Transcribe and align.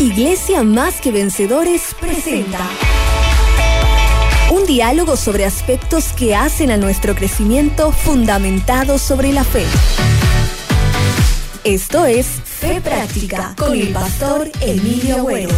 Iglesia 0.00 0.62
Más 0.62 0.98
que 0.98 1.12
Vencedores 1.12 1.94
presenta 2.00 2.58
un 4.50 4.64
diálogo 4.64 5.14
sobre 5.14 5.44
aspectos 5.44 6.14
que 6.14 6.34
hacen 6.34 6.70
a 6.70 6.78
nuestro 6.78 7.14
crecimiento 7.14 7.92
fundamentado 7.92 8.96
sobre 8.96 9.30
la 9.30 9.44
fe. 9.44 9.66
Esto 11.64 12.06
es 12.06 12.26
Fe 12.26 12.80
Práctica 12.80 13.54
con 13.58 13.74
el 13.74 13.88
pastor 13.92 14.50
Emilio 14.62 15.16
Agüero. 15.16 15.50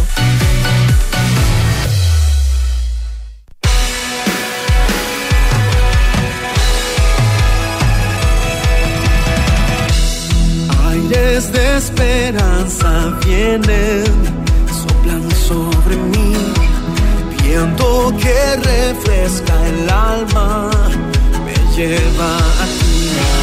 Aires 10.89 11.53
de 11.53 11.62
esperanza 11.77 13.17
vienen, 13.25 14.05
soplan 14.67 15.29
sobre 15.31 15.95
mí, 15.95 16.33
viento 17.41 18.13
que 18.21 18.55
refresca 18.57 19.67
el 19.67 19.89
alma, 19.89 20.69
me 21.45 21.75
lleva 21.75 22.37
a 22.37 22.65
ti. 22.79 23.42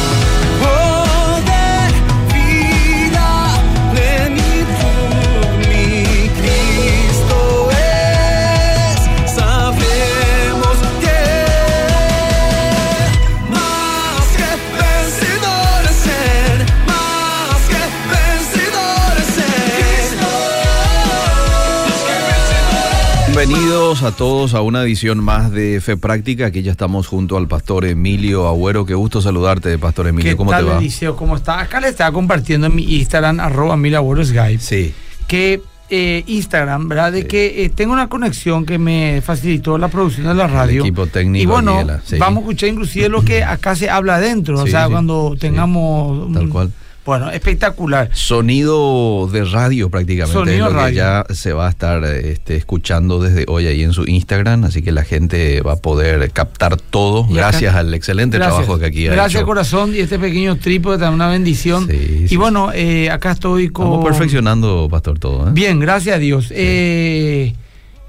Bienvenidos 23.43 24.03
a 24.03 24.11
todos 24.11 24.53
a 24.53 24.61
una 24.61 24.83
edición 24.83 25.17
más 25.23 25.51
de 25.51 25.81
Fe 25.81 25.97
Práctica. 25.97 26.45
Aquí 26.45 26.61
ya 26.61 26.69
estamos 26.73 27.07
junto 27.07 27.37
al 27.37 27.47
pastor 27.47 27.85
Emilio 27.85 28.47
Agüero. 28.47 28.85
Qué 28.85 28.93
gusto 28.93 29.19
saludarte, 29.19 29.79
pastor 29.79 30.05
Emilio. 30.09 30.33
¿Qué 30.33 30.37
¿Cómo 30.37 30.51
tal, 30.51 30.65
te 30.65 30.71
va? 30.73 30.77
Eliseo? 30.77 31.15
¿Cómo 31.15 31.35
está? 31.35 31.59
Acá 31.59 31.79
le 31.81 31.87
estaba 31.87 32.11
compartiendo 32.11 32.67
en 32.67 32.75
mi 32.75 32.83
Instagram, 32.83 33.39
arroba 33.39 33.75
milaborosguide, 33.77 34.59
Sí, 34.59 34.93
que 35.27 35.59
eh, 35.89 36.23
Instagram, 36.27 36.87
¿verdad? 36.87 37.11
De 37.13 37.21
Sí. 37.23 37.27
que 37.29 37.65
eh, 37.65 37.69
tengo 37.69 37.93
una 37.93 38.09
conexión 38.09 38.63
que 38.63 38.77
me 38.77 39.23
facilitó 39.25 39.79
la 39.79 39.87
producción 39.87 40.27
de 40.27 40.35
la 40.35 40.45
radio. 40.45 40.81
equipo 40.81 41.07
técnico 41.07 41.41
Y 41.41 41.45
bueno, 41.47 41.83
sí. 42.05 42.17
vamos 42.19 42.37
a 42.37 42.41
escuchar 42.41 42.69
inclusive 42.69 43.09
lo 43.09 43.23
que 43.25 43.43
acá 43.43 43.75
se 43.75 43.89
habla 43.89 44.17
adentro, 44.17 44.59
o 44.61 44.67
sea, 44.67 44.87
cuando 44.87 45.35
tengamos... 45.39 46.31
Tal 46.31 46.43
un- 46.43 46.49
cual. 46.51 46.71
Bueno, 47.03 47.31
espectacular. 47.31 48.09
sonido 48.13 49.27
de 49.31 49.43
radio 49.45 49.89
prácticamente. 49.89 50.37
Sonido 50.37 50.67
es 50.67 50.73
lo 50.73 50.85
que 50.85 50.93
ya 50.93 51.25
se 51.31 51.51
va 51.51 51.65
a 51.65 51.69
estar 51.71 52.03
este, 52.05 52.55
escuchando 52.55 53.19
desde 53.19 53.45
hoy 53.47 53.65
ahí 53.65 53.81
en 53.81 53.91
su 53.93 54.03
Instagram. 54.05 54.65
Así 54.65 54.81
que 54.83 54.91
la 54.91 55.03
gente 55.03 55.61
va 55.61 55.73
a 55.73 55.75
poder 55.77 56.29
captar 56.31 56.77
todo 56.77 57.21
Y 57.27 57.33
acá- 57.33 57.49
gracias 57.49 57.75
al 57.75 57.93
excelente 57.95 58.37
Gracias. 58.37 58.57
trabajo 58.59 58.79
que 58.79 58.85
aquí 58.85 59.07
ha 59.07 59.11
Gracias, 59.13 59.41
hecho. 59.41 59.47
corazón, 59.47 59.95
y 59.95 59.99
este 59.99 60.19
pequeño 60.19 60.57
trípode 60.57 60.97
también 60.99 61.15
una 61.15 61.29
bendición. 61.29 61.87
Sí, 61.89 62.21
y 62.25 62.27
sí, 62.27 62.35
bueno, 62.37 62.71
eh, 62.73 63.09
acá 63.09 63.31
estoy 63.31 63.69
con... 63.69 63.87
Estamos 63.87 64.05
perfeccionando, 64.05 64.87
pastor, 64.89 65.17
todo. 65.17 65.47
¿eh? 65.47 65.51
Bien, 65.53 65.79
gracias 65.79 66.15
a 66.17 66.19
Dios. 66.19 66.47
Eh, 66.51 67.55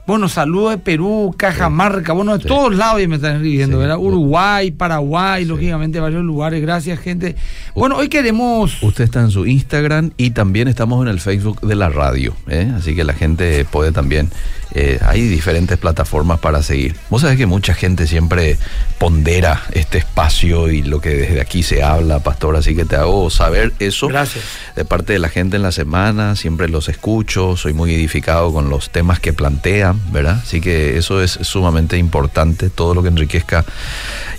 bueno, 0.07 0.29
saludos 0.29 0.73
de 0.73 0.79
Perú, 0.79 1.35
Cajamarca, 1.37 2.13
bueno, 2.13 2.37
de 2.37 2.43
Sí. 2.43 2.49
todos 2.49 2.75
lados 2.75 3.01
ya 3.01 3.09
me 3.09 3.17
están 3.17 3.37
escribiendo, 3.37 3.77
Sí. 3.77 3.81
¿verdad? 3.81 3.99
Uruguay, 3.99 4.71
Paraguay, 4.73 5.45
lógicamente 5.45 6.01
varios 6.01 6.25
lugares. 6.25 6.61
Gracias, 6.61 6.99
gente. 6.99 7.37
Bueno, 7.75 7.97
hoy 7.97 8.09
queremos... 8.09 8.83
Usted 8.83 9.05
está 9.05 9.21
en 9.21 9.31
su 9.31 9.47
Instagram 9.47 10.11
y 10.17 10.31
también 10.31 10.67
estamos 10.69 11.01
en 11.03 11.09
el 11.09 11.21
Facebook 11.21 11.61
de 11.61 11.75
la 11.77 11.89
radio, 11.89 12.35
¿eh? 12.49 12.71
así 12.77 12.95
que 12.97 13.05
la 13.05 13.13
gente 13.15 13.65
puede 13.65 13.93
también, 13.93 14.29
eh, 14.75 14.99
hay 15.05 15.23
diferentes 15.23 15.77
plataformas 15.79 16.39
para 16.39 16.63
seguir. 16.63 16.97
Vos 17.11 17.23
sabés 17.23 17.37
que 17.37 17.47
mucha 17.47 17.75
gente 17.75 18.07
siempre 18.07 18.57
pondera 18.99 19.63
este 19.73 19.99
espacio 19.99 20.71
y 20.71 20.83
lo 20.83 21.01
que 21.01 21.11
desde 21.11 21.41
aquí 21.41 21.63
se 21.63 21.83
habla, 21.83 22.21
pastor, 22.21 22.57
así 22.57 22.75
que 22.75 22.85
te 22.85 22.97
hago 22.97 23.29
saber 23.31 23.73
eso 23.79 24.09
Gracias. 24.09 24.45
de 24.75 24.85
parte 24.85 25.13
de 25.13 25.19
la 25.19 25.29
gente 25.29 25.57
en 25.57 25.63
la 25.63 25.73
semana, 25.73 26.37
siempre 26.37 26.69
los 26.69 26.89
escucho, 26.89 27.57
soy 27.57 27.75
muy 27.75 27.95
edificado 27.95 28.53
con 28.53 28.71
los 28.71 28.91
temas 28.91 29.21
que 29.21 29.33
plantean, 29.33 30.01
¿verdad? 30.11 30.41
Así 30.43 30.61
que 30.61 30.97
eso 30.97 31.23
es 31.23 31.33
sumamente 31.43 31.99
importante, 31.99 32.71
todo 32.71 32.95
lo 32.95 33.03
que 33.03 33.09
enriquezca 33.09 33.65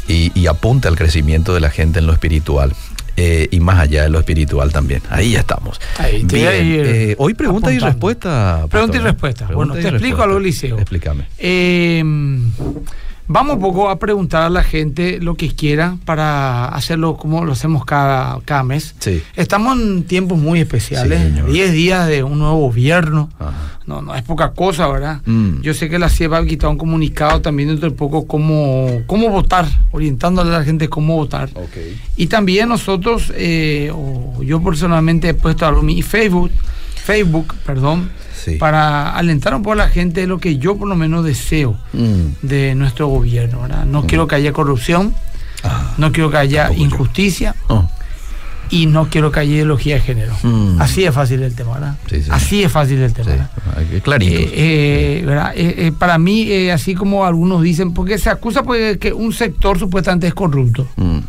y, 0.07 0.31
y 0.39 0.47
apunte 0.47 0.87
al 0.87 0.95
crecimiento 0.95 1.53
de 1.53 1.59
la 1.59 1.69
gente 1.69 1.99
en 1.99 2.07
lo 2.07 2.13
espiritual. 2.13 2.73
Eh, 3.17 3.47
y 3.51 3.59
más 3.59 3.79
allá 3.79 4.03
de 4.03 4.09
lo 4.09 4.19
espiritual 4.19 4.71
también. 4.71 5.01
Ahí 5.09 5.31
ya 5.33 5.39
estamos. 5.41 5.79
Ahí 5.97 6.23
Bien, 6.23 6.65
ir 6.65 6.85
eh, 6.85 7.15
hoy 7.17 7.33
pregunta 7.33 7.71
y 7.71 7.79
respuesta. 7.79 8.53
pastor, 8.63 8.69
Pregunta 8.69 8.97
y 8.97 8.99
¿eh? 8.99 9.03
respuesta. 9.03 9.47
Pregunta 9.47 9.73
Bueno, 9.73 9.79
y 9.79 9.83
te 9.83 9.89
explico 9.89 10.17
respuesta. 10.17 10.23
algo, 10.23 10.37
Eliseo. 10.37 10.75
Explícame. 10.79 11.25
Eh, 11.37 12.03
vamos 13.27 13.55
un 13.55 13.61
poco 13.61 13.89
a 13.89 13.99
preguntar 13.99 14.43
a 14.43 14.49
la 14.49 14.63
gente 14.63 15.19
lo 15.19 15.35
que 15.35 15.53
quiera 15.53 15.97
para 16.05 16.67
hacerlo 16.67 17.17
como 17.17 17.45
lo 17.45 17.53
hacemos 17.53 17.85
cada, 17.85 18.39
cada 18.45 18.63
mes. 18.63 18.95
Sí. 18.99 19.21
Estamos 19.35 19.79
en 19.79 20.03
tiempos 20.03 20.37
muy 20.37 20.59
especiales, 20.59 21.19
Sí, 21.19 21.27
señor. 21.29 21.51
10 21.51 21.71
días 21.71 22.07
de 22.07 22.23
un 22.23 22.39
nuevo 22.39 22.57
gobierno. 22.57 23.29
Ajá. 23.39 23.73
No, 23.85 24.01
no 24.01 24.15
es 24.15 24.21
poca 24.21 24.51
cosa, 24.51 24.87
¿verdad? 24.87 25.21
Mm. 25.25 25.61
Yo 25.61 25.73
sé 25.73 25.89
que 25.89 25.99
la 25.99 26.09
CIE 26.09 26.27
va 26.27 26.37
a 26.37 26.45
quitar 26.45 26.69
un 26.69 26.77
comunicado 26.77 27.41
también 27.41 27.69
dentro 27.69 27.89
de 27.89 27.95
poco 27.95 28.25
cómo, 28.25 29.01
cómo 29.07 29.29
votar, 29.29 29.67
orientándole 29.91 30.55
a 30.55 30.59
la 30.59 30.63
gente 30.63 30.87
cómo 30.87 31.15
votar. 31.15 31.49
Ok. 31.53 31.77
Y 32.15 32.27
también 32.27 32.69
nosotros, 32.69 33.33
eh, 33.35 33.91
o 33.93 34.41
yo 34.41 34.61
personalmente 34.63 35.29
he 35.29 35.33
puesto 35.33 35.65
algo 35.65 35.81
en 35.81 35.87
mi 35.87 36.01
Facebook, 36.01 36.51
Facebook, 37.03 37.53
perdón, 37.65 38.09
Sí. 38.43 38.55
para 38.55 39.11
alentar 39.15 39.53
un 39.55 39.61
poco 39.63 39.73
a 39.73 39.75
la 39.75 39.89
gente 39.89 40.25
lo 40.27 40.37
que 40.39 40.57
yo 40.57 40.77
por 40.77 40.87
lo 40.87 40.95
menos 40.95 41.23
deseo 41.23 41.77
Mm. 41.93 42.45
de 42.47 42.75
nuestro 42.75 43.07
gobierno, 43.07 43.61
¿verdad? 43.61 43.85
No 43.85 44.05
quiero 44.05 44.27
que 44.27 44.35
haya 44.35 44.51
corrupción, 44.53 45.13
Ah. 45.63 45.93
no 45.97 46.11
quiero 46.11 46.29
que 46.29 46.37
haya 46.37 46.71
injusticia 46.73 47.55
Oh. 47.67 47.87
y 48.69 48.85
no 48.87 49.09
quiero 49.09 49.31
que 49.31 49.39
haya 49.41 49.53
ideología 49.53 49.95
de 49.95 50.01
género. 50.01 50.33
Mm. 50.43 50.81
Así 50.81 51.05
es 51.05 51.13
fácil 51.13 51.41
el 51.43 51.53
tema, 51.55 51.73
¿verdad? 51.75 51.95
Sí, 52.09 52.21
sí. 52.23 52.29
Así 52.31 52.63
es 52.63 52.71
fácil 52.71 52.99
el 52.99 53.13
tema. 53.13 53.29
¿verdad? 53.29 53.49
Clarito. 54.03 54.39
Eh, 54.39 54.51
eh, 55.19 55.23
¿verdad? 55.25 55.51
Eh, 55.55 55.91
para 55.97 56.17
mí, 56.17 56.69
así 56.69 56.95
como 56.95 57.25
algunos 57.25 57.61
dicen, 57.61 57.93
porque 57.93 58.17
se 58.17 58.29
acusa 58.29 58.63
pues, 58.63 58.97
que 58.97 59.13
un 59.13 59.31
sector 59.31 59.77
supuestamente 59.79 60.27
es 60.27 60.33
corrupto 60.33 60.87
Mm. 60.97 61.19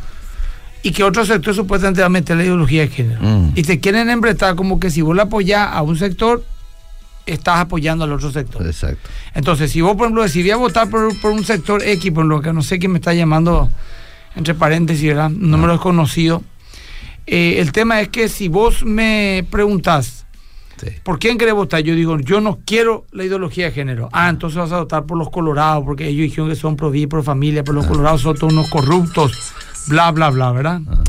Y 0.85 0.93
que 0.93 1.03
otro 1.03 1.25
sector 1.25 1.55
supuestamente 1.55 2.03
va 2.03 2.09
a 2.09 2.11
meter 2.11 2.37
la 2.37 2.45
ideología 2.45 2.83
de 2.83 2.89
género. 2.89 3.21
Mm. 3.23 3.53
Y 3.55 3.63
te 3.63 3.81
quieren 3.81 4.11
embretar 4.11 4.55
como 4.55 4.79
que 4.79 4.91
si 4.91 5.01
vos 5.01 5.17
le 5.17 5.23
apoyás 5.23 5.71
a 5.73 5.81
un 5.81 5.97
sector, 5.97 6.45
estás 7.25 7.61
apoyando 7.61 8.05
al 8.05 8.13
otro 8.13 8.31
sector. 8.31 8.67
Exacto. 8.67 9.09
Entonces, 9.33 9.73
si 9.73 9.81
vos, 9.81 9.97
por 9.97 10.05
ejemplo, 10.05 10.23
decidías 10.23 10.59
votar 10.59 10.91
por, 10.91 11.19
por 11.23 11.33
un 11.33 11.43
sector 11.43 11.83
X, 11.83 12.13
por 12.13 12.27
lo 12.27 12.43
que 12.43 12.53
no 12.53 12.61
sé 12.61 12.79
quién 12.79 12.93
me 12.93 12.99
está 12.99 13.15
llamando, 13.15 13.71
entre 14.37 14.55
paréntesis, 14.55 15.09
¿verdad? 15.09 15.29
Un 15.29 15.51
número 15.51 15.73
desconocido. 15.73 16.43
eh, 17.27 17.57
el 17.61 17.73
tema 17.73 18.03
es 18.03 18.11
que 18.11 18.29
si 18.29 18.49
vos 18.49 18.85
me 18.85 19.47
preguntás, 19.51 20.24
Sí. 20.85 20.97
¿por 21.03 21.19
quién 21.19 21.39
querés 21.39 21.55
votar? 21.55 21.81
Yo 21.83 21.95
digo, 21.95 22.19
yo 22.21 22.41
no 22.41 22.59
quiero 22.65 23.05
la 23.13 23.25
ideología 23.25 23.67
de 23.67 23.73
género. 23.73 24.09
Ah, 24.13 24.29
entonces 24.29 24.57
vas 24.59 24.73
a 24.73 24.81
votar 24.81 25.05
por 25.07 25.17
los 25.19 25.31
colorados, 25.31 25.85
porque 25.85 26.07
ellos 26.09 26.23
dijeron 26.23 26.49
que 26.49 26.57
son 26.57 26.77
pro 26.77 26.91
vida 26.91 27.09
pro 27.09 27.23
familia, 27.23 27.63
pero 27.65 27.75
los 27.75 27.87
colorados 27.87 28.21
son 28.23 28.37
todos 28.37 28.53
unos 28.53 28.69
corruptos, 28.71 29.53
bla, 29.89 30.11
bla, 30.13 30.31
bla, 30.31 30.53
¿verdad? 30.53 30.81
Ah. 30.89 31.03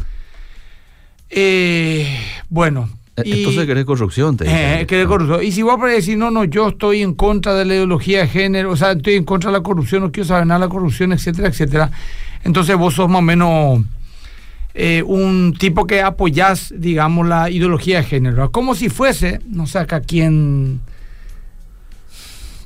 Eh, 1.30 2.18
bueno. 2.50 2.90
Eh, 3.18 3.22
y- 3.26 3.32
Entonces 3.40 3.66
querés 3.66 3.86
corrupción, 3.86 4.36
te 4.38 4.44
dicen. 4.44 4.60
eh, 4.82 4.86
que 4.86 4.98
de 4.98 5.06
corrupción. 5.06 5.42
Y 5.44 5.52
si 5.52 5.62
vos 5.62 5.78
podés 5.78 5.96
decir, 5.98 6.18
no, 6.18 6.32
no, 6.32 6.44
yo 6.44 6.70
estoy 6.70 7.02
en 7.02 7.14
contra 7.14 7.54
de 7.56 7.64
la 7.66 7.74
ideología 7.76 8.20
de 8.22 8.28
género, 8.28 8.72
o 8.72 8.76
sea, 8.76 8.92
estoy 8.92 9.16
en 9.16 9.24
contra 9.24 9.52
de 9.52 9.58
la 9.58 9.64
corrupción, 9.64 10.04
no 10.04 10.12
quiero 10.12 10.28
saber 10.28 10.46
nada 10.46 10.60
de 10.60 10.66
la 10.66 10.70
corrupción, 10.70 11.14
etcétera, 11.14 11.48
etcétera. 11.48 11.92
Entonces 12.44 12.76
vos 12.78 12.94
sos 12.94 13.08
más 13.10 13.20
o 13.20 13.22
menos 13.22 13.80
eh, 14.76 15.02
un 15.04 15.56
tipo 15.58 15.88
que 15.88 16.02
apoyás, 16.02 16.74
digamos, 16.78 17.26
la 17.28 17.50
ideología 17.50 17.98
de 18.00 18.04
género. 18.04 18.52
Como 18.52 18.76
si 18.76 18.90
fuese, 18.90 19.40
no 19.50 19.66
sé 19.68 19.80
acá 19.80 20.02
quién... 20.02 20.82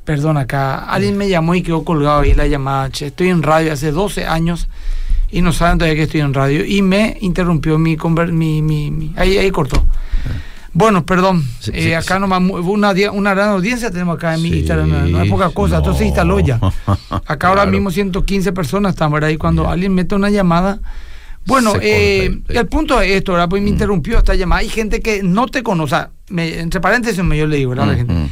Perdón, 0.06 0.38
acá 0.38 0.86
alguien 0.86 1.18
me 1.18 1.30
llamó 1.30 1.54
y 1.54 1.62
quedó 1.62 1.84
colgado 1.84 2.22
ahí 2.22 2.34
la 2.34 2.48
llamada. 2.48 2.90
Che, 2.90 3.08
estoy 3.08 3.30
en 3.30 3.44
radio 3.44 3.72
hace 3.74 3.92
12 3.92 4.26
años 4.26 4.68
y 5.30 5.42
no 5.44 5.54
saben 5.54 5.78
todavía 5.78 5.96
que 5.98 6.04
estoy 6.04 6.22
en 6.22 6.34
radio. 6.34 6.66
Y 6.66 6.82
me 6.82 7.18
interrumpió 7.22 7.78
mi... 7.78 7.96
conver- 7.96 8.32
mi, 8.32 8.62
mi, 8.64 8.90
mi- 8.90 9.14
ahí, 9.16 9.38
ahí 9.38 9.52
cortó. 9.52 9.86
Bueno, 10.74 11.06
perdón. 11.06 11.44
Sí, 11.60 11.72
eh, 11.76 11.84
sí, 11.84 11.94
acá 11.94 12.16
sí. 12.16 12.22
nomás 12.22 12.42
una, 12.42 12.92
una 13.12 13.34
gran 13.36 13.50
audiencia 13.50 13.92
tenemos 13.92 14.18
acá 14.18 14.34
en 14.34 14.42
mi 14.42 14.50
Instagram. 14.50 15.12
No, 15.12 15.22
es 15.22 15.30
poca 15.30 15.50
cosa. 15.52 15.78
Entonces 15.78 16.08
instaló 16.08 16.40
ya. 16.40 16.60
Acá 17.28 17.50
ahora 17.50 17.66
mismo 17.68 17.92
115 17.92 18.52
personas 18.52 18.92
están, 18.94 19.12
¿verdad? 19.12 19.30
Y 19.30 19.38
cuando 19.38 19.70
alguien 19.70 19.94
mete 19.94 20.16
una 20.16 20.30
llamada. 20.32 20.80
Bueno, 21.50 21.74
eh, 21.81 22.40
el 22.48 22.68
punto 22.68 23.01
es 23.01 23.12
esto, 23.12 23.34
¿verdad? 23.34 23.50
Pues 23.50 23.62
me 23.62 23.69
Mm. 23.69 23.74
interrumpió 23.74 24.18
esta 24.19 24.36
llamada. 24.36 24.62
Hay 24.62 24.69
gente 24.69 25.01
que 25.01 25.22
no 25.24 25.48
te 25.48 25.62
conoce. 25.63 25.84
o 25.96 25.98
sea, 25.98 26.10
me- 26.30 26.60
entre 26.60 26.80
paréntesis, 26.80 27.24
me- 27.24 27.38
yo 27.38 27.48
le 27.48 27.57
digo, 27.57 27.72
¿verdad? 27.72 27.88
la 27.88 27.94
Mm, 27.94 27.98
gente? 27.98 28.13
mm. 28.13 28.30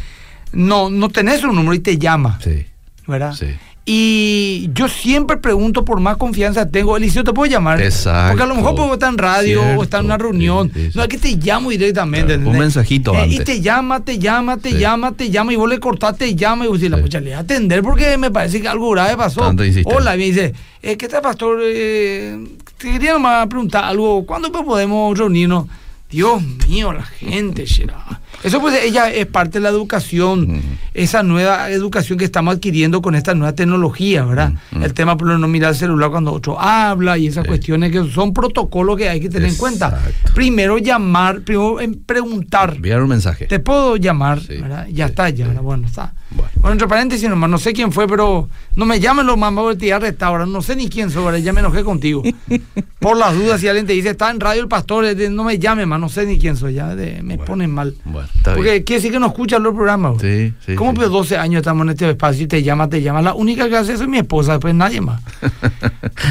No, 0.53 0.89
no 0.89 1.09
tenés 1.09 1.43
un 1.43 1.55
número 1.55 1.73
y 1.73 1.79
te 1.79 1.97
llama, 1.97 2.39
Sí, 2.43 2.65
¿verdad? 3.07 3.33
sí. 3.33 3.47
Y 3.89 4.69
yo 4.73 4.89
siempre 4.89 5.37
pregunto 5.37 5.85
por 5.85 6.01
más 6.01 6.17
confianza 6.17 6.69
tengo. 6.69 6.97
Eliseo, 6.97 7.23
¿te 7.23 7.31
puedo 7.31 7.49
llamar? 7.49 7.81
Exacto. 7.81 8.31
Porque 8.31 8.43
a 8.43 8.45
lo 8.45 8.55
mejor 8.55 8.75
puedo 8.75 8.93
estar 8.93 9.09
en 9.09 9.17
radio 9.17 9.61
o 9.77 9.83
estar 9.83 10.01
en 10.01 10.07
una 10.07 10.15
Cierto. 10.15 10.23
reunión. 10.31 10.71
Sí, 10.73 10.79
sí, 10.87 10.91
sí. 10.91 10.97
No 10.97 11.03
es 11.03 11.07
que 11.07 11.17
te 11.17 11.35
llamo 11.37 11.69
directamente. 11.69 12.35
Claro, 12.35 12.49
un 12.49 12.59
mensajito 12.59 13.13
Eh, 13.13 13.19
Y 13.19 13.21
antes. 13.37 13.45
te 13.45 13.61
llama, 13.61 14.03
te 14.03 14.19
llama, 14.19 14.57
te 14.57 14.77
llama, 14.77 15.13
te 15.13 15.29
llama. 15.29 15.53
Y 15.53 15.55
vos 15.55 15.69
le 15.69 15.79
cortás, 15.79 16.17
te 16.17 16.35
llama. 16.35 16.65
Y 16.65 16.67
vos 16.67 16.81
decís, 16.81 16.91
la 16.91 17.01
pucha, 17.01 17.19
le 17.21 17.27
voy 17.29 17.33
a 17.35 17.39
atender 17.39 17.81
porque 17.81 18.17
me 18.17 18.29
parece 18.29 18.59
que 18.61 18.67
algo 18.67 18.89
grave 18.91 19.15
pasó. 19.15 19.39
Tanto. 19.39 19.63
Hola, 19.85 20.15
y 20.15 20.19
me 20.19 20.25
dice, 20.25 20.53
eh, 20.81 20.97
¿qué 20.97 21.07
tal, 21.07 21.21
pastor? 21.21 21.59
Eh, 21.63 22.37
te 22.77 22.91
quería 22.91 23.13
nomás 23.13 23.47
preguntar 23.47 23.83
algo. 23.83 24.25
¿Cuándo 24.25 24.51
podemos 24.51 25.17
reunirnos? 25.17 25.67
Dios 26.09 26.41
mío, 26.67 26.93
la 26.93 27.03
gente, 27.03 27.65
Shera. 27.65 28.21
Eso 28.43 28.61
pues 28.61 28.81
ella 28.83 29.11
es 29.11 29.25
parte 29.25 29.53
de 29.59 29.61
la 29.63 29.69
educación, 29.69 30.61
esa 30.93 31.23
nueva 31.23 31.69
educación 31.71 32.17
que 32.19 32.25
estamos 32.25 32.55
adquiriendo 32.55 33.01
con 33.01 33.15
esta 33.15 33.33
nueva 33.33 33.53
tecnología, 33.53 34.23
¿verdad? 34.25 34.53
El 34.79 34.93
tema 34.93 35.17
por 35.17 35.27
no 35.27 35.47
mirar 35.47 35.71
el 35.71 35.75
celular 35.77 36.11
cuando 36.11 36.31
otro 36.33 36.59
habla 36.59 37.17
y 37.17 37.27
esas 37.27 37.43
Sí. 37.43 37.47
cuestiones 37.49 37.91
que 37.91 38.09
son 38.11 38.33
protocolos 38.33 38.95
que 38.97 39.09
hay 39.09 39.19
que 39.19 39.29
tener 39.29 39.49
en 39.49 39.55
cuenta. 39.55 40.01
Primero 40.35 40.77
llamar, 40.77 41.41
primero 41.41 41.79
em, 41.81 41.93
preguntar. 41.95 42.75
Enviar 42.75 43.01
un 43.01 43.09
mensaje. 43.09 43.45
Te 43.47 43.59
puedo 43.59 43.97
llamar, 43.97 44.39
Sí, 44.41 44.57
¿verdad? 44.61 44.87
Ya 44.91 45.05
sí, 45.07 45.11
está, 45.11 45.29
ya, 45.29 45.45
sí. 45.49 45.57
bueno, 45.61 45.87
está. 45.87 46.13
Bueno. 46.29 46.51
Bueno. 46.55 46.71
entre 46.73 46.87
paréntesis 46.89 47.29
nomás, 47.29 47.49
no 47.49 47.57
sé 47.57 47.71
quién 47.73 47.91
fue, 47.91 48.05
pero 48.07 48.49
no 48.75 48.85
me 48.85 48.99
llamen 48.99 49.25
los 49.25 49.37
mamás 49.37 49.63
porque 49.63 49.77
te 50.11 50.23
ahora, 50.25 50.45
no 50.45 50.61
sé 50.61 50.75
ni 50.75 50.89
quién 50.89 51.09
soy, 51.09 51.23
ahora, 51.23 51.39
ya 51.39 51.53
me 51.53 51.61
enojé 51.61 51.83
contigo. 51.83 52.21
Por 52.99 53.17
las 53.17 53.33
dudas, 53.35 53.61
si 53.61 53.67
alguien 53.67 53.85
te 53.87 53.93
dice, 53.93 54.09
está 54.09 54.29
en 54.29 54.39
radio 54.39 54.61
el 54.61 54.67
pastor, 54.67 55.05
eh, 55.05 55.15
de- 55.15 55.29
no 55.29 55.43
me 55.45 55.57
llame 55.57 55.85
más, 55.85 55.99
no 55.99 56.09
sé 56.09 56.25
ni 56.25 56.37
quién 56.37 56.57
soy, 56.57 56.73
ya 56.73 56.95
de- 56.95 57.21
me 57.23 57.35
Bueno. 57.37 57.45
ponen 57.45 57.71
mal. 57.71 57.95
Bueno, 58.05 58.26
está 58.35 58.53
Porque 58.55 58.71
bien. 58.71 58.83
quiere 58.83 58.99
decir 58.99 59.11
que 59.11 59.19
no 59.19 59.27
escuchan 59.27 59.63
los 59.63 59.73
programas. 59.73 60.21
Sí, 60.21 60.53
sí. 60.65 60.75
¿Cómo 60.75 60.91
sí. 60.91 60.97
pues 60.97 61.09
12 61.09 61.37
años 61.37 61.59
estamos 61.61 61.83
en 61.85 61.89
este 61.91 62.09
espacio 62.09 62.43
y 62.43 62.47
te 62.47 62.63
llama, 62.63 62.89
te 62.89 63.01
llama? 63.01 63.21
La 63.21 63.33
única 63.33 63.67
que 63.69 63.77
hace 63.77 63.93
eso 63.93 64.03
es 64.03 64.09
mi 64.09 64.17
esposa, 64.17 64.53
después 64.53 64.73
nadie 64.75 65.01
más. 65.01 65.21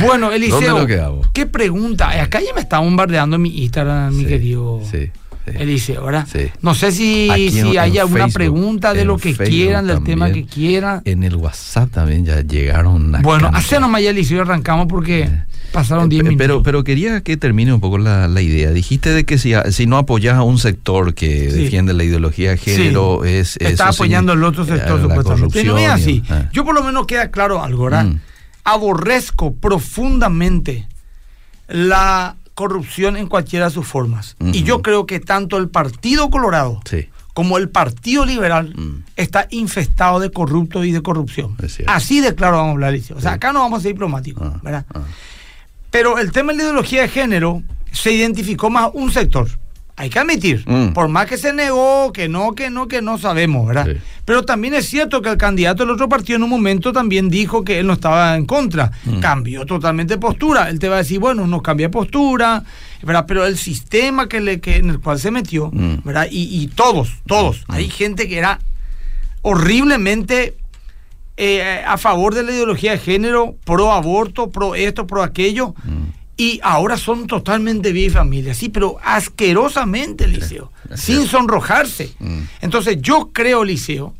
Bueno, 0.04 0.32
Eliseo. 0.32 0.86
¿qué 1.32 1.46
pregunta? 1.46 2.10
Acá 2.20 2.40
ya 2.40 2.52
me 2.54 2.60
está 2.60 2.80
bombardeando 2.80 3.38
mi 3.38 3.62
Instagram, 3.62 4.14
mi 4.14 4.24
querido 4.26 4.80
Sí. 4.90 5.10
Eliseo, 5.46 6.04
¿verdad? 6.04 6.26
Sí. 6.30 6.50
No 6.60 6.74
sé 6.74 6.90
si, 6.90 7.30
si 7.50 7.76
hay 7.78 7.98
alguna 7.98 8.24
Facebook, 8.24 8.34
pregunta 8.34 8.92
de 8.92 9.04
lo 9.04 9.16
que 9.16 9.32
Facebook 9.32 9.48
quieran, 9.48 9.86
del 9.86 10.02
tema 10.02 10.32
que 10.32 10.44
quieran. 10.44 11.02
En 11.04 11.22
el 11.22 11.36
WhatsApp 11.36 11.90
también 11.90 12.24
ya 12.24 12.40
llegaron 12.40 13.12
Bueno, 13.22 13.50
hace 13.54 13.78
nomás 13.78 14.02
ya 14.02 14.10
Eliseo 14.10 14.38
y 14.38 14.40
arrancamos 14.40 14.86
porque 14.88 15.30
pasaron 15.76 16.08
10 16.08 16.20
Eh, 16.20 16.22
minutos. 16.24 16.38
Pero, 16.38 16.62
pero 16.62 16.84
quería 16.84 17.20
que 17.20 17.36
termine 17.36 17.72
un 17.72 17.80
poco 17.80 17.98
la, 17.98 18.26
la 18.28 18.40
idea. 18.40 18.70
Dijiste 18.70 19.10
de 19.12 19.24
que 19.24 19.38
si, 19.38 19.52
si 19.70 19.86
no 19.86 19.96
apoyas 19.98 20.34
a 20.36 20.42
un 20.42 20.58
sector 20.58 21.14
que 21.14 21.50
Sí. 21.50 21.62
defiende 21.64 21.92
la 21.92 22.02
ideología 22.04 22.50
de 22.50 22.56
género, 22.58 23.20
Sí. 23.22 23.28
es 23.30 23.56
Está 23.60 23.88
apoyando 23.90 24.32
el 24.32 24.42
otro 24.42 24.64
sector, 24.64 24.98
eh, 24.98 25.02
la 25.02 25.08
supuestamente. 25.16 25.64
No 25.64 25.78
es 25.78 25.88
así. 25.88 26.22
ah. 26.30 26.48
Yo 26.52 26.64
por 26.64 26.74
lo 26.74 26.82
menos 26.82 27.06
queda 27.06 27.30
claro 27.30 27.62
algo, 27.62 27.84
¿verdad? 27.84 28.06
Mm. 28.06 28.20
Aborrezco 28.64 29.54
profundamente 29.54 30.86
la 31.68 32.36
corrupción 32.54 33.16
en 33.16 33.26
cualquiera 33.26 33.66
de 33.66 33.70
sus 33.70 33.86
formas. 33.86 34.36
Y 34.52 34.62
yo 34.62 34.82
creo 34.82 35.06
que 35.06 35.20
tanto 35.20 35.58
el 35.58 35.68
Partido 35.68 36.30
Colorado 36.30 36.80
Sí. 36.88 37.08
como 37.34 37.58
el 37.58 37.68
Partido 37.68 38.24
Liberal 38.24 38.72
Mm. 38.74 39.04
está 39.16 39.46
infestado 39.50 40.20
de 40.20 40.30
corruptos 40.30 40.86
y 40.86 40.92
de 40.92 41.02
corrupción. 41.02 41.54
Así 41.86 42.20
de 42.20 42.34
claro 42.34 42.56
vamos 42.56 42.70
a 42.70 42.72
hablar. 42.72 42.94
O 42.94 43.20
sea, 43.20 43.32
Sí. 43.32 43.36
acá 43.36 43.52
no 43.52 43.60
vamos 43.60 43.80
a 43.80 43.82
ser 43.82 43.92
diplomáticos, 43.92 44.46
Ah, 44.54 44.60
¿verdad? 44.62 44.86
ah. 44.94 45.00
Pero 45.96 46.18
el 46.18 46.30
tema 46.30 46.52
de 46.52 46.58
la 46.58 46.64
ideología 46.64 47.00
de 47.00 47.08
género 47.08 47.62
se 47.90 48.12
identificó 48.12 48.68
más 48.68 48.90
un 48.92 49.10
sector. 49.10 49.48
Hay 49.96 50.10
que 50.10 50.18
admitir, 50.18 50.62
Mm. 50.66 50.92
por 50.92 51.08
más 51.08 51.24
que 51.24 51.38
se 51.38 51.54
negó, 51.54 52.12
que 52.12 52.28
no, 52.28 52.52
que 52.52 52.68
no, 52.68 52.86
que 52.86 53.00
no 53.00 53.16
sabemos, 53.16 53.66
¿verdad? 53.66 53.86
Sí. 53.86 53.98
Pero 54.26 54.44
también 54.44 54.74
es 54.74 54.86
cierto 54.90 55.22
que 55.22 55.30
el 55.30 55.38
candidato 55.38 55.84
del 55.84 55.92
otro 55.94 56.06
partido 56.06 56.36
en 56.36 56.42
un 56.42 56.50
momento 56.50 56.92
también 56.92 57.30
dijo 57.30 57.64
que 57.64 57.78
él 57.78 57.86
no 57.86 57.94
estaba 57.94 58.36
en 58.36 58.44
contra. 58.44 58.90
Mm. 59.06 59.20
Cambió 59.20 59.64
totalmente 59.64 60.18
postura. 60.18 60.68
Él 60.68 60.78
te 60.78 60.90
va 60.90 60.96
a 60.96 60.98
decir, 60.98 61.18
bueno, 61.18 61.46
no 61.46 61.62
cambia 61.62 61.86
de 61.86 61.92
postura, 61.92 62.62
¿verdad? 63.02 63.24
Pero 63.26 63.46
el 63.46 63.56
sistema 63.56 64.28
que 64.28 64.40
le, 64.42 64.60
que, 64.60 64.76
en 64.76 64.90
el 64.90 65.00
cual 65.00 65.18
se 65.18 65.30
metió, 65.30 65.70
Mm. 65.72 66.02
¿verdad? 66.04 66.26
Y, 66.30 66.60
y 66.62 66.66
todos, 66.66 67.08
todos. 67.26 67.64
Hay 67.68 67.88
gente 67.88 68.28
que 68.28 68.36
era 68.36 68.60
horriblemente 69.40 70.56
eh, 71.36 71.82
a 71.86 71.98
favor 71.98 72.34
de 72.34 72.42
la 72.42 72.52
ideología 72.52 72.92
de 72.92 72.98
género, 72.98 73.56
pro 73.64 73.92
aborto, 73.92 74.50
pro 74.50 74.74
esto, 74.74 75.06
pro 75.06 75.22
aquello. 75.22 75.74
Mm. 75.84 76.04
Y 76.38 76.60
ahora 76.62 76.98
son 76.98 77.26
totalmente 77.26 77.92
bien 77.92 78.10
familia, 78.12 78.52
sí, 78.54 78.68
pero 78.68 78.98
asquerosamente, 79.02 80.26
Liceo, 80.26 80.70
sin 80.94 81.26
sonrojarse. 81.26 82.12
Mm. 82.18 82.40
Entonces 82.60 82.98
yo 83.00 83.30
creo, 83.32 83.64
Liceo, 83.64 84.14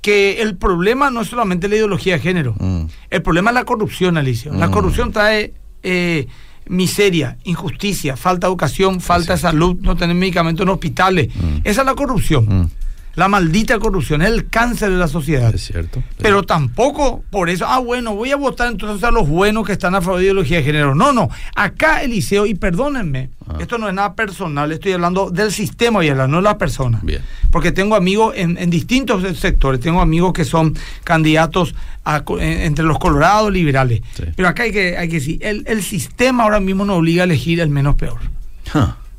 que 0.00 0.40
el 0.40 0.56
problema 0.56 1.10
no 1.10 1.20
es 1.20 1.28
solamente 1.28 1.68
la 1.68 1.76
ideología 1.76 2.14
de 2.14 2.20
género, 2.20 2.54
Mm. 2.58 2.84
el 3.10 3.22
problema 3.22 3.50
es 3.50 3.54
la 3.54 3.64
corrupción, 3.64 4.16
Alicia. 4.16 4.50
La 4.52 4.70
corrupción 4.70 5.12
trae 5.12 5.52
eh, 5.82 6.26
miseria, 6.66 7.36
injusticia, 7.44 8.16
falta 8.16 8.46
de 8.46 8.50
educación, 8.52 9.00
falta 9.00 9.34
de 9.34 9.40
salud, 9.40 9.76
no 9.80 9.96
tener 9.96 10.14
medicamentos 10.16 10.64
en 10.64 10.68
hospitales. 10.70 11.28
Esa 11.64 11.80
es 11.82 11.86
la 11.86 11.94
corrupción. 11.94 12.70
La 13.16 13.26
maldita 13.28 13.78
corrupción, 13.78 14.22
es 14.22 14.28
el 14.28 14.48
cáncer 14.48 14.90
de 14.90 14.96
la 14.96 15.08
sociedad. 15.08 15.52
Es 15.54 15.66
cierto. 15.66 16.02
Pero 16.18 16.44
tampoco 16.44 17.24
por 17.30 17.50
eso, 17.50 17.66
ah, 17.68 17.80
bueno, 17.80 18.14
voy 18.14 18.30
a 18.30 18.36
votar 18.36 18.70
entonces 18.70 19.02
a 19.04 19.10
los 19.10 19.28
buenos 19.28 19.66
que 19.66 19.72
están 19.72 19.94
a 19.96 20.00
favor 20.00 20.18
de 20.18 20.24
ideología 20.26 20.58
de 20.58 20.62
género. 20.62 20.94
No, 20.94 21.12
no. 21.12 21.28
Acá, 21.56 22.02
Eliseo, 22.02 22.46
y 22.46 22.54
perdónenme, 22.54 23.30
Ah. 23.48 23.56
esto 23.58 23.78
no 23.78 23.88
es 23.88 23.94
nada 23.94 24.14
personal, 24.14 24.70
estoy 24.70 24.92
hablando 24.92 25.28
del 25.30 25.50
sistema, 25.50 26.04
y 26.04 26.10
no 26.10 26.36
de 26.36 26.42
la 26.42 26.56
persona. 26.56 27.00
Bien. 27.02 27.20
Porque 27.50 27.72
tengo 27.72 27.96
amigos 27.96 28.32
en, 28.36 28.56
en 28.56 28.70
distintos 28.70 29.22
sectores, 29.38 29.80
tengo 29.80 30.00
amigos 30.00 30.32
que 30.32 30.44
son 30.44 30.76
candidatos 31.02 31.74
a 32.04 32.22
en- 32.38 32.60
entre 32.62 32.84
los 32.84 32.98
colorados 33.00 33.52
liberales. 33.52 34.02
Sí. 34.14 34.22
Pero 34.36 34.48
acá 34.48 34.62
hay 34.62 34.72
que, 34.72 34.96
hay 34.96 35.08
que 35.08 35.14
decir, 35.16 35.38
el, 35.44 35.64
el 35.66 35.82
sistema 35.82 36.44
ahora 36.44 36.60
mismo 36.60 36.84
nos 36.84 36.98
obliga 36.98 37.22
a 37.22 37.24
elegir 37.24 37.58
el 37.60 37.70
menos 37.70 37.96
peor. 37.96 38.18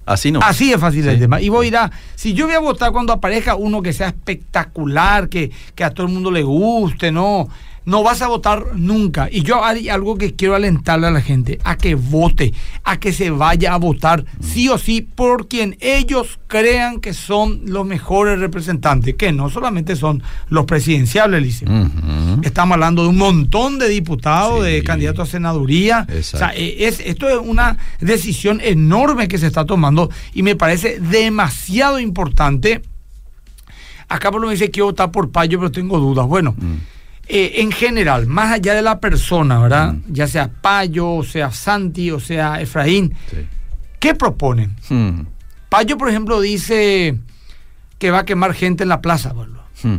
Así 0.06 0.32
no. 0.32 0.40
Así 0.42 0.74
es 0.74 0.80
fácil 0.80 1.08
el 1.08 1.20
tema. 1.20 1.42
Y 1.42 1.50
vos 1.50 1.64
dirás, 1.64 1.92
si 2.16 2.34
yo 2.34 2.46
voy 2.48 2.56
a 2.56 2.60
votar 2.60 2.92
cuando 2.92 3.14
aparezca 3.14 3.56
uno 3.56 3.82
que 3.82 3.94
sea 3.94 4.08
espectacular, 4.08 5.30
que, 5.30 5.52
que 5.76 5.84
a 5.84 5.92
todo 5.92 6.08
el 6.08 6.14
mundo 6.14 6.32
le 6.32 6.44
guste, 6.44 7.12
no, 7.12 7.48
no 7.84 8.04
vas 8.04 8.22
a 8.22 8.28
votar 8.28 8.76
nunca. 8.76 9.28
Y 9.32 9.42
yo 9.44 9.66
hay 9.66 9.90
algo 9.90 10.16
que 10.18 10.36
quiero 10.36 10.56
alentarle 10.56 11.08
a 11.08 11.12
la 11.12 11.22
gente, 11.22 11.60
a 11.64 11.78
que 11.78 11.96
vote, 11.96 12.54
a 12.84 13.00
que 13.00 13.12
se 13.12 13.32
vaya 13.32 13.74
a 13.74 13.78
votar, 13.78 14.24
sí 14.40 14.70
o 14.70 14.78
sí, 14.78 15.02
por 15.02 15.48
quien 15.48 15.78
ellos 15.80 16.40
crean 16.48 17.00
que 17.00 17.14
son 17.14 17.62
los 17.66 17.86
mejores 17.86 18.40
representantes, 18.40 19.16
que 19.16 19.32
no 19.32 19.50
solamente 19.50 19.96
son 19.96 20.22
los 20.50 20.66
presidenciales, 20.66 21.42
Liceo. 21.42 21.70
Ujú. 21.70 22.42
Estamos 22.44 22.76
hablando 22.76 23.04
de 23.04 23.10
un 23.10 23.18
montón 23.18 23.80
de 23.80 23.90
diputados, 23.90 24.64
Sí. 24.66 24.72
de 24.72 24.84
candidatos 24.84 25.28
a 25.28 25.32
senaduría. 25.32 26.06
O 26.20 26.22
sea, 26.24 26.54
eh, 26.56 26.86
es, 26.88 27.00
esto 27.00 27.28
es 27.30 27.38
una 27.44 27.78
decisión 28.00 28.62
enorme 28.64 29.28
que 29.28 29.38
se 29.40 29.48
está 29.48 29.66
tomando 29.66 30.10
y 30.34 30.44
me 30.44 30.56
parece 30.56 31.00
demasiado 31.00 32.00
importante. 32.00 32.82
Acá 34.08 34.30
por 34.30 34.42
lo 34.42 34.48
menos 34.48 34.60
dice 34.60 34.72
que 34.72 34.82
votar 34.82 35.10
por 35.12 35.32
Payo, 35.32 35.58
pero 35.58 35.72
tengo 35.72 35.98
dudas. 36.00 36.28
Bueno, 36.28 36.54
Mm. 36.58 36.76
Eh, 37.32 37.62
en 37.62 37.72
general, 37.72 38.28
más 38.28 38.52
allá 38.54 38.74
de 38.74 38.82
la 38.82 39.00
persona, 39.00 39.60
¿verdad? 39.60 39.94
Mm. 39.94 40.02
Ya 40.14 40.28
sea 40.28 40.50
Payo, 40.62 41.10
o 41.12 41.24
sea 41.24 41.52
Santi, 41.52 42.12
o 42.12 42.20
sea 42.20 42.60
Efraín, 42.62 43.14
Sí. 43.30 43.38
¿qué 44.00 44.14
proponen? 44.16 44.76
Mm. 44.90 45.22
Payo, 45.70 45.98
por 45.98 46.10
ejemplo, 46.10 46.42
dice 46.42 47.18
que 47.98 48.12
va 48.12 48.20
a 48.20 48.26
quemar 48.26 48.54
gente 48.54 48.84
en 48.84 48.90
la 48.90 49.02
plaza. 49.02 49.34
Pablo. 49.34 49.62
Mm. 49.84 49.96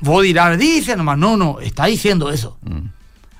Vos 0.00 0.22
dirás, 0.22 0.58
dice 0.58 0.96
nomás, 0.96 1.16
no, 1.18 1.36
no, 1.36 1.60
está 1.60 1.86
diciendo 1.86 2.30
eso. 2.30 2.58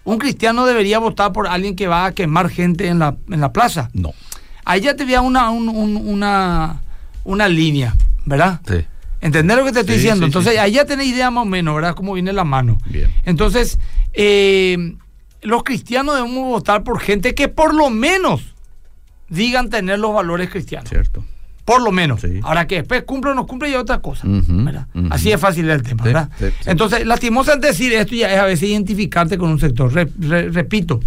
Un 0.04 0.18
cristiano 0.18 0.64
debería 0.66 0.98
votar 0.98 1.32
por 1.32 1.46
alguien 1.48 1.76
que 1.76 1.88
va 1.88 2.06
a 2.06 2.12
quemar 2.12 2.48
gente 2.50 2.88
en 2.88 2.98
la, 2.98 3.16
en 3.30 3.40
la 3.40 3.52
plaza. 3.52 3.90
No. 3.94 4.12
Ahí 4.64 4.80
ya 4.82 4.94
te 4.96 5.04
veía 5.04 5.20
una, 5.20 5.50
un- 5.50 5.68
un- 5.68 5.96
una, 5.96 6.80
una 7.24 7.48
línea, 7.48 7.94
¿verdad? 8.24 8.60
Sí. 8.66 8.84
¿Entendés 9.24 9.56
lo 9.56 9.64
que 9.64 9.72
te 9.72 9.80
estoy 9.80 9.94
Sí, 9.96 10.00
diciendo? 10.02 10.20
sí, 10.20 10.26
Entonces, 10.26 10.52
sí, 10.52 10.58
ahí 10.58 10.72
ya 10.72 10.84
tenés 10.84 11.06
idea 11.06 11.30
más 11.30 11.42
o 11.42 11.46
menos, 11.46 11.74
¿verdad? 11.74 11.94
Cómo 11.94 12.12
viene 12.12 12.32
la 12.32 12.44
mano. 12.44 12.78
Bien. 12.88 13.10
Entonces, 13.24 13.78
eh, 14.12 14.94
los 15.42 15.62
cristianos 15.64 16.14
debemos 16.16 16.46
votar 16.48 16.82
por 16.84 17.00
gente 17.00 17.34
que 17.34 17.48
por 17.48 17.74
lo 17.74 17.90
menos 17.90 18.54
digan 19.28 19.70
tener 19.70 19.98
los 19.98 20.14
valores 20.14 20.50
cristianos. 20.50 20.88
Cierto. 20.88 21.24
Por 21.64 21.80
lo 21.82 21.90
menos. 21.92 22.20
Sí. 22.20 22.40
Ahora 22.42 22.66
que 22.66 22.74
después 22.76 23.04
cumple 23.04 23.30
o 23.30 23.34
no 23.34 23.46
cumple 23.46 23.70
ya 23.70 23.76
es 23.76 23.82
otra 23.82 24.00
cosa. 24.00 24.28
Ujú. 24.28 24.66
Así 25.08 25.32
es 25.32 25.40
fácil 25.40 25.70
el 25.70 25.82
tema, 25.82 26.04
¿verdad? 26.04 26.28
Entonces, 26.66 27.06
lastimosamente 27.06 27.68
decir 27.68 27.94
esto 27.94 28.14
ya 28.14 28.30
es 28.30 28.38
a 28.38 28.44
veces 28.44 28.68
identificarte 28.68 29.38
con 29.38 29.48
un 29.48 29.58
sector. 29.58 29.90
Re- 29.90 30.10
re- 30.20 30.50
repito, 30.50 31.00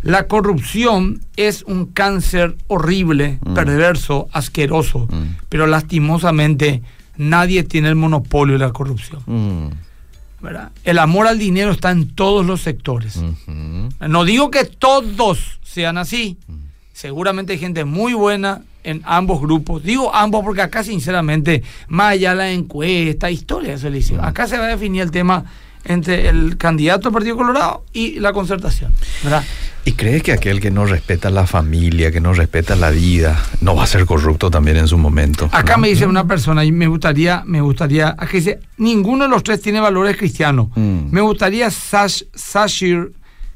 la 0.00 0.26
corrupción 0.26 1.20
es 1.36 1.62
un 1.64 1.84
cáncer 1.86 2.56
horrible, 2.68 3.38
Mm. 3.44 3.52
perverso, 3.52 4.28
asqueroso, 4.32 5.00
Mm. 5.10 5.36
pero 5.50 5.66
lastimosamente 5.66 6.82
nadie 7.18 7.62
tiene 7.64 7.88
el 7.88 7.94
monopolio 7.94 8.54
de 8.58 8.64
la 8.64 8.72
corrupción. 8.72 9.22
Mm. 9.26 9.88
¿verdad? 10.40 10.70
El 10.84 10.98
amor 10.98 11.26
al 11.26 11.38
dinero 11.38 11.72
está 11.72 11.90
en 11.90 12.14
todos 12.14 12.46
los 12.46 12.60
sectores. 12.60 13.20
No 14.00 14.24
digo 14.24 14.50
que 14.50 14.64
todos 14.64 15.58
sean 15.62 15.98
así. 15.98 16.38
Seguramente 16.92 17.52
hay 17.52 17.58
gente 17.58 17.84
muy 17.84 18.12
buena 18.14 18.62
en 18.84 19.02
ambos 19.04 19.40
grupos. 19.40 19.82
Digo 19.82 20.14
ambos 20.14 20.44
porque 20.44 20.62
acá, 20.62 20.82
sinceramente, 20.82 21.62
más 21.88 22.12
allá 22.12 22.30
de 22.30 22.36
la 22.36 22.50
encuesta, 22.50 23.30
historia, 23.30 23.74
eso 23.74 23.90
le 23.90 23.98
dice. 23.98 24.16
Acá 24.20 24.46
se 24.46 24.58
va 24.58 24.64
a 24.64 24.68
definir 24.68 25.02
el 25.02 25.10
tema 25.10 25.44
entre 25.84 26.28
el 26.28 26.56
candidato 26.56 27.04
del 27.04 27.12
Partido 27.12 27.36
Colorado 27.36 27.84
y 27.92 28.20
la 28.20 28.32
concertación, 28.32 28.92
¿verdad? 29.22 29.44
¿Y 29.84 29.92
crees 29.92 30.22
que 30.22 30.32
aquel 30.32 30.60
que 30.60 30.70
no 30.70 30.84
respeta 30.84 31.30
la 31.30 31.46
familia, 31.46 32.12
que 32.12 32.20
no 32.20 32.34
respeta 32.34 32.76
la 32.76 32.90
vida, 32.90 33.42
no 33.62 33.74
va 33.74 33.84
a 33.84 33.86
ser 33.86 34.04
corrupto 34.04 34.50
también 34.50 34.76
en 34.76 34.86
su 34.86 34.98
momento? 34.98 35.48
Acá 35.50 35.76
¿no? 35.76 35.82
me 35.82 35.88
dice 35.88 36.04
una 36.04 36.26
persona 36.26 36.62
y 36.64 36.72
me 36.72 36.86
gustaría, 36.88 37.42
me 37.46 37.62
gustaría, 37.62 38.08
acá 38.08 38.28
dice, 38.32 38.60
ninguno 38.76 39.24
de 39.24 39.30
los 39.30 39.42
tres 39.42 39.62
tiene 39.62 39.80
valores 39.80 40.16
cristianos. 40.18 40.68
Mm. 40.74 41.10
Me 41.10 41.22
gustaría, 41.22 41.70
Sash, 41.70 42.24
Sashir, 42.34 43.12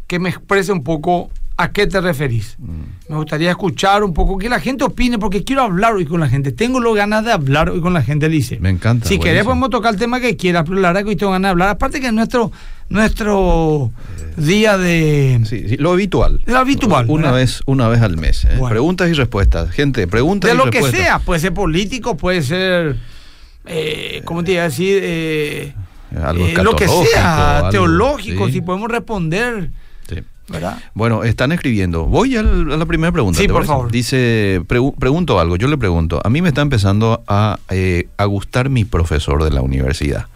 que 0.07 0.19
me 0.19 0.31
exprese 0.31 0.73
un 0.73 0.83
poco 0.83 1.31
a 1.56 1.71
qué 1.71 1.87
te 1.87 2.00
referís. 2.00 2.56
Mm. 2.59 3.11
Me 3.12 3.16
gustaría 3.16 3.50
escuchar 3.50 4.02
un 4.04 4.14
poco, 4.14 4.38
que 4.38 4.49
la 4.49 4.59
gente 4.59 4.85
opine, 4.85 5.18
porque 5.18 5.44
quiero 5.44 5.62
hablar 5.62 5.94
hoy 5.94 6.06
con 6.06 6.18
la 6.21 6.28
gente. 6.28 6.50
Tengo 6.52 6.80
lo 6.80 6.94
ganas 6.94 7.25
de 7.25 7.32
hablar 7.32 7.68
hoy 7.71 7.80
con 7.80 7.92
la 7.92 8.02
gente, 8.02 8.28
Lice. 8.28 8.59
Me 8.59 8.71
encanta, 8.71 9.06
Si 9.06 9.18
querés 9.18 9.44
podemos 9.44 9.71
tocar 9.71 9.92
el 9.94 10.00
tema 10.00 10.18
que 10.21 10.37
quieras, 10.37 10.64
pero 10.66 10.80
la 10.80 10.88
verdad 10.88 11.02
que 11.04 11.11
hoy 11.11 11.16
tengo 11.16 11.32
ganas 11.32 11.49
de 11.49 11.52
hablar. 11.52 11.68
Aparte 11.68 12.00
que 12.00 12.06
es 12.06 12.12
nuestro, 12.12 12.50
nuestro 12.88 13.90
día 14.37 14.78
de... 14.78 15.40
Sí, 15.44 15.68
sí, 15.68 15.76
lo 15.76 15.92
habitual. 15.92 16.40
Lo 16.47 16.59
habitual, 16.59 17.06
Una 17.09 17.25
¿verdad? 17.25 17.37
vez, 17.38 17.61
una 17.66 17.88
vez 17.88 18.00
al 18.00 18.16
mes. 18.16 18.44
¿eh? 18.44 18.49
Bueno. 18.59 18.68
Preguntas 18.71 19.11
y 19.11 19.12
respuestas. 19.12 19.71
Gente, 19.71 20.06
preguntas 20.06 20.50
De 20.50 20.54
y 20.54 20.59
lo 20.59 20.64
que 20.64 20.78
respuestas. 20.78 21.00
sea, 21.00 21.18
puede 21.18 21.40
ser 21.40 21.52
político, 21.52 22.16
puede 22.16 22.42
ser, 22.42 22.97
eh, 23.66 24.23
¿cómo 24.25 24.42
te 24.42 24.52
iba 24.52 24.62
a 24.62 24.68
decir? 24.68 25.00
Eh, 25.02 25.75
Algo 26.23 26.47
eh, 26.47 26.54
lo 26.62 26.75
que 26.76 26.88
sea, 26.88 27.59
algo, 27.59 27.71
teológico, 27.71 28.47
sí. 28.47 28.54
si 28.54 28.61
podemos 28.62 28.90
responder. 28.90 29.71
¿Verdad? 30.52 30.78
Bueno, 30.94 31.25
están 31.25 31.50
escribiendo. 31.52 32.04
Voy 32.04 32.37
a 32.37 32.42
la 32.42 32.87
primera 32.87 33.11
pregunta. 33.12 33.38
Sí, 33.40 33.47
¿te 33.47 33.52
por 33.52 33.62
parece? 33.62 33.73
favor. 33.73 33.90
Dice, 33.90 34.61
pregu- 34.68 34.94
pregunto 34.97 35.40
algo, 35.40 35.56
yo 35.56 35.66
le 35.68 35.78
pregunto. 35.78 36.21
A 36.25 36.30
mí 36.30 36.40
me 36.42 36.49
está 36.49 36.61
empezando 36.62 37.23
a, 37.26 37.59
eh, 37.71 38.09
a 38.18 38.25
gustar 38.26 38.68
mi 38.71 38.85
profesor 38.85 39.42
de 39.42 39.50
la 39.50 39.62
universidad. 39.62 40.26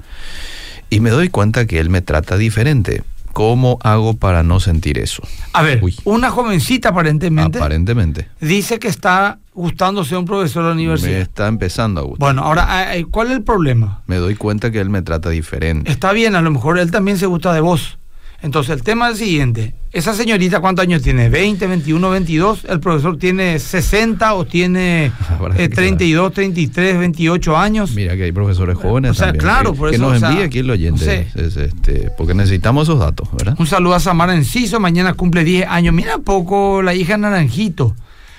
Y 0.91 1.01
me 1.01 1.11
doy 1.11 1.29
cuenta 1.29 1.67
que 1.67 1.79
él 1.79 1.91
me 1.91 2.01
trata 2.01 2.37
diferente. 2.37 3.03
¿Cómo 3.33 3.79
hago 3.83 4.15
para 4.15 4.43
no 4.43 4.61
sentir 4.61 4.97
eso? 4.99 5.23
A 5.53 5.61
ver, 5.63 5.81
Uy. 5.85 5.95
una 6.05 6.31
jovencita 6.31 6.89
aparentemente 6.89 7.59
Aparentemente. 7.59 8.29
dice 8.41 8.79
que 8.79 8.89
está 8.89 9.41
gustándose 9.53 10.17
un 10.17 10.25
profesor 10.25 10.63
de 10.63 10.69
la 10.71 10.75
Me 10.75 10.81
universidad. 10.83 11.19
está 11.21 11.47
empezando 11.47 12.01
a 12.01 12.05
gustar. 12.05 12.19
Bueno, 12.21 12.43
ahora, 12.45 12.89
¿cuál 13.11 13.27
es 13.27 13.35
el 13.35 13.43
problema? 13.43 14.01
Me 14.07 14.17
doy 14.17 14.37
cuenta 14.37 14.71
que 14.71 14.81
él 14.81 14.89
me 14.89 15.03
trata 15.03 15.29
diferente. 15.29 15.91
Está 15.91 16.13
bien, 16.13 16.35
a 16.35 16.41
lo 16.41 16.51
mejor 16.51 16.79
él 16.79 16.91
también 16.91 17.19
se 17.19 17.27
gusta 17.27 17.53
de 17.53 17.61
vos. 17.61 17.99
Entonces, 18.47 18.77
el 18.77 18.85
tema 18.85 19.09
es 19.09 19.21
el 19.21 19.27
siguiente. 19.27 19.75
Esa 19.91 20.15
señorita, 20.15 20.61
¿cuántos 20.61 20.85
años 20.85 21.03
tiene? 21.03 21.29
¿20, 21.29 21.69
21, 21.69 22.11
22? 22.11 22.65
¿El 22.69 22.79
profesor 22.79 23.19
tiene 23.19 23.59
60 23.59 24.35
o 24.35 24.45
tiene 24.47 25.07
eh, 25.07 25.13
que 25.57 25.69
32, 25.69 26.33
33, 26.33 26.97
28 26.97 27.57
años? 27.57 27.91
Mira 27.91 28.17
que 28.17 28.23
hay 28.23 28.31
profesores 28.31 28.77
jóvenes 28.77 29.11
O 29.11 29.15
sea, 29.15 29.27
también. 29.27 29.43
claro, 29.43 29.73
que, 29.73 29.79
por 29.79 29.91
que 29.91 29.97
eso, 29.97 30.05
nos 30.07 30.17
o 30.17 30.21
sea, 30.21 30.31
envíe 30.31 30.45
aquí 30.45 30.59
el 30.61 30.71
oyente. 30.71 31.27
no 31.35 31.43
sé. 31.43 31.45
es, 31.45 31.57
este, 31.57 32.13
porque 32.17 32.35
necesitamos 32.35 32.85
esos 32.85 33.01
datos, 33.01 33.29
¿verdad? 33.37 33.57
Un 33.59 33.67
saludo 33.67 33.95
a 33.95 34.01
Samara 34.01 34.33
Enciso, 34.37 34.79
mañana 34.79 35.15
cumple 35.15 35.43
10 35.43 35.67
años. 35.69 35.93
Mira 35.93 36.19
poco 36.19 36.83
la 36.83 36.95
hija 36.95 37.17
Naranjito. 37.17 37.97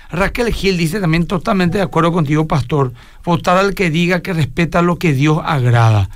Raquel 0.10 0.54
Gil 0.54 0.78
dice 0.78 1.02
también 1.02 1.28
totalmente 1.28 1.80
de 1.80 1.84
acuerdo 1.84 2.14
contigo, 2.14 2.48
pastor. 2.48 2.94
Votar 3.26 3.58
al 3.58 3.76
que 3.76 3.90
diga 3.90 4.22
que 4.22 4.32
respeta 4.32 4.82
lo 4.82 4.98
que 4.98 5.12
Dios 5.12 5.40
agrada. 5.44 6.10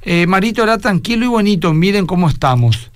Eh, 0.00 0.26
Marito 0.26 0.62
era 0.62 0.78
tranquilo 0.78 1.26
y 1.26 1.28
bonito, 1.28 1.74
miren 1.74 2.06
cómo 2.06 2.28
estamos. 2.30 2.90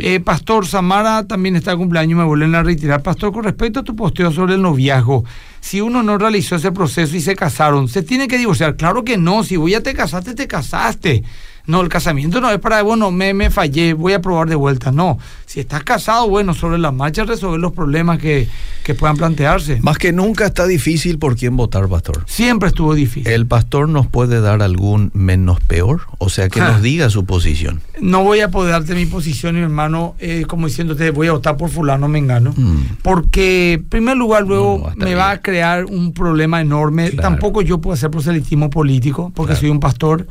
Eh, 0.00 0.20
pastor 0.20 0.66
Samara 0.66 1.26
también 1.26 1.56
está 1.56 1.70
de 1.70 1.78
cumpleaños, 1.78 2.18
me 2.18 2.24
vuelven 2.24 2.54
a 2.54 2.62
retirar. 2.62 3.02
Pastor, 3.02 3.32
con 3.32 3.44
respecto 3.44 3.80
a 3.80 3.84
tu 3.84 3.96
posteo 3.96 4.30
sobre 4.30 4.54
el 4.54 4.62
noviazgo, 4.62 5.24
si 5.60 5.80
uno 5.80 6.02
no 6.02 6.18
realizó 6.18 6.56
ese 6.56 6.72
proceso 6.72 7.16
y 7.16 7.20
se 7.20 7.34
casaron, 7.34 7.88
¿se 7.88 8.02
tiene 8.02 8.28
que 8.28 8.38
divorciar? 8.38 8.76
Claro 8.76 9.04
que 9.04 9.16
no, 9.16 9.44
si 9.44 9.56
vos 9.56 9.70
ya 9.70 9.80
te 9.80 9.94
casaste, 9.94 10.34
te 10.34 10.46
casaste. 10.46 11.24
No, 11.68 11.80
el 11.82 11.88
casamiento 11.88 12.40
no 12.40 12.50
es 12.50 12.58
para, 12.58 12.82
bueno, 12.82 13.10
me, 13.10 13.32
me 13.34 13.50
fallé, 13.50 13.92
voy 13.92 14.14
a 14.14 14.20
probar 14.22 14.48
de 14.48 14.56
vuelta. 14.56 14.90
No, 14.90 15.18
si 15.46 15.60
estás 15.60 15.84
casado, 15.84 16.28
bueno, 16.28 16.54
sobre 16.54 16.78
la 16.78 16.90
marcha 16.92 17.24
resolver 17.24 17.60
los 17.60 17.72
problemas 17.72 18.18
que, 18.18 18.48
que 18.82 18.94
puedan 18.94 19.16
plantearse. 19.18 19.78
Más 19.82 19.98
que 19.98 20.10
nunca 20.12 20.46
está 20.46 20.66
difícil 20.66 21.18
por 21.18 21.36
quién 21.36 21.56
votar, 21.56 21.86
pastor. 21.88 22.24
Siempre 22.26 22.68
estuvo 22.70 22.94
difícil. 22.94 23.30
¿El 23.30 23.46
pastor 23.46 23.88
nos 23.88 24.06
puede 24.06 24.40
dar 24.40 24.62
algún 24.62 25.10
menos 25.14 25.60
peor? 25.60 26.00
O 26.18 26.30
sea, 26.30 26.48
que 26.48 26.60
Ah. 26.62 26.72
nos 26.72 26.82
diga 26.82 27.10
su 27.10 27.24
posición. 27.26 27.82
No 28.00 28.24
voy 28.24 28.40
a 28.40 28.50
poder 28.50 28.72
darte 28.72 28.94
mi 28.94 29.04
posición, 29.06 29.54
mi 29.56 29.60
hermano, 29.60 30.14
eh, 30.20 30.44
como 30.48 30.68
diciéndote, 30.68 31.10
voy 31.10 31.26
a 31.28 31.32
votar 31.32 31.56
por 31.58 31.68
fulano, 31.68 32.08
me 32.08 32.18
engano. 32.18 32.54
Mm. 32.56 32.78
Porque, 33.02 33.74
en 33.74 33.84
primer 33.84 34.16
lugar, 34.16 34.44
luego 34.46 34.90
No, 34.96 35.04
me 35.04 35.14
va 35.14 35.32
a 35.32 35.42
crear 35.42 35.84
un 35.84 36.12
problema 36.14 36.60
enorme. 36.62 37.10
Claro. 37.10 37.22
Tampoco 37.28 37.60
yo 37.60 37.78
puedo 37.78 37.92
hacer 37.94 38.10
proselitismo 38.10 38.70
político, 38.70 39.32
porque 39.34 39.50
Claro. 39.50 39.60
soy 39.60 39.70
un 39.70 39.80
pastor. 39.80 40.26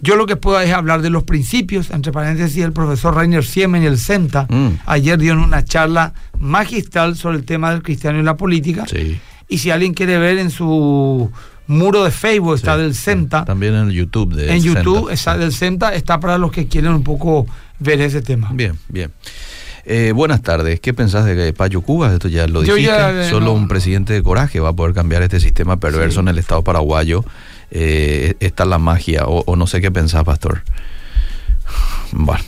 Yo 0.00 0.16
lo 0.16 0.24
que 0.26 0.36
puedo 0.36 0.58
es 0.60 0.72
hablar 0.78 1.02
de 1.02 1.10
los 1.10 1.22
principios, 1.24 1.90
entre 1.90 2.12
paréntesis, 2.12 2.62
el 2.64 2.72
profesor 2.72 3.14
Rainer 3.14 3.44
Siemen 3.44 3.82
y 3.82 3.86
el 3.86 3.98
CEMTA. 3.98 4.46
Mm. 4.48 4.68
Ayer 4.86 5.18
dieron 5.18 5.40
una 5.42 5.64
charla 5.64 6.12
magistral 6.38 7.16
sobre 7.16 7.38
el 7.38 7.44
tema 7.44 7.70
del 7.70 7.82
cristiano 7.82 8.18
y 8.18 8.22
la 8.22 8.36
política. 8.36 8.84
Sí. 8.88 9.18
Y 9.48 9.58
si 9.58 9.70
alguien 9.70 9.94
quiere 9.94 10.18
ver 10.18 10.38
en 10.38 10.50
su 10.50 11.30
muro 11.66 12.04
de 12.04 12.10
Facebook, 12.10 12.54
está 12.54 12.76
Sí, 12.76 12.82
del. 12.82 12.94
CEMTA. 12.94 13.44
También 13.44 13.74
en 13.74 13.88
el 13.88 13.92
YouTube 13.92 14.34
de 14.34 14.54
En 14.54 14.62
YouTube 14.62 15.10
está 15.10 15.36
del 15.36 15.52
CEMTA, 15.52 15.94
está 15.94 16.18
para 16.20 16.38
los 16.38 16.50
que 16.52 16.66
quieren 16.66 16.92
un 16.92 17.02
poco 17.02 17.46
ver 17.78 18.00
ese 18.00 18.22
tema. 18.22 18.50
Bien, 18.52 18.74
bien. 18.88 19.10
Eh, 19.90 20.12
buenas 20.14 20.42
tardes. 20.42 20.80
¿Qué 20.80 20.92
pensás 20.92 21.24
de 21.24 21.52
Payo 21.54 21.80
Cuba? 21.80 22.12
Esto 22.12 22.28
ya 22.28 22.46
lo 22.46 22.60
dijiste. 22.60 22.82
ya, 22.82 23.10
eh, 23.22 23.30
Solo 23.30 23.46
no. 23.46 23.52
un 23.54 23.68
presidente 23.68 24.12
de 24.12 24.22
coraje 24.22 24.60
va 24.60 24.70
a 24.70 24.72
poder 24.74 24.94
cambiar 24.94 25.22
este 25.22 25.40
sistema 25.40 25.78
perverso 25.80 26.16
Sí. 26.16 26.20
en 26.20 26.28
el 26.28 26.38
Estado 26.38 26.62
paraguayo. 26.62 27.24
Eh, 27.70 28.34
está 28.40 28.64
la 28.64 28.78
magia, 28.78 29.24
o, 29.26 29.44
o 29.46 29.56
no 29.56 29.66
sé 29.66 29.80
qué 29.80 29.90
pensás, 29.90 30.24
pastor. 30.24 30.62
Bueno, 32.12 32.42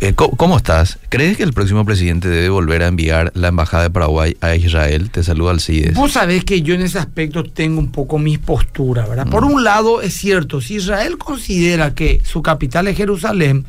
eh, 0.00 0.12
¿cómo, 0.14 0.56
estás? 0.56 0.98
¿Crees 1.08 1.36
que 1.36 1.42
el 1.42 1.52
próximo 1.52 1.84
presidente 1.84 2.28
debe 2.28 2.50
volver 2.50 2.82
a 2.82 2.88
enviar 2.88 3.32
la 3.34 3.48
embajada 3.48 3.84
de 3.84 3.90
Paraguay 3.90 4.36
a 4.40 4.54
Israel? 4.56 5.10
Te 5.10 5.22
saluda 5.22 5.52
Alcides. 5.52 5.94
Vos 5.94 6.12
sabés 6.12 6.44
que 6.44 6.62
yo 6.62 6.74
en 6.74 6.82
ese 6.82 6.98
aspecto 6.98 7.44
tengo 7.44 7.78
un 7.78 7.90
poco 7.90 8.18
mis 8.18 8.38
posturas, 8.38 9.08
¿verdad? 9.08 9.26
Por 9.28 9.44
un 9.44 9.64
lado, 9.64 10.02
es 10.02 10.14
cierto, 10.14 10.60
si 10.60 10.76
Israel 10.76 11.16
considera 11.16 11.94
que 11.94 12.20
su 12.24 12.42
capital 12.42 12.88
es 12.88 12.96
Jerusalén, 12.96 13.64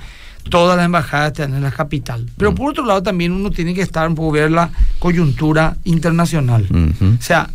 todas 0.49 0.77
las 0.77 0.85
embajadas 0.85 1.31
están 1.31 1.53
en 1.53 1.63
la 1.63 1.71
capital. 1.71 2.25
Pero 2.37 2.53
por 2.53 2.71
otro 2.71 2.85
lado, 2.85 3.01
también 3.03 3.31
uno 3.31 3.49
tiene 3.49 3.73
que 3.73 3.81
estar 3.81 4.07
un 4.07 4.15
poco 4.15 4.33
ver 4.33 4.51
la 4.51 4.69
coyuntura 4.99 5.77
internacional. 5.85 6.67
O 7.01 7.21
sea, 7.21 7.49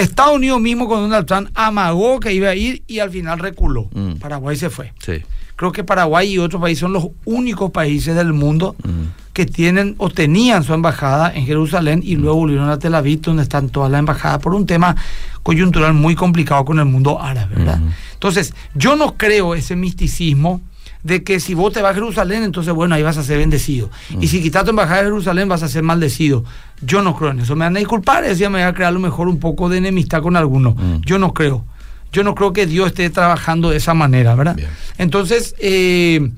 Estados 0.00 0.36
Unidos 0.36 0.60
mismo 0.60 0.88
con 0.88 1.00
Donald 1.02 1.26
Trump 1.26 1.48
amagó 1.54 2.20
que 2.20 2.32
iba 2.32 2.48
a 2.48 2.54
ir 2.54 2.82
y 2.86 2.98
al 2.98 3.10
final 3.10 3.38
reculó. 3.38 3.88
Mm. 3.92 4.14
Paraguay 4.14 4.56
se 4.56 4.70
fue. 4.70 4.92
Sí. 5.04 5.22
Creo 5.56 5.72
que 5.72 5.84
Paraguay 5.84 6.32
y 6.32 6.38
otros 6.38 6.60
países 6.62 6.80
son 6.80 6.92
los 6.94 7.08
únicos 7.26 7.70
países 7.70 8.14
del 8.16 8.32
mundo 8.32 8.74
Mm. 8.82 9.12
que 9.32 9.46
tienen 9.46 9.94
o 9.98 10.08
tenían 10.10 10.64
su 10.64 10.72
embajada 10.74 11.32
en 11.34 11.46
Jerusalén 11.46 12.00
y 12.04 12.16
luego 12.16 12.36
volvieron 12.38 12.68
a 12.70 12.78
Tel 12.78 12.94
Aviv, 12.94 13.20
donde 13.20 13.42
están 13.42 13.68
todas 13.68 13.90
las 13.90 13.98
embajadas, 14.00 14.38
por 14.40 14.54
un 14.54 14.66
tema 14.66 14.96
coyuntural 15.42 15.94
muy 15.94 16.14
complicado 16.14 16.64
con 16.64 16.78
el 16.78 16.86
mundo 16.86 17.20
árabe, 17.22 17.54
¿verdad? 17.56 17.80
Entonces, 18.14 18.54
yo 18.74 18.96
no 18.96 19.16
creo 19.16 19.54
ese 19.54 19.76
misticismo 19.76 20.60
de 21.02 21.24
que 21.24 21.40
si 21.40 21.54
vos 21.54 21.72
te 21.72 21.82
vas 21.82 21.92
a 21.92 21.94
Jerusalén, 21.94 22.42
entonces 22.42 22.74
bueno, 22.74 22.94
ahí 22.94 23.02
vas 23.02 23.16
a 23.16 23.22
ser 23.22 23.38
bendecido. 23.38 23.90
Y 24.20 24.28
si 24.28 24.42
quitas 24.42 24.64
tu 24.64 24.70
embajada 24.70 24.98
de 24.98 25.04
Jerusalén, 25.04 25.48
vas 25.48 25.62
a 25.62 25.68
ser 25.68 25.82
maldecido. 25.82 26.44
Yo 26.82 27.02
no 27.02 27.16
creo 27.16 27.30
en 27.30 27.40
eso. 27.40 27.56
Me 27.56 27.64
van 27.64 27.76
a 27.76 27.78
disculpar, 27.78 28.30
ya 28.32 28.50
me 28.50 28.62
va 28.62 28.68
a 28.68 28.74
crear 28.74 28.88
a 28.88 28.92
lo 28.92 29.00
mejor 29.00 29.28
un 29.28 29.38
poco 29.38 29.68
de 29.68 29.78
enemistad 29.78 30.22
con 30.22 30.36
algunos. 30.36 30.76
Mm. 30.76 31.00
Yo 31.06 31.18
no 31.18 31.32
creo. 31.32 31.64
Yo 32.12 32.24
no 32.24 32.34
creo 32.34 32.52
que 32.52 32.66
Dios 32.66 32.88
esté 32.88 33.08
trabajando 33.10 33.70
de 33.70 33.76
esa 33.76 33.94
manera, 33.94 34.34
¿verdad? 34.34 34.56
Bien. 34.56 34.68
Entonces, 34.98 35.54
eh, 35.58 36.30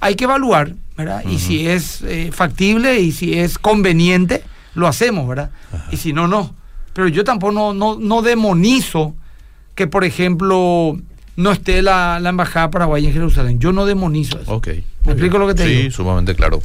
hay 0.00 0.14
que 0.16 0.24
evaluar, 0.24 0.74
¿verdad? 0.96 1.24
Y 1.28 1.38
si 1.38 1.66
es 1.66 2.02
eh, 2.02 2.30
factible 2.32 3.00
y 3.00 3.10
si 3.10 3.38
es 3.38 3.58
conveniente, 3.58 4.44
lo 4.74 4.86
hacemos, 4.86 5.26
¿verdad? 5.26 5.50
Y 5.90 5.96
si 5.96 6.12
no, 6.12 6.28
no. 6.28 6.54
Pero 6.92 7.08
yo 7.08 7.24
tampoco 7.24 7.52
no, 7.52 7.72
no, 7.72 7.98
no 7.98 8.22
demonizo 8.22 9.16
que, 9.74 9.86
por 9.86 10.04
ejemplo, 10.04 10.96
no 11.36 11.50
esté 11.52 11.82
la, 11.82 12.20
la 12.20 12.28
embajada 12.30 12.70
paraguaya 12.70 13.08
en 13.08 13.14
Jerusalén. 13.14 13.58
Yo 13.58 13.72
no 13.72 13.86
demonizo 13.86 14.40
eso. 14.40 14.52
Ok. 14.54 14.68
¿Me 15.04 15.12
explico 15.12 15.38
lo 15.38 15.46
que 15.48 15.54
te 15.54 15.64
sí, 15.66 15.74
digo? 15.74 15.90
sumamente 15.90 16.34
claro. 16.34 16.62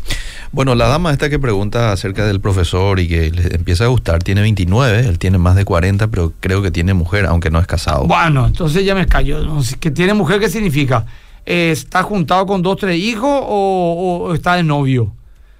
Bueno, 0.51 0.73
la 0.75 0.87
dama 0.87 1.11
esta 1.11 1.29
que 1.29 1.39
pregunta 1.39 1.91
acerca 1.91 2.25
del 2.25 2.39
profesor 2.39 2.99
y 2.99 3.07
que 3.07 3.31
le 3.31 3.55
empieza 3.55 3.83
a 3.83 3.87
gustar, 3.87 4.23
tiene 4.23 4.41
29, 4.41 4.99
él 5.07 5.19
tiene 5.19 5.37
más 5.37 5.55
de 5.55 5.65
40, 5.65 6.07
pero 6.07 6.31
creo 6.39 6.61
que 6.61 6.71
tiene 6.71 6.93
mujer, 6.93 7.25
aunque 7.25 7.49
no 7.49 7.59
es 7.59 7.67
casado. 7.67 8.05
Bueno, 8.05 8.45
entonces 8.47 8.85
ya 8.85 8.95
me 8.95 9.05
callo. 9.07 9.57
¿Que 9.79 9.91
tiene 9.91 10.13
mujer 10.13 10.39
qué 10.39 10.49
significa? 10.49 11.05
Eh, 11.45 11.71
¿Está 11.71 12.03
juntado 12.03 12.45
con 12.45 12.61
dos, 12.61 12.77
tres 12.77 12.97
hijos 12.97 13.29
o, 13.29 14.25
o 14.29 14.33
está 14.33 14.55
de 14.55 14.63
novio? 14.63 15.03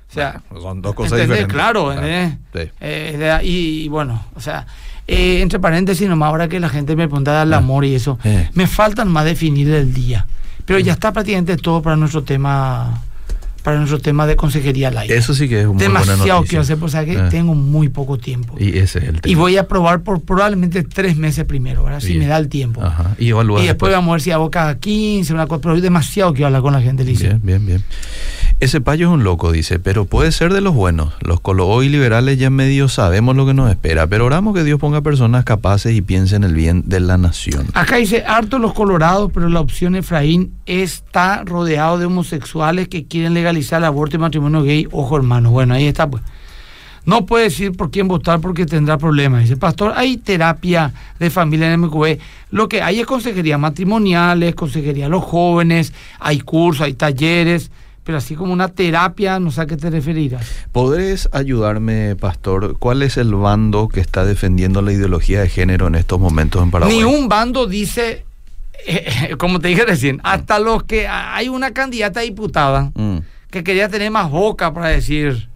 O 0.09 0.13
sea, 0.13 0.41
Son 0.59 0.81
dos 0.81 0.95
cosas 0.95 1.13
¿entendés? 1.19 1.27
diferentes. 1.47 1.53
Claro, 1.55 1.91
¿entendés? 1.91 2.37
Sí. 2.55 2.71
Eh, 2.81 3.39
y 3.43 3.87
bueno, 3.89 4.25
o 4.35 4.39
sea, 4.39 4.65
eh, 5.09 5.41
entre 5.41 5.59
paréntesis, 5.59 6.07
nomás 6.07 6.27
ahora 6.27 6.47
que 6.47 6.59
la 6.59 6.69
gente 6.69 6.95
me 6.95 7.07
pregunta 7.07 7.39
del 7.39 7.53
Ah. 7.53 7.57
amor 7.57 7.83
y 7.85 7.95
eso, 7.95 8.19
Eh. 8.23 8.49
me 8.53 8.67
faltan 8.67 9.07
más 9.09 9.25
definir 9.25 9.69
el 9.71 9.93
día. 9.93 10.25
Pero 10.65 10.77
ya 10.79 10.93
está 10.93 11.11
prácticamente 11.11 11.57
todo 11.57 11.81
para 11.81 11.95
nuestro 11.95 12.23
tema, 12.23 13.01
para 13.63 13.77
nuestro 13.77 13.99
tema 13.99 14.27
de 14.27 14.35
consejería 14.35 14.89
al 14.89 14.99
aire. 14.99 15.17
Eso 15.17 15.33
sí 15.33 15.49
que 15.49 15.61
es 15.61 15.67
buena 15.67 15.81
Demasiado 15.81 16.43
quiero 16.43 16.61
hacer, 16.61 16.77
pues, 16.77 16.91
sea 16.91 17.05
que 17.05 17.13
Eh. 17.13 17.21
tengo 17.31 17.55
muy 17.55 17.89
poco 17.89 18.17
tiempo. 18.19 18.55
Y, 18.59 18.65
Y 18.65 18.77
ese 18.77 18.99
es 18.99 19.05
el 19.05 19.19
tema. 19.21 19.37
voy 19.39 19.57
a 19.57 19.67
probar 19.67 20.01
por 20.01 20.21
probablemente 20.21 20.83
tres 20.83 21.17
meses 21.17 21.43
primero, 21.45 21.83
¿verdad? 21.83 21.99
Si 22.01 22.13
me 22.19 22.27
da 22.27 22.37
el 22.37 22.47
tiempo. 22.49 22.83
Ajá. 22.83 23.15
Y 23.17 23.25
Y 23.25 23.33
después 23.33 23.65
después. 23.65 23.91
vamos 23.93 24.09
a 24.09 24.11
ver 24.13 24.21
si 24.21 24.31
hago 24.31 24.51
cada 24.51 24.77
15, 24.77 25.33
una 25.33 25.47
cosa, 25.47 25.61
pero 25.61 25.81
demasiado 25.81 26.33
quiero 26.33 26.47
hablar 26.47 26.61
con 26.61 26.73
la 26.73 26.81
gente, 26.81 27.03
Lice. 27.03 27.27
Bien, 27.29 27.41
bien, 27.43 27.65
bien. 27.65 27.83
Ese 28.61 28.81
payo 28.81 29.07
es 29.07 29.13
un 29.13 29.23
loco, 29.23 29.53
dice, 29.53 29.79
pero 29.79 30.03
puede 30.03 30.33
ser 30.33 30.51
de 30.51 30.59
los 30.59 30.75
buenos. 30.75 31.13
Los 31.21 31.39
colo 31.39 31.81
y 31.81 31.87
liberales 31.87 32.37
ya 32.37 32.49
medio 32.49 32.89
sabemos 32.89 33.37
lo 33.37 33.45
que 33.45 33.53
nos 33.53 33.71
espera, 33.71 34.07
pero 34.07 34.25
oramos 34.25 34.53
que 34.53 34.65
Dios 34.65 34.77
ponga 34.81 34.99
personas 34.99 35.45
capaces 35.45 35.95
y 35.95 36.01
piensen 36.01 36.43
en 36.43 36.49
el 36.49 36.55
bien 36.57 36.83
de 36.85 36.99
la 36.99 37.17
nación. 37.17 37.67
Acá 37.73 37.95
dice, 37.95 38.25
harto 38.27 38.59
los 38.59 38.73
colorados, 38.73 39.31
pero 39.33 39.47
la 39.47 39.61
opción 39.61 39.95
Efraín 39.95 40.51
está 40.65 41.45
rodeado 41.45 41.99
de 41.99 42.07
homosexuales 42.07 42.89
que 42.89 43.05
quieren 43.05 43.33
legalizar 43.33 43.79
el 43.79 43.85
aborto 43.85 44.17
y 44.17 44.19
matrimonio 44.19 44.61
gay. 44.63 44.89
Ojo, 44.91 45.15
hermano. 45.15 45.51
Bueno, 45.51 45.75
ahí 45.75 45.87
está, 45.87 46.09
pues. 46.09 46.21
No 47.05 47.25
puede 47.25 47.45
decir 47.45 47.71
por 47.71 47.91
quién 47.91 48.09
votar 48.09 48.41
porque 48.41 48.65
tendrá 48.65 48.97
problemas. 48.97 49.43
Dice, 49.43 49.55
pastor, 49.55 49.93
hay 49.95 50.17
terapia 50.17 50.91
de 51.17 51.29
familia 51.29 51.73
en 51.73 51.79
MQB. 51.79 52.17
Lo 52.51 52.67
que 52.67 52.81
hay 52.81 52.99
es 52.99 53.05
consejería 53.05 53.57
matrimoniales, 53.57 54.53
consejería 54.53 55.05
a 55.05 55.09
los 55.09 55.23
jóvenes, 55.23 55.93
hay 56.19 56.41
cursos, 56.41 56.81
hay 56.81 56.93
talleres, 56.93 57.71
pero 58.09 58.17
así 58.17 58.33
como 58.33 58.51
una 58.51 58.69
terapia, 58.69 59.39
no 59.39 59.51
sé 59.51 59.61
a 59.61 59.65
qué 59.67 59.77
te 59.77 59.87
referirás. 59.91 60.43
¿Podrías 60.71 61.29
ayudarme, 61.31 62.15
pastor? 62.15 62.75
¿Cuál 62.79 63.03
es 63.03 63.17
el 63.17 63.35
bando 63.35 63.87
que 63.87 63.99
está 63.99 64.25
defendiendo 64.25 64.81
la 64.81 64.91
ideología 64.91 65.41
de 65.41 65.47
género 65.47 65.85
en 65.85 65.93
estos 65.93 66.19
momentos 66.19 66.63
en 66.63 66.71
Paraguay? 66.71 66.97
Ni 66.97 67.03
un 67.03 67.29
bando 67.29 67.67
dice, 67.67 68.25
eh, 68.87 69.35
como 69.37 69.59
te 69.59 69.67
dije 69.67 69.85
recién, 69.85 70.19
hasta 70.23 70.57
los 70.57 70.81
que 70.85 71.07
hay 71.07 71.49
una 71.49 71.69
candidata 71.69 72.21
a 72.21 72.23
diputada 72.23 72.91
Mm, 72.95 73.17
que 73.51 73.63
quería 73.63 73.89
tener 73.89 74.09
más 74.09 74.31
boca 74.31 74.73
para 74.73 74.87
decir 74.87 75.47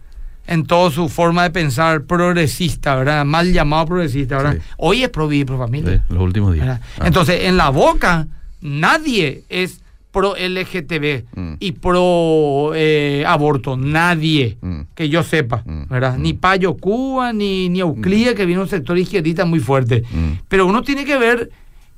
en 0.45 0.67
toda 0.67 0.91
su 0.91 1.09
forma 1.09 1.41
de 1.41 1.49
pensar 1.49 2.03
progresista, 2.03 2.93
¿verdad? 2.97 3.25
Mal 3.25 3.51
llamado 3.51 3.87
progresista, 3.87 4.37
¿verdad? 4.37 4.57
Sí. 4.57 4.61
Hoy 4.77 5.01
es 5.01 5.09
pro 5.09 5.27
vida 5.27 5.41
y 5.41 5.45
pro 5.45 5.57
familia. 5.57 6.03
sí, 6.07 6.13
los 6.13 6.21
últimos 6.21 6.53
días. 6.53 6.79
Ah. 6.99 7.07
Entonces, 7.07 7.45
en 7.45 7.57
la 7.57 7.69
boca, 7.69 8.27
nadie 8.61 9.43
es 9.49 9.82
pro 10.13 10.35
LGTB 10.37 11.25
Mm. 11.35 11.53
y 11.59 11.71
pro 11.73 12.71
eh, 12.75 13.23
aborto. 13.27 13.75
Nadie. 13.75 14.57
Mm. 14.61 14.81
Que 14.95 15.09
yo 15.09 15.23
sepa, 15.23 15.63
Mm. 15.65 15.87
¿verdad? 15.89 16.17
Ni 16.17 16.33
Payo 16.33 16.75
Cuba, 16.77 17.33
ni, 17.33 17.67
ni 17.67 17.79
Euclid, 17.81 18.29
que 18.35 18.45
viene 18.45 18.61
un 18.61 18.69
sector 18.69 18.97
izquierdista 18.97 19.43
muy 19.43 19.59
fuerte. 19.59 20.03
Pero 20.47 20.67
uno 20.67 20.83
tiene 20.83 21.03
que 21.03 21.17
ver 21.17 21.49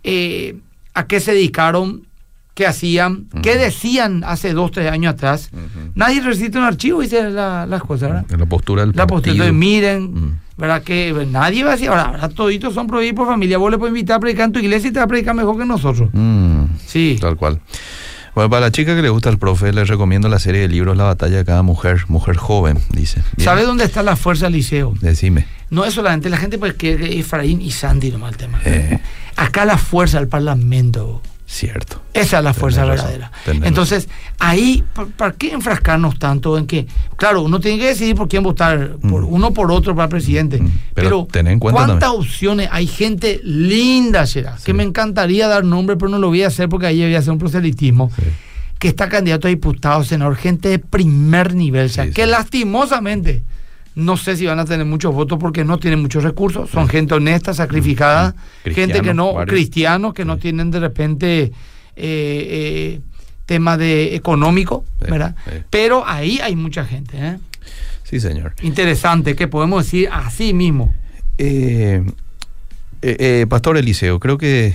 eh, 0.03 0.55
a 0.93 1.07
qué 1.07 1.19
se 1.19 1.33
dedicaron, 1.33 2.07
qué 2.53 2.65
hacían, 2.65 3.27
qué 3.43 3.57
decían 3.57 4.23
hace 4.25 4.53
dos, 4.53 4.71
tres 4.71 4.89
años 4.89 5.13
atrás. 5.15 5.49
Nadie 5.93 6.21
resiste 6.21 6.57
un 6.57 6.63
archivo 6.63 7.01
y 7.01 7.05
dice 7.07 7.29
la- 7.29 7.65
las 7.65 7.81
cosas, 7.83 8.09
¿verdad? 8.11 8.25
En 8.31 8.39
la 8.39 8.45
postura 8.45 8.85
del 8.85 8.95
La 8.95 9.05
postura, 9.07 9.33
entonces 9.33 9.53
miren. 9.53 10.39
¿verdad? 10.57 10.83
Que 10.83 11.11
pues, 11.13 11.27
nadie 11.27 11.65
va 11.65 11.71
a 11.71 11.73
decir, 11.73 11.89
ahora, 11.89 12.03
ahora 12.05 12.29
toditos 12.29 12.73
son 12.73 12.87
prohibidos 12.87 13.17
por 13.17 13.27
familia, 13.27 13.57
vos 13.57 13.69
le 13.71 13.77
puedes 13.77 13.91
invitar 13.91 14.15
a 14.15 14.19
predicar 14.21 14.45
en 14.45 14.53
tu 14.53 14.59
iglesia 14.59 14.89
y 14.89 14.93
te 14.93 14.99
va 14.99 15.03
a 15.03 15.07
predicar 15.07 15.35
mejor 15.35 15.57
que 15.57 15.65
nosotros. 15.65 16.09
Mm, 16.13 16.63
Sí. 16.85 17.17
Tal 17.19 17.35
cual. 17.35 17.59
Bueno, 18.35 18.49
para 18.49 18.65
la 18.65 18.71
chica 18.71 18.95
que 18.95 19.01
le 19.01 19.09
gusta 19.09 19.29
el 19.29 19.37
profe, 19.37 19.71
les 19.71 19.87
recomiendo 19.87 20.27
la 20.27 20.39
serie 20.39 20.61
de 20.61 20.67
libros 20.67 20.97
La 20.97 21.05
batalla 21.05 21.37
de 21.37 21.45
cada 21.45 21.61
mujer, 21.61 22.03
mujer 22.09 22.35
joven, 22.35 22.79
dice. 22.89 23.23
Bien. 23.37 23.45
¿Sabes 23.45 23.65
dónde 23.65 23.85
está 23.85 24.03
la 24.03 24.17
fuerza 24.17 24.47
del 24.47 24.53
liceo? 24.53 24.93
Decime. 24.99 25.47
No 25.69 25.85
es 25.85 25.93
solamente 25.93 26.29
la 26.29 26.37
gente, 26.37 26.57
pues 26.57 26.73
que 26.73 26.97
que 26.97 27.19
Efraín 27.19 27.61
y 27.61 27.71
Sandy 27.71 28.11
nomás 28.11 28.33
el 28.33 28.37
tema. 28.37 28.61
Eh. 28.65 28.99
Acá 29.37 29.63
la 29.63 29.77
fuerza 29.77 30.19
del 30.19 30.27
parlamento. 30.27 31.21
Cierto. 31.47 32.01
Esa 32.13 32.39
es 32.39 32.43
la 32.43 32.53
fuerza 32.55 32.81
Tenés 32.81 32.97
verdadera. 33.03 33.31
Entonces, 33.67 34.09
ahí, 34.39 34.83
¿pa- 34.93 35.05
¿para 35.05 35.31
qué 35.33 35.51
enfrascarnos 35.51 36.17
tanto 36.17 36.57
en 36.57 36.65
que, 36.65 36.87
claro, 37.17 37.43
uno 37.43 37.59
tiene 37.59 37.77
que 37.77 37.85
decidir 37.87 38.15
por 38.15 38.27
quién 38.27 38.41
votar, 38.41 38.97
por 38.97 39.21
Mm. 39.21 39.33
uno 39.33 39.53
por 39.53 39.71
otro 39.71 39.95
para 39.95 40.09
presidente, 40.09 40.59
Mm, 40.59 40.69
pero 40.95 41.09
pero, 41.09 41.27
ten 41.31 41.47
en 41.47 41.59
cuenta 41.59 41.77
¿cuántas 41.85 41.99
también. 41.99 42.21
opciones? 42.21 42.69
Hay 42.71 42.87
gente 42.87 43.39
linda, 43.43 44.25
será, 44.25 44.57
Sí. 44.57 44.63
que 44.65 44.73
me 44.73 44.81
encantaría 44.83 45.47
dar 45.47 45.63
nombre, 45.63 45.95
pero 45.97 46.09
no 46.09 46.17
lo 46.17 46.29
voy 46.29 46.41
a 46.41 46.47
hacer 46.47 46.67
porque 46.67 46.87
ahí 46.87 47.01
voy 47.01 47.13
a 47.15 47.19
hacer 47.19 47.31
un 47.31 47.37
proselitismo, 47.39 48.09
Sí. 48.15 48.23
que 48.79 48.87
está 48.87 49.07
candidato 49.07 49.47
a 49.47 49.49
diputado, 49.49 50.03
senador, 50.03 50.35
gente 50.37 50.69
de 50.69 50.79
primer 50.79 51.53
nivel, 51.53 51.85
o 51.85 51.89
sea, 51.89 52.09
que 52.09 52.25
lastimosamente 52.25 53.43
no 53.95 54.17
sé 54.17 54.35
si 54.35 54.45
van 54.45 54.59
a 54.59 54.65
tener 54.65 54.85
muchos 54.85 55.13
votos 55.13 55.37
porque 55.39 55.63
no 55.63 55.77
tienen 55.79 56.01
muchos 56.01 56.23
recursos, 56.23 56.69
son 56.69 56.87
gente 56.89 57.13
honesta, 57.13 57.53
sacrificada, 57.53 58.35
Mm. 58.65 58.69
gente 58.71 59.01
que 59.01 59.13
no, 59.13 59.33
varios. 59.33 59.53
cristianos 59.53 60.13
que 60.13 60.25
no 60.25 60.37
tienen 60.37 60.69
de 60.71 60.79
repente 60.79 61.41
eh, 61.43 61.51
eh, 61.97 63.01
tema 63.45 63.77
de 63.77 64.15
económico, 64.15 64.83
Sí, 65.03 65.11
¿verdad? 65.11 65.35
sí. 65.45 65.51
Pero 65.69 66.03
ahí 66.05 66.39
hay 66.41 66.55
mucha 66.57 66.83
gente, 66.85 67.17
¿eh? 67.17 67.37
Sí, 68.03 68.19
señor. 68.19 68.53
Interesante, 68.61 69.35
que 69.35 69.47
podemos 69.47 69.85
decir 69.85 70.09
así 70.11 70.53
mismo. 70.53 70.93
Eh, 71.37 72.03
Pastor 73.49 73.77
Eliseo, 73.77 74.19
creo 74.19 74.37
que... 74.37 74.73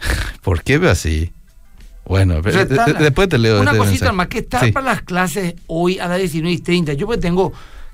¿Por 0.42 0.62
qué 0.62 0.78
ve 0.78 0.90
así? 0.90 1.32
Bueno, 2.04 2.40
pero- 2.42 2.64
después 2.64 3.28
te 3.28 3.38
leo 3.38 3.60
Una 3.60 3.70
este 3.72 3.78
cosita 3.78 3.92
mensaje. 4.06 4.16
más, 4.16 4.26
que 4.28 4.38
está 4.38 4.60
Sí. 4.60 4.72
para 4.72 4.86
las 4.86 5.02
clases 5.02 5.54
hoy 5.68 5.98
a 5.98 6.08
las 6.08 6.18
19 6.18 6.52
y 6.54 6.58
30. 6.58 6.94
Yo 6.94 7.06
pues 7.06 7.20
tengo 7.20 7.52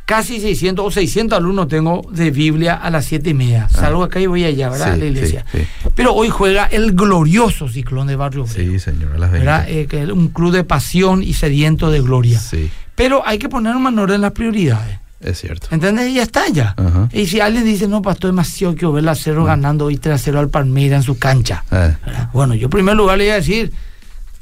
casi 0.09 0.41
600 0.41 0.87
o 0.87 0.91
600 0.91 1.37
alumnos 1.37 1.69
tengo 1.69 2.01
de 2.11 2.31
Biblia 2.31 2.77
a 2.77 2.89
las 2.89 3.05
7 3.05 3.29
y 3.29 3.35
media. 3.35 3.69
Salgo 3.69 4.03
acá 4.03 4.19
y 4.19 4.27
voy 4.27 4.43
allá, 4.43 4.71
¿verdad? 4.71 4.93
Ah. 4.93 4.95
Sí, 4.95 5.01
a 5.01 5.05
la 5.05 5.11
iglesia. 5.11 5.45
sí, 5.53 5.59
sí. 5.59 5.89
Pero 5.95 6.15
hoy 6.15 6.31
juega 6.31 6.65
el 6.65 6.93
glorioso 6.95 7.69
ciclón 7.69 8.07
de 8.07 8.17
Barrio 8.17 8.45
Obrero, 8.45 8.73
Sí, 8.73 8.79
señor, 8.79 9.13
a 9.17 9.19
las 9.19 9.31
20. 9.31 9.47
¿verdad? 9.47 9.69
Eh, 9.69 9.87
que 9.87 10.05
es 10.05 10.09
un 10.09 10.29
club 10.29 10.53
de 10.53 10.65
pasión 10.65 11.23
y 11.23 11.35
sediento 11.35 11.91
de 11.91 12.01
gloria. 12.01 12.39
Sí, 12.41 12.71
Pero 12.95 13.23
hay 13.27 13.37
que 13.39 13.51
poner 13.51 13.77
un 13.77 13.99
orden 13.99 14.15
en 14.17 14.21
las 14.23 14.33
prioridades. 14.33 14.99
es 15.21 15.39
cierto. 15.41 15.69
¿Entendés? 15.73 16.09
Y 16.09 16.15
ya 16.15 16.23
está 16.23 16.49
ya. 16.49 16.75
Ajá. 16.79 17.11
Y 17.13 17.27
si 17.27 17.41
alguien 17.41 17.67
dice, 17.67 17.87
no, 17.87 18.01
pastor, 18.01 18.31
demasiado 18.31 18.75
que 18.77 18.87
ver 18.87 19.07
a 19.11 19.15
Cerro 19.15 19.45
ganando 19.45 19.85
hoy 19.85 19.99
3 19.99 20.15
a 20.15 20.19
0 20.19 20.39
al 20.39 20.49
Palmeiras 20.49 21.01
en 21.01 21.03
su 21.03 21.19
cancha. 21.19 21.65
Eh. 21.71 21.95
Bueno, 22.33 22.55
yo 22.55 22.65
en 22.69 22.71
primer 22.71 22.97
lugar 22.97 23.19
le 23.19 23.27
iba 23.27 23.35
a 23.35 23.37
decir, 23.37 23.75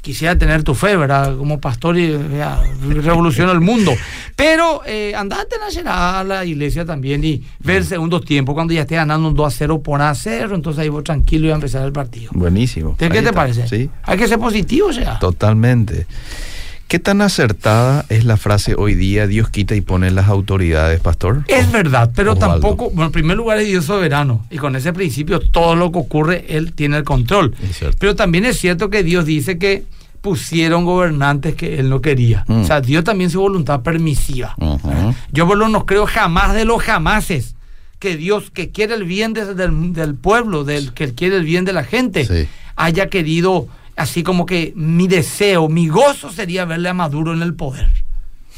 quisiera 0.07 0.37
tener 0.37 0.63
tu 0.63 0.73
fe, 0.73 0.95
¿verdad? 0.95 1.35
Como 1.37 1.59
pastor 1.59 1.97
y 1.97 2.17
ya, 2.37 2.61
revoluciona 2.81 3.51
el 3.51 3.59
mundo. 3.59 3.91
Pero 4.37 4.81
eh, 4.85 5.13
andate 5.13 5.55
a 5.85 6.23
la 6.23 6.45
iglesia 6.45 6.85
también 6.85 7.25
y 7.25 7.43
ver 7.59 7.83
segundos 7.83 8.23
tiempos 8.23 8.55
cuando 8.55 8.73
ya 8.73 8.81
esté 8.81 8.95
ganando 8.95 9.27
un 9.27 9.35
2 9.35 9.53
a 9.53 9.57
0 9.57 9.81
por 9.83 10.01
a 10.01 10.15
0, 10.15 10.55
entonces 10.55 10.79
ahí 10.81 10.87
vos 10.87 11.03
tranquilo 11.03 11.47
y 11.47 11.51
a 11.51 11.55
empezar 11.55 11.85
el 11.85 11.91
partido. 11.91 12.31
buenísimo. 12.33 12.95
¿Qué 12.97 13.05
Ahí 13.05 13.11
te 13.11 13.17
está. 13.19 13.33
parece? 13.33 13.67
Sí, 13.67 13.89
Hay 14.03 14.17
que 14.17 14.29
ser 14.29 14.39
positivo, 14.39 14.87
o 14.87 14.93
sea. 14.93 15.19
Totalmente. 15.19 16.07
¿Qué 16.87 16.99
tan 16.99 17.19
acertada 17.21 18.05
es 18.07 18.23
la 18.23 18.37
frase 18.37 18.73
hoy 18.77 18.95
día 18.95 19.27
Dios 19.27 19.49
quita 19.49 19.75
y 19.75 19.81
pone 19.81 20.09
las 20.09 20.29
autoridades, 20.29 21.01
pastor? 21.01 21.43
Es 21.49 21.69
verdad, 21.69 22.11
pero 22.15 22.31
Osvaldo. 22.31 22.53
tampoco, 22.53 22.85
bueno, 22.91 23.07
en 23.07 23.11
primer 23.11 23.35
lugar 23.35 23.57
es 23.57 23.67
Dios 23.67 23.83
soberano 23.83 24.45
y 24.49 24.57
con 24.57 24.73
ese 24.77 24.93
principio 24.93 25.41
todo 25.41 25.75
lo 25.75 25.91
que 25.91 25.99
ocurre, 25.99 26.45
Él 26.47 26.71
tiene 26.71 26.95
el 26.95 27.03
control. 27.03 27.53
Es 27.61 27.79
cierto. 27.79 27.97
Pero 27.99 28.15
también 28.15 28.45
es 28.45 28.57
cierto 28.57 28.89
que 28.89 29.03
Dios 29.03 29.25
dice 29.25 29.57
que 29.57 29.83
pusieron 30.21 30.85
gobernantes 30.85 31.55
que 31.55 31.79
Él 31.79 31.89
no 31.89 32.01
quería. 32.01 32.43
Mm. 32.47 32.61
O 32.61 32.65
sea, 32.65 32.81
Dios 32.81 33.03
también 33.03 33.29
su 33.29 33.39
voluntad 33.39 33.81
permisiva. 33.81 34.55
¿verdad? 34.57 35.15
Yo 35.31 35.47
por 35.47 35.57
lo 35.57 35.67
no 35.69 35.85
creo 35.85 36.05
jamás 36.05 36.53
de 36.53 36.65
los 36.65 36.81
jamases 36.83 37.55
que 37.99 38.15
Dios 38.17 38.51
que 38.51 38.69
quiere 38.71 38.93
el 38.95 39.03
bien 39.05 39.33
de- 39.33 39.53
del, 39.55 39.93
del 39.93 40.15
pueblo, 40.15 40.63
del 40.63 40.93
que 40.93 41.13
quiere 41.15 41.37
el 41.37 41.43
bien 41.43 41.65
de 41.65 41.73
la 41.73 41.83
gente, 41.83 42.25
Sí. 42.25 42.47
haya 42.75 43.09
querido, 43.09 43.67
así 43.95 44.21
como 44.23 44.45
que 44.45 44.71
mi 44.75 45.07
deseo, 45.07 45.67
mi 45.69 45.87
gozo 45.87 46.31
sería 46.31 46.65
verle 46.65 46.89
a 46.89 46.93
Maduro 46.93 47.33
en 47.33 47.41
el 47.41 47.53
poder. 47.55 47.87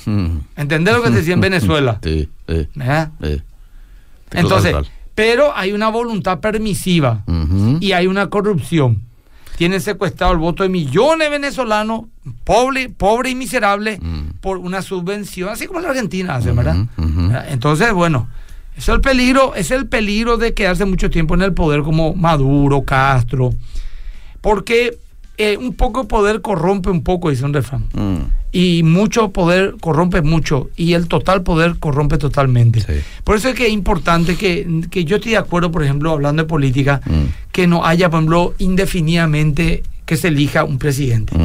Mm. 0.05 0.37
¿Entendés 0.57 0.93
lo 0.95 1.01
que 1.03 1.09
te 1.11 1.15
decía 1.17 1.33
en 1.35 1.41
Venezuela? 1.41 1.99
Sí, 2.03 2.29
sí, 2.47 2.67
sí. 3.23 3.41
Entonces, 4.31 4.75
pero 5.15 5.55
hay 5.55 5.71
una 5.71 5.89
voluntad 5.89 6.39
permisiva 6.39 7.23
y 7.79 7.91
hay 7.93 8.07
una 8.07 8.29
corrupción. 8.29 9.01
Tienen 9.59 9.81
secuestrado 9.81 10.31
el 10.31 10.39
voto 10.39 10.63
de 10.63 10.69
millones 10.69 11.27
de 11.27 11.29
venezolanos, 11.31 12.03
pobre, 12.45 12.87
pobre 12.87 13.31
y 13.31 13.35
miserable, 13.35 13.99
Mm. 14.01 14.39
por 14.39 14.57
una 14.57 14.81
subvención, 14.81 15.49
así 15.49 15.67
como 15.67 15.81
la 15.81 15.89
Argentina 15.89 16.35
hace, 16.35 16.53
¿verdad? 16.53 16.77
Entonces, 17.49 17.91
bueno, 17.91 18.29
es 18.77 18.87
el 18.87 19.01
peligro, 19.01 19.55
es 19.55 19.71
el 19.71 19.85
peligro 19.87 20.37
de 20.37 20.53
quedarse 20.53 20.85
mucho 20.85 21.09
tiempo 21.09 21.33
en 21.35 21.41
el 21.41 21.53
poder 21.53 21.81
como 21.81 22.15
Maduro, 22.15 22.83
Castro, 22.83 23.49
porque 24.39 24.97
eh, 25.37 25.57
un 25.57 25.73
poco 25.73 26.07
poder 26.07 26.41
corrompe 26.41 26.89
un 26.89 27.03
poco, 27.03 27.29
dice 27.29 27.43
un 27.43 27.53
refrán. 27.53 27.83
Mm. 27.93 28.38
Y 28.51 28.81
mucho 28.83 29.29
poder 29.29 29.75
corrompe 29.79 30.21
mucho. 30.23 30.69
Y 30.75 30.93
el 30.93 31.07
total 31.07 31.43
poder 31.43 31.75
corrompe 31.79 32.17
totalmente. 32.17 32.81
Sí. 32.81 32.93
Por 33.23 33.35
eso 33.37 33.49
es 33.49 33.55
que 33.55 33.67
es 33.67 33.71
importante 33.73 34.35
que, 34.37 34.81
que 34.89 35.05
yo 35.05 35.17
estoy 35.17 35.31
de 35.33 35.37
acuerdo, 35.37 35.71
por 35.71 35.83
ejemplo, 35.83 36.11
hablando 36.11 36.43
de 36.43 36.47
política, 36.49 37.01
Mm. 37.05 37.25
que 37.51 37.67
no 37.67 37.85
haya, 37.85 38.09
por 38.09 38.17
ejemplo, 38.19 38.53
indefinidamente 39.03 39.83
que 40.05 40.17
se 40.17 40.29
elija 40.29 40.63
un 40.63 40.79
presidente. 40.79 41.35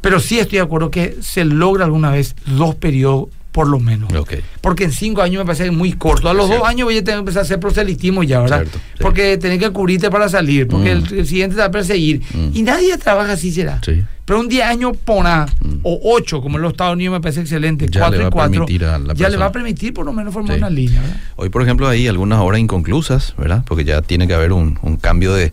Pero 0.00 0.20
sí 0.20 0.38
estoy 0.38 0.58
de 0.58 0.64
acuerdo 0.64 0.90
que 0.90 1.16
se 1.20 1.44
logra 1.44 1.84
alguna 1.84 2.10
vez 2.10 2.36
dos 2.46 2.76
periodos 2.76 3.26
por 3.50 3.68
lo 3.68 3.78
menos. 3.80 4.10
Ok. 4.14 4.34
Porque 4.62 4.84
en 4.84 4.92
cinco 4.92 5.20
años 5.20 5.40
me 5.42 5.44
parece 5.52 5.70
muy 5.70 5.92
corto. 5.92 6.28
A 6.30 6.32
los 6.32 6.46
Cierto. 6.46 6.62
dos 6.64 6.70
años 6.70 6.86
voy 6.86 6.96
a 6.96 7.04
tener 7.04 7.16
que 7.16 7.18
empezar 7.20 7.40
a 7.40 7.42
hacer 7.42 7.60
proselitismo 7.60 8.22
ya, 8.22 8.40
¿verdad? 8.40 8.60
Cierto, 8.60 8.78
sí. 8.78 8.84
Porque 9.02 9.36
tenés 9.36 9.58
que 9.58 9.70
cubrirte 9.70 10.08
para 10.10 10.28
salir, 10.30 10.68
porque 10.68 10.94
Mm. 10.94 11.04
el, 11.12 11.18
el 11.18 11.26
siguiente 11.26 11.56
te 11.56 11.60
va 11.60 11.66
a 11.66 11.70
perseguir. 11.70 12.22
Mm. 12.32 12.48
Y 12.56 12.62
nadie 12.62 12.96
trabaja 12.96 13.32
así, 13.32 13.50
será. 13.52 13.78
Sí. 13.84 14.02
Pero 14.24 14.38
un 14.38 14.48
día 14.48 14.68
año 14.68 14.92
pona, 14.92 15.46
Mm. 15.60 15.78
o 15.82 16.00
8, 16.14 16.40
como 16.40 16.56
en 16.56 16.62
los 16.62 16.72
Estados 16.72 16.94
Unidos 16.94 17.12
me 17.14 17.20
parece 17.20 17.40
excelente, 17.40 17.88
Ya 17.90 18.00
4 18.02 18.10
le 18.10 18.18
va 18.18 18.24
y 18.24 18.26
a 18.26 18.30
4, 18.30 18.50
permitir 18.52 18.84
a 18.84 18.98
la 18.98 19.14
ya 19.14 19.28
le 19.28 19.36
va 19.36 19.46
persona. 19.46 19.46
a 19.46 19.52
permitir 19.52 19.94
por 19.94 20.06
lo 20.06 20.12
menos 20.12 20.32
formar 20.32 20.54
Sí. 20.54 20.58
una 20.58 20.70
línea. 20.70 21.00
¿verdad? 21.00 21.16
Hoy, 21.36 21.48
por 21.48 21.62
ejemplo, 21.62 21.88
hay 21.88 22.06
algunas 22.06 22.38
obras 22.38 22.60
inconclusas, 22.60 23.34
¿verdad? 23.36 23.64
Porque 23.66 23.84
ya 23.84 24.00
tiene 24.00 24.26
que 24.28 24.34
haber 24.34 24.52
un, 24.52 24.78
un 24.82 24.96
cambio 24.96 25.34
de, 25.34 25.50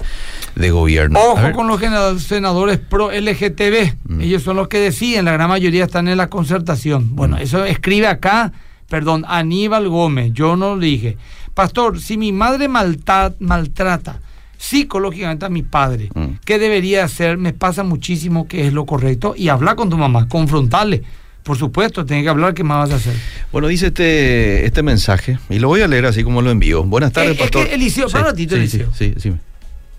de 0.56 0.72
gobierno. 0.72 1.20
Ojo 1.20 1.52
con 1.54 1.68
los 1.68 1.80
senadores 2.24 2.78
pro 2.78 3.12
LGTB. 3.12 3.96
Mm. 4.08 4.22
Ellos 4.22 4.44
son 4.44 4.56
los 4.56 4.68
que 4.68 4.78
deciden, 4.80 5.26
la 5.26 5.32
gran 5.32 5.50
mayoría 5.50 5.86
están 5.86 6.08
en 6.08 6.18
la 6.18 6.30
concertación. 6.30 7.16
Bueno, 7.16 7.38
Mm. 7.38 7.42
eso 7.42 7.66
escribe 7.66 8.06
acá, 8.08 8.54
perdón, 8.88 9.26
Aníbal 9.28 9.90
Gómez, 9.90 10.32
yo 10.34 10.56
no 10.56 10.76
lo 10.76 10.80
dije. 10.80 11.18
Pastor, 11.56 12.00
si 12.00 12.18
mi 12.18 12.32
madre 12.32 12.68
malta- 12.68 13.34
maltrata 13.40 14.20
psicológicamente 14.60 15.46
a 15.46 15.50
mi 15.50 15.64
padre, 15.64 16.10
Mm. 16.14 16.26
¿qué 16.44 16.60
debería 16.60 17.06
hacer? 17.06 17.38
Me 17.38 17.54
pasa 17.54 17.84
muchísimo 17.84 18.46
que 18.48 18.68
es 18.68 18.74
lo 18.74 18.86
correcto 18.86 19.34
y 19.36 19.48
habla 19.48 19.76
con 19.76 19.90
tu 19.90 19.98
mamá, 19.98 20.28
confrontarle. 20.28 21.02
Por 21.44 21.58
supuesto, 21.58 22.06
tiene 22.06 22.24
que 22.24 22.30
hablar, 22.30 22.54
¿qué 22.54 22.64
más 22.66 22.80
vas 22.90 22.92
a 22.92 22.96
hacer? 22.98 23.16
Bueno, 23.54 23.70
dice 23.70 23.88
este, 23.88 24.66
este 24.66 24.84
mensaje, 24.84 25.40
y 25.50 25.60
lo 25.60 25.70
voy 25.70 25.82
a 25.82 25.88
leer 25.88 26.06
así 26.06 26.24
como 26.26 26.42
lo 26.42 26.52
envío. 26.52 26.84
Buenas 26.84 27.14
tardes, 27.14 27.32
es 27.32 27.38
pastor. 27.40 27.68
que, 27.68 27.74
Eliseo, 27.76 28.10
para 28.10 28.26
un 28.26 28.30
ratito, 28.32 28.56
sí, 28.56 28.60
Eliseo. 28.62 28.90
Sí, 28.94 29.14
sí, 29.18 29.32
sí. 29.32 29.34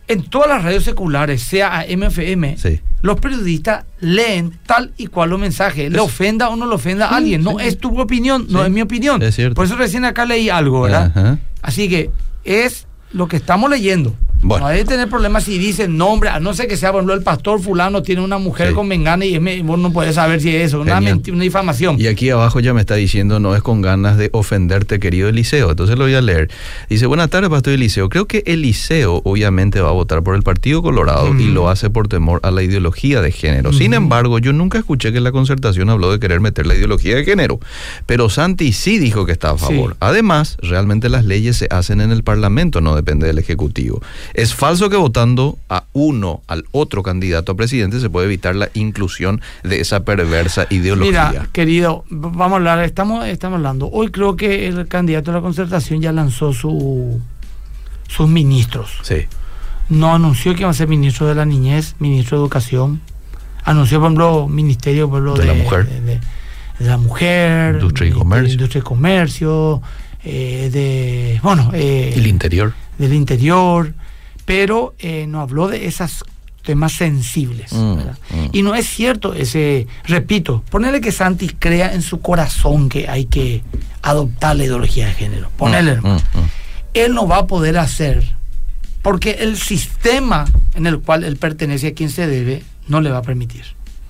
En 0.06 0.22
todas 0.24 0.48
las 0.48 0.62
radios 0.62 0.84
seculares, 0.84 1.40
sea 1.42 1.78
a 1.78 1.84
MFM, 1.86 2.56
Sí. 2.58 2.80
los 3.00 3.18
periodistas 3.18 3.84
leen 4.00 4.52
tal 4.66 4.92
y 4.98 5.06
cual 5.06 5.30
los 5.30 5.40
mensajes. 5.40 5.90
Le 5.90 5.96
Es- 5.98 6.04
ofenda 6.04 6.50
o 6.50 6.56
no 6.56 6.66
le 6.66 6.74
ofenda 6.74 7.06
a 7.06 7.08
Sí, 7.10 7.14
alguien. 7.14 7.42
No 7.42 7.52
sí. 7.58 7.66
es 7.66 7.78
tu 7.78 7.98
opinión, 7.98 8.46
no 8.50 8.58
Sí, 8.60 8.64
es 8.66 8.70
mi 8.70 8.82
opinión. 8.82 9.22
es 9.22 9.34
cierto. 9.34 9.54
Por 9.54 9.64
eso 9.64 9.76
recién 9.76 10.04
acá 10.04 10.26
leí 10.26 10.50
algo, 10.50 10.82
¿verdad? 10.82 11.10
Ajá. 11.14 11.38
Así 11.62 11.88
que 11.88 12.10
es 12.44 12.86
lo 13.12 13.28
que 13.28 13.36
estamos 13.36 13.70
leyendo. 13.70 14.14
Bueno. 14.42 14.64
No 14.64 14.70
hay 14.70 14.78
que 14.78 14.84
tener 14.86 15.06
problemas 15.10 15.44
si 15.44 15.58
dicen 15.58 15.98
nombre, 15.98 16.30
a 16.30 16.40
no 16.40 16.54
ser 16.54 16.66
que 16.66 16.78
sea, 16.78 16.92
por 16.92 17.00
ejemplo, 17.00 17.14
el 17.14 17.22
pastor 17.22 17.60
fulano 17.60 18.00
tiene 18.02 18.22
una 18.22 18.38
mujer 18.38 18.68
Sí. 18.68 18.74
con 18.74 18.88
mengana 18.88 19.26
y 19.26 19.34
es 19.34 19.62
vos 19.64 19.78
no 19.78 19.92
puedes 19.92 20.14
saber 20.14 20.40
si 20.40 20.48
es 20.56 20.68
eso, 20.68 20.80
una, 20.80 20.96
una 20.98 21.42
difamación. 21.42 22.00
Y 22.00 22.06
aquí 22.06 22.30
abajo 22.30 22.58
ya 22.60 22.72
me 22.72 22.80
está 22.80 22.94
diciendo, 22.94 23.38
no 23.38 23.54
es 23.54 23.60
con 23.62 23.82
ganas 23.82 24.16
de 24.16 24.30
ofenderte, 24.32 24.98
querido 24.98 25.28
Eliseo. 25.28 25.68
Entonces 25.72 25.98
lo 25.98 26.04
voy 26.04 26.14
a 26.14 26.22
leer. 26.22 26.48
Dice, 26.88 27.04
buenas 27.04 27.28
tardes, 27.28 27.50
Pastor 27.50 27.74
Eliseo. 27.74 28.08
Creo 28.08 28.24
que 28.26 28.42
Eliseo 28.46 29.20
obviamente 29.24 29.82
va 29.82 29.90
a 29.90 29.92
votar 29.92 30.22
por 30.22 30.34
el 30.34 30.42
Partido 30.42 30.80
Colorado 30.80 31.38
y 31.38 31.48
lo 31.48 31.68
hace 31.68 31.90
por 31.90 32.08
temor 32.08 32.40
a 32.42 32.50
la 32.50 32.62
ideología 32.62 33.20
de 33.20 33.32
género. 33.32 33.74
Sin 33.74 33.92
embargo, 33.92 34.38
yo 34.38 34.54
nunca 34.54 34.78
escuché 34.78 35.12
que 35.12 35.20
la 35.20 35.32
concertación 35.32 35.90
habló 35.90 36.10
de 36.12 36.18
querer 36.18 36.40
meter 36.40 36.66
la 36.66 36.74
ideología 36.74 37.14
de 37.16 37.24
género. 37.26 37.60
Pero 38.06 38.30
Santi 38.30 38.72
sí 38.72 38.98
dijo 38.98 39.26
que 39.26 39.32
está 39.32 39.50
a 39.50 39.58
favor. 39.58 39.90
Sí. 39.92 39.96
Además, 40.00 40.56
realmente 40.62 41.10
las 41.10 41.26
leyes 41.26 41.58
se 41.58 41.66
hacen 41.70 42.00
en 42.00 42.10
el 42.10 42.22
Parlamento, 42.22 42.80
no 42.80 42.96
depende 43.00 43.26
del 43.26 43.38
Ejecutivo. 43.38 44.00
Es 44.34 44.54
falso 44.54 44.88
que 44.90 44.96
votando 44.96 45.58
a 45.68 45.84
uno, 45.92 46.42
al 46.46 46.64
otro 46.72 47.02
candidato 47.02 47.52
a 47.52 47.56
presidente, 47.56 47.98
se 48.00 48.08
puede 48.10 48.26
evitar 48.26 48.54
la 48.56 48.68
inclusión 48.74 49.40
de 49.62 49.80
esa 49.80 50.00
perversa 50.04 50.66
ideología. 50.70 51.28
Mira, 51.30 51.48
querido, 51.52 52.04
vamos 52.10 52.52
a 52.52 52.56
hablar, 52.56 52.78
estamos, 52.84 53.26
estamos 53.26 53.56
hablando. 53.56 53.88
Hoy 53.90 54.10
creo 54.10 54.36
que 54.36 54.68
el 54.68 54.86
candidato 54.88 55.30
a 55.30 55.34
la 55.34 55.40
concertación 55.40 56.00
ya 56.00 56.12
lanzó 56.12 56.52
su, 56.52 57.20
sus 58.08 58.28
ministros. 58.28 58.90
Sí. 59.02 59.26
No 59.88 60.14
anunció 60.14 60.54
que 60.54 60.60
iba 60.60 60.70
a 60.70 60.74
ser 60.74 60.88
ministro 60.88 61.26
de 61.26 61.34
la 61.34 61.44
niñez, 61.44 61.96
ministro 61.98 62.38
de 62.38 62.44
educación. 62.44 63.00
Anunció, 63.64 63.98
por 63.98 64.06
ejemplo, 64.06 64.48
ministerio 64.48 65.10
por 65.10 65.18
ejemplo, 65.22 65.34
De 65.42 65.46
la 65.46 65.54
mujer. 65.54 65.86
De, 65.88 66.00
de- 66.00 66.20
de 66.78 66.86
la 66.86 66.96
mujer. 66.96 67.74
Industria 67.74 68.08
y 68.08 68.12
comercio. 68.12 68.52
Industria 68.54 68.78
y 68.78 68.82
comercio. 68.82 69.82
eh, 70.24 70.70
de, 70.72 71.38
bueno, 71.42 71.70
eh, 71.74 72.12
El 72.16 72.26
interior. 72.26 72.72
Del 73.00 73.14
interior. 73.14 73.94
Pero 74.44 74.94
eh, 74.98 75.26
no 75.28 75.40
habló 75.40 75.68
de 75.68 75.86
esos 75.86 76.24
temas 76.64 76.92
sensibles. 76.92 77.72
Mm, 77.72 77.92
mm. 77.94 78.48
Y 78.52 78.62
no 78.62 78.74
es 78.74 78.86
cierto 78.88 79.32
ese, 79.34 79.86
repito, 80.04 80.62
ponerle 80.70 81.00
que 81.00 81.12
Santi 81.12 81.48
crea 81.48 81.94
en 81.94 82.02
su 82.02 82.20
corazón 82.20 82.88
que 82.88 83.08
hay 83.08 83.24
que 83.26 83.62
adoptar 84.02 84.56
la 84.56 84.64
ideología 84.64 85.06
de 85.06 85.14
género. 85.14 85.50
Ponele, 85.56 85.92
Mm, 85.92 85.94
hermano. 85.96 86.22
mm, 86.34 86.38
mm. 86.38 86.48
Él 86.94 87.14
no 87.14 87.26
va 87.28 87.38
a 87.38 87.46
poder 87.46 87.78
hacer 87.78 88.24
porque 89.02 89.30
el 89.40 89.56
sistema 89.56 90.44
en 90.74 90.86
el 90.86 91.00
cual 91.00 91.24
él 91.24 91.36
pertenece 91.36 91.88
a 91.88 91.94
quien 91.94 92.10
se 92.10 92.26
debe 92.26 92.62
no 92.88 93.00
le 93.00 93.10
va 93.10 93.18
a 93.18 93.22
permitir. 93.22 93.64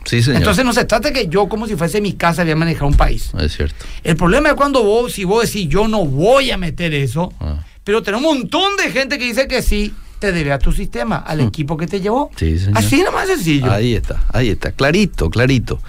Sí, 0.05 0.22
señor. 0.22 0.38
Entonces 0.38 0.64
no 0.64 0.72
se 0.72 0.87
trata 0.87 1.12
que 1.12 1.29
yo 1.29 1.48
como 1.48 1.66
si 1.66 1.76
fuese 1.76 2.00
mi 2.00 2.14
casa 2.14 2.42
voy 2.42 2.53
a 2.53 2.57
manejar 2.57 2.85
un 2.85 2.94
país. 2.94 3.31
es 3.38 3.55
cierto. 3.55 3.85
El 4.03 4.16
problema 4.16 4.48
es 4.48 4.55
cuando 4.55 4.83
vos, 4.83 5.12
si 5.12 5.24
vos 5.24 5.44
decís 5.44 5.68
yo 5.68 5.87
no 5.88 6.07
voy 6.07 6.50
a 6.50 6.57
meter 6.57 6.94
eso, 6.94 7.33
Ah. 7.38 7.59
Pero 7.84 8.02
tenemos 8.02 8.30
un 8.32 8.38
montón 8.40 8.76
de 8.76 8.90
gente 8.90 9.18
que 9.18 9.24
dice 9.24 9.48
que 9.48 9.62
sí, 9.62 9.94
te 10.18 10.32
debe 10.32 10.52
a 10.52 10.58
tu 10.58 10.70
sistema, 10.72 11.16
al 11.16 11.38
Mm. 11.38 11.48
equipo 11.48 11.76
que 11.76 11.86
te 11.86 12.00
llevó. 12.00 12.30
Sí, 12.36 12.58
señor. 12.58 12.76
Así 12.78 13.02
nomás 13.02 13.26
sencillo. 13.26 13.72
Ahí 13.72 13.94
está, 13.94 14.22
ahí 14.32 14.50
está. 14.50 14.72
Clarito, 14.72 15.30
clarito. 15.30 15.80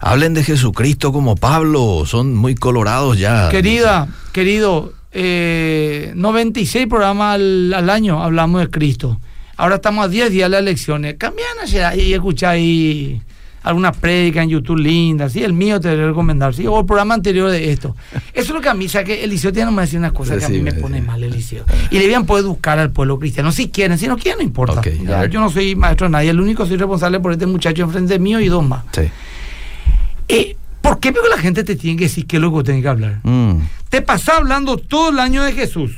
Hablen 0.00 0.32
de 0.34 0.44
Jesucristo 0.44 1.12
como 1.12 1.34
Pablo. 1.34 2.04
Son 2.06 2.34
muy 2.36 2.54
colorados 2.54 3.18
ya. 3.18 3.48
Querida, 3.50 4.06
querido, 4.32 4.92
eh, 5.12 6.12
96 6.14 6.86
programas 6.86 7.34
al, 7.34 7.74
al 7.74 7.90
año 7.90 8.22
hablamos 8.22 8.60
de 8.60 8.70
Cristo. 8.70 9.20
Ahora 9.56 9.74
estamos 9.76 10.04
a 10.04 10.08
10 10.08 10.30
días 10.30 10.46
de 10.46 10.50
las 10.50 10.60
elecciones. 10.60 11.16
Cambian 11.18 11.48
y 11.98 12.12
escucháis 12.12 13.20
alguna 13.68 13.92
prédica 13.92 14.42
en 14.42 14.48
YouTube 14.48 14.78
linda, 14.78 15.28
sí, 15.28 15.42
el 15.44 15.52
mío 15.52 15.78
te 15.78 15.94
voy 15.94 16.02
a 16.02 16.06
recomendar, 16.06 16.54
sí, 16.54 16.66
o 16.66 16.80
el 16.80 16.86
programa 16.86 17.12
anterior 17.12 17.50
de 17.50 17.70
esto. 17.70 17.94
Eso 18.12 18.22
es 18.32 18.48
lo 18.48 18.62
que 18.62 18.70
a 18.70 18.74
mí, 18.74 18.86
o 18.86 18.88
sea, 18.88 19.04
que 19.04 19.22
Eliseo 19.22 19.52
tiene 19.52 19.66
nomás 19.66 19.88
decir 19.88 19.98
unas 19.98 20.12
cosas 20.12 20.38
que 20.38 20.46
a 20.46 20.48
mí 20.48 20.60
me 20.60 20.72
pone 20.72 21.02
mal, 21.02 21.22
Eliseo. 21.22 21.66
Y 21.90 21.98
debían 21.98 22.24
poder 22.24 22.46
educar 22.46 22.78
al 22.78 22.90
pueblo 22.90 23.18
cristiano, 23.18 23.52
si 23.52 23.68
quieren, 23.68 23.98
si 23.98 24.08
no 24.08 24.16
quieren, 24.16 24.38
no 24.38 24.44
importa. 24.44 24.80
Ya, 24.82 25.26
yo 25.26 25.38
no 25.38 25.50
soy 25.50 25.76
maestro 25.76 26.06
de 26.06 26.12
nadie, 26.12 26.30
el 26.30 26.40
único 26.40 26.64
soy 26.64 26.78
responsable 26.78 27.20
por 27.20 27.32
este 27.32 27.46
muchacho 27.46 27.82
enfrente 27.82 28.18
mío 28.18 28.40
y 28.40 28.48
dos 28.48 28.66
más. 28.66 28.84
Eh, 30.28 30.56
¿Por 30.80 31.00
qué 31.00 31.12
porque 31.12 31.28
la 31.28 31.38
gente 31.38 31.62
te 31.62 31.76
tiene 31.76 31.98
que 31.98 32.04
decir 32.04 32.26
qué 32.26 32.36
es 32.36 32.42
lo 32.42 32.56
que 32.56 32.62
tiene 32.64 32.80
que 32.80 32.88
hablar? 32.88 33.20
Mm, 33.22 33.58
Te 33.90 34.00
pasás 34.00 34.38
hablando 34.38 34.78
todo 34.78 35.10
el 35.10 35.18
año 35.18 35.42
de 35.42 35.52
Jesús. 35.52 35.92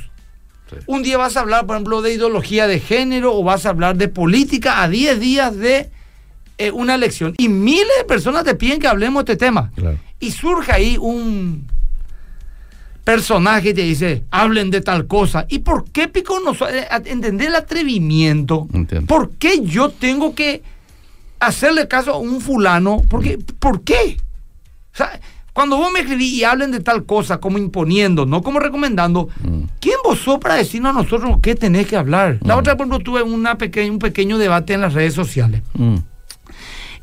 Un 0.87 1.03
día 1.03 1.17
vas 1.17 1.37
a 1.37 1.41
hablar, 1.41 1.65
por 1.65 1.75
ejemplo, 1.75 2.01
de 2.01 2.13
ideología 2.13 2.67
de 2.67 2.79
género 2.79 3.33
o 3.33 3.43
vas 3.43 3.65
a 3.65 3.69
hablar 3.69 3.95
de 3.95 4.07
política 4.09 4.83
a 4.83 4.89
10 4.89 5.19
días 5.19 5.57
de 5.57 5.89
eh, 6.61 6.71
una 6.71 6.95
elección. 6.95 7.33
Y 7.37 7.49
miles 7.49 7.87
de 7.97 8.03
personas 8.05 8.43
te 8.43 8.55
piden 8.55 8.79
que 8.79 8.87
hablemos 8.87 9.25
de 9.25 9.33
este 9.33 9.45
tema. 9.45 9.71
Claro. 9.75 9.97
Y 10.19 10.31
surge 10.31 10.71
ahí 10.71 10.97
un 10.99 11.67
personaje 13.03 13.69
y 13.69 13.73
te 13.73 13.81
dice, 13.81 14.23
hablen 14.31 14.69
de 14.69 14.81
tal 14.81 15.07
cosa. 15.07 15.45
¿Y 15.49 15.59
por 15.59 15.85
qué 15.91 16.07
pico 16.07 16.39
no 16.39 16.51
eh, 16.67 16.87
entender 17.05 17.47
el 17.47 17.55
atrevimiento? 17.55 18.67
Entiendo. 18.73 19.07
¿Por 19.07 19.31
qué 19.31 19.61
yo 19.63 19.89
tengo 19.89 20.35
que 20.35 20.61
hacerle 21.39 21.87
caso 21.87 22.13
a 22.13 22.17
un 22.17 22.39
fulano? 22.41 23.01
¿Por 23.09 23.23
qué? 23.23 23.39
¿Por 23.59 23.81
qué? 23.83 24.17
O 24.93 24.97
sea, 24.97 25.19
cuando 25.53 25.77
vos 25.77 25.91
me 25.91 26.01
escribís 26.01 26.31
y 26.33 26.43
hablen 26.43 26.71
de 26.71 26.79
tal 26.79 27.05
cosa 27.05 27.39
como 27.39 27.57
imponiendo, 27.57 28.25
no 28.25 28.41
como 28.41 28.59
recomendando, 28.59 29.27
Mm. 29.43 29.63
¿quién 29.81 29.95
vos 30.03 30.19
sos 30.19 30.37
para 30.39 30.55
decirnos 30.55 30.95
a 30.95 31.01
nosotros 31.01 31.37
qué 31.41 31.55
tenés 31.55 31.87
que 31.87 31.97
hablar? 31.97 32.37
La 32.43 32.55
Mm. 32.55 32.59
otra, 32.59 32.77
por 32.77 32.85
ejemplo, 32.85 32.99
tuve 33.03 33.23
una 33.23 33.57
peque- 33.57 33.89
un 33.89 33.99
pequeño 33.99 34.37
debate 34.37 34.73
en 34.73 34.81
las 34.81 34.93
redes 34.93 35.13
sociales. 35.13 35.61
mm. 35.73 35.95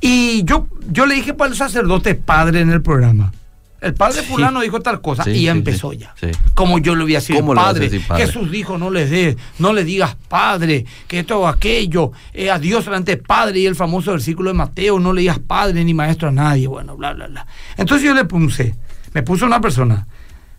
Y 0.00 0.44
yo, 0.44 0.66
yo 0.90 1.06
le 1.06 1.16
dije 1.16 1.34
para 1.34 1.50
el 1.50 1.56
sacerdote 1.56 2.14
padre 2.14 2.60
en 2.60 2.70
el 2.70 2.82
programa. 2.82 3.32
El 3.80 3.94
padre 3.94 4.22
Sí. 4.22 4.26
fulano 4.26 4.60
dijo 4.60 4.80
tal 4.80 5.00
cosa 5.00 5.22
Sí, 5.22 5.30
y 5.30 5.42
ya 5.44 5.52
sí, 5.52 5.58
empezó 5.58 5.92
ya. 5.92 6.12
Como 6.54 6.78
yo 6.80 6.96
le 6.96 7.04
voy 7.04 7.14
a 7.14 7.18
decir 7.18 7.36
¿Cómo 7.36 7.54
le 7.54 7.60
vas 7.60 7.76
a 7.76 8.08
padre? 8.08 8.26
Jesús 8.26 8.50
dijo 8.50 8.76
no 8.76 8.90
le 8.90 9.06
des, 9.06 9.36
no 9.60 9.72
le 9.72 9.84
digas 9.84 10.16
padre, 10.28 10.84
que 11.06 11.20
esto 11.20 11.38
o 11.40 11.46
aquello, 11.46 12.10
eh, 12.34 12.50
a 12.50 12.58
Dios 12.58 12.86
delante 12.86 13.16
padre 13.18 13.60
y 13.60 13.66
el 13.66 13.76
famoso 13.76 14.10
versículo 14.10 14.50
de 14.50 14.54
Mateo, 14.54 14.98
no 14.98 15.12
le 15.12 15.20
digas 15.20 15.38
padre 15.38 15.84
ni 15.84 15.94
maestro 15.94 16.28
a 16.28 16.32
nadie, 16.32 16.66
bueno, 16.66 16.96
bla, 16.96 17.12
bla, 17.12 17.28
bla. 17.28 17.46
Entonces 17.76 18.04
yo 18.04 18.14
le 18.14 18.24
puse, 18.24 18.74
me 19.14 19.22
puso 19.22 19.46
una 19.46 19.60
persona, 19.60 20.08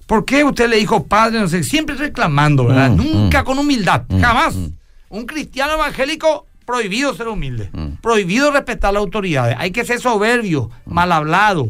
¿por 0.08 0.24
qué 0.24 0.46
usted 0.46 0.70
le 0.70 0.78
dijo 0.78 1.06
padre? 1.06 1.42
No 1.42 1.50
sé, 1.50 1.64
siempre 1.64 1.96
reclamando, 1.96 2.68
¿verdad? 2.68 2.92
Mm, 2.92 2.96
Nunca 2.96 3.42
mm. 3.42 3.46
con 3.46 3.60
humildad, 3.60 4.04
Mm, 4.08 4.22
jamás. 4.22 4.56
Un 5.10 5.26
cristiano 5.26 5.74
evangélico 5.74 6.46
prohibido 6.70 7.14
ser 7.16 7.28
humilde, 7.28 7.70
Mm. 7.74 7.98
prohibido 8.02 8.52
respetar 8.52 8.94
las 8.94 9.02
autoridades. 9.02 9.56
Hay 9.58 9.72
que 9.72 9.84
ser 9.86 10.00
soberbio, 10.00 10.70
mal 10.86 11.12
hablado, 11.12 11.68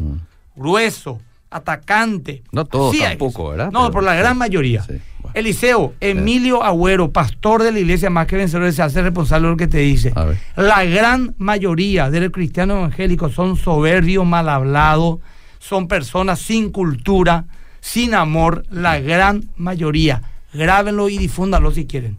grueso, 0.57 1.21
atacante. 1.49 2.43
No 2.51 2.65
todos 2.65 2.97
tampoco. 2.97 3.49
¿verdad? 3.51 3.71
No, 3.71 3.81
Pero- 3.83 3.91
por 3.91 4.03
la 4.03 4.15
gran 4.15 4.33
sí, 4.33 4.39
mayoría. 4.39 4.83
sí, 4.83 4.99
bueno. 5.19 5.31
Eliseo, 5.35 5.93
Emilio 6.01 6.63
Agüero, 6.63 7.11
pastor 7.11 7.63
de 7.63 7.71
la 7.71 7.79
iglesia 7.79 8.09
más 8.09 8.27
que 8.27 8.35
vencedores, 8.35 8.75
se 8.75 8.81
hace 8.81 9.01
responsable 9.01 9.47
de 9.47 9.51
lo 9.51 9.57
que 9.57 9.67
te 9.67 9.77
dice. 9.79 10.13
La 10.57 10.83
gran 10.83 11.33
mayoría 11.37 12.09
de 12.09 12.19
los 12.21 12.31
cristianos 12.31 12.77
evangélicos 12.79 13.33
son 13.33 13.55
soberbios, 13.55 14.25
mal 14.25 14.49
hablados, 14.49 15.19
son 15.59 15.87
personas 15.87 16.39
sin 16.39 16.71
cultura, 16.71 17.45
sin 17.79 18.13
amor, 18.13 18.65
la 18.69 18.99
gran 18.99 19.45
mayoría. 19.55 20.21
Grábenlo 20.53 21.09
y 21.09 21.17
difúndanlo 21.17 21.71
si 21.71 21.85
quieren. 21.85 22.17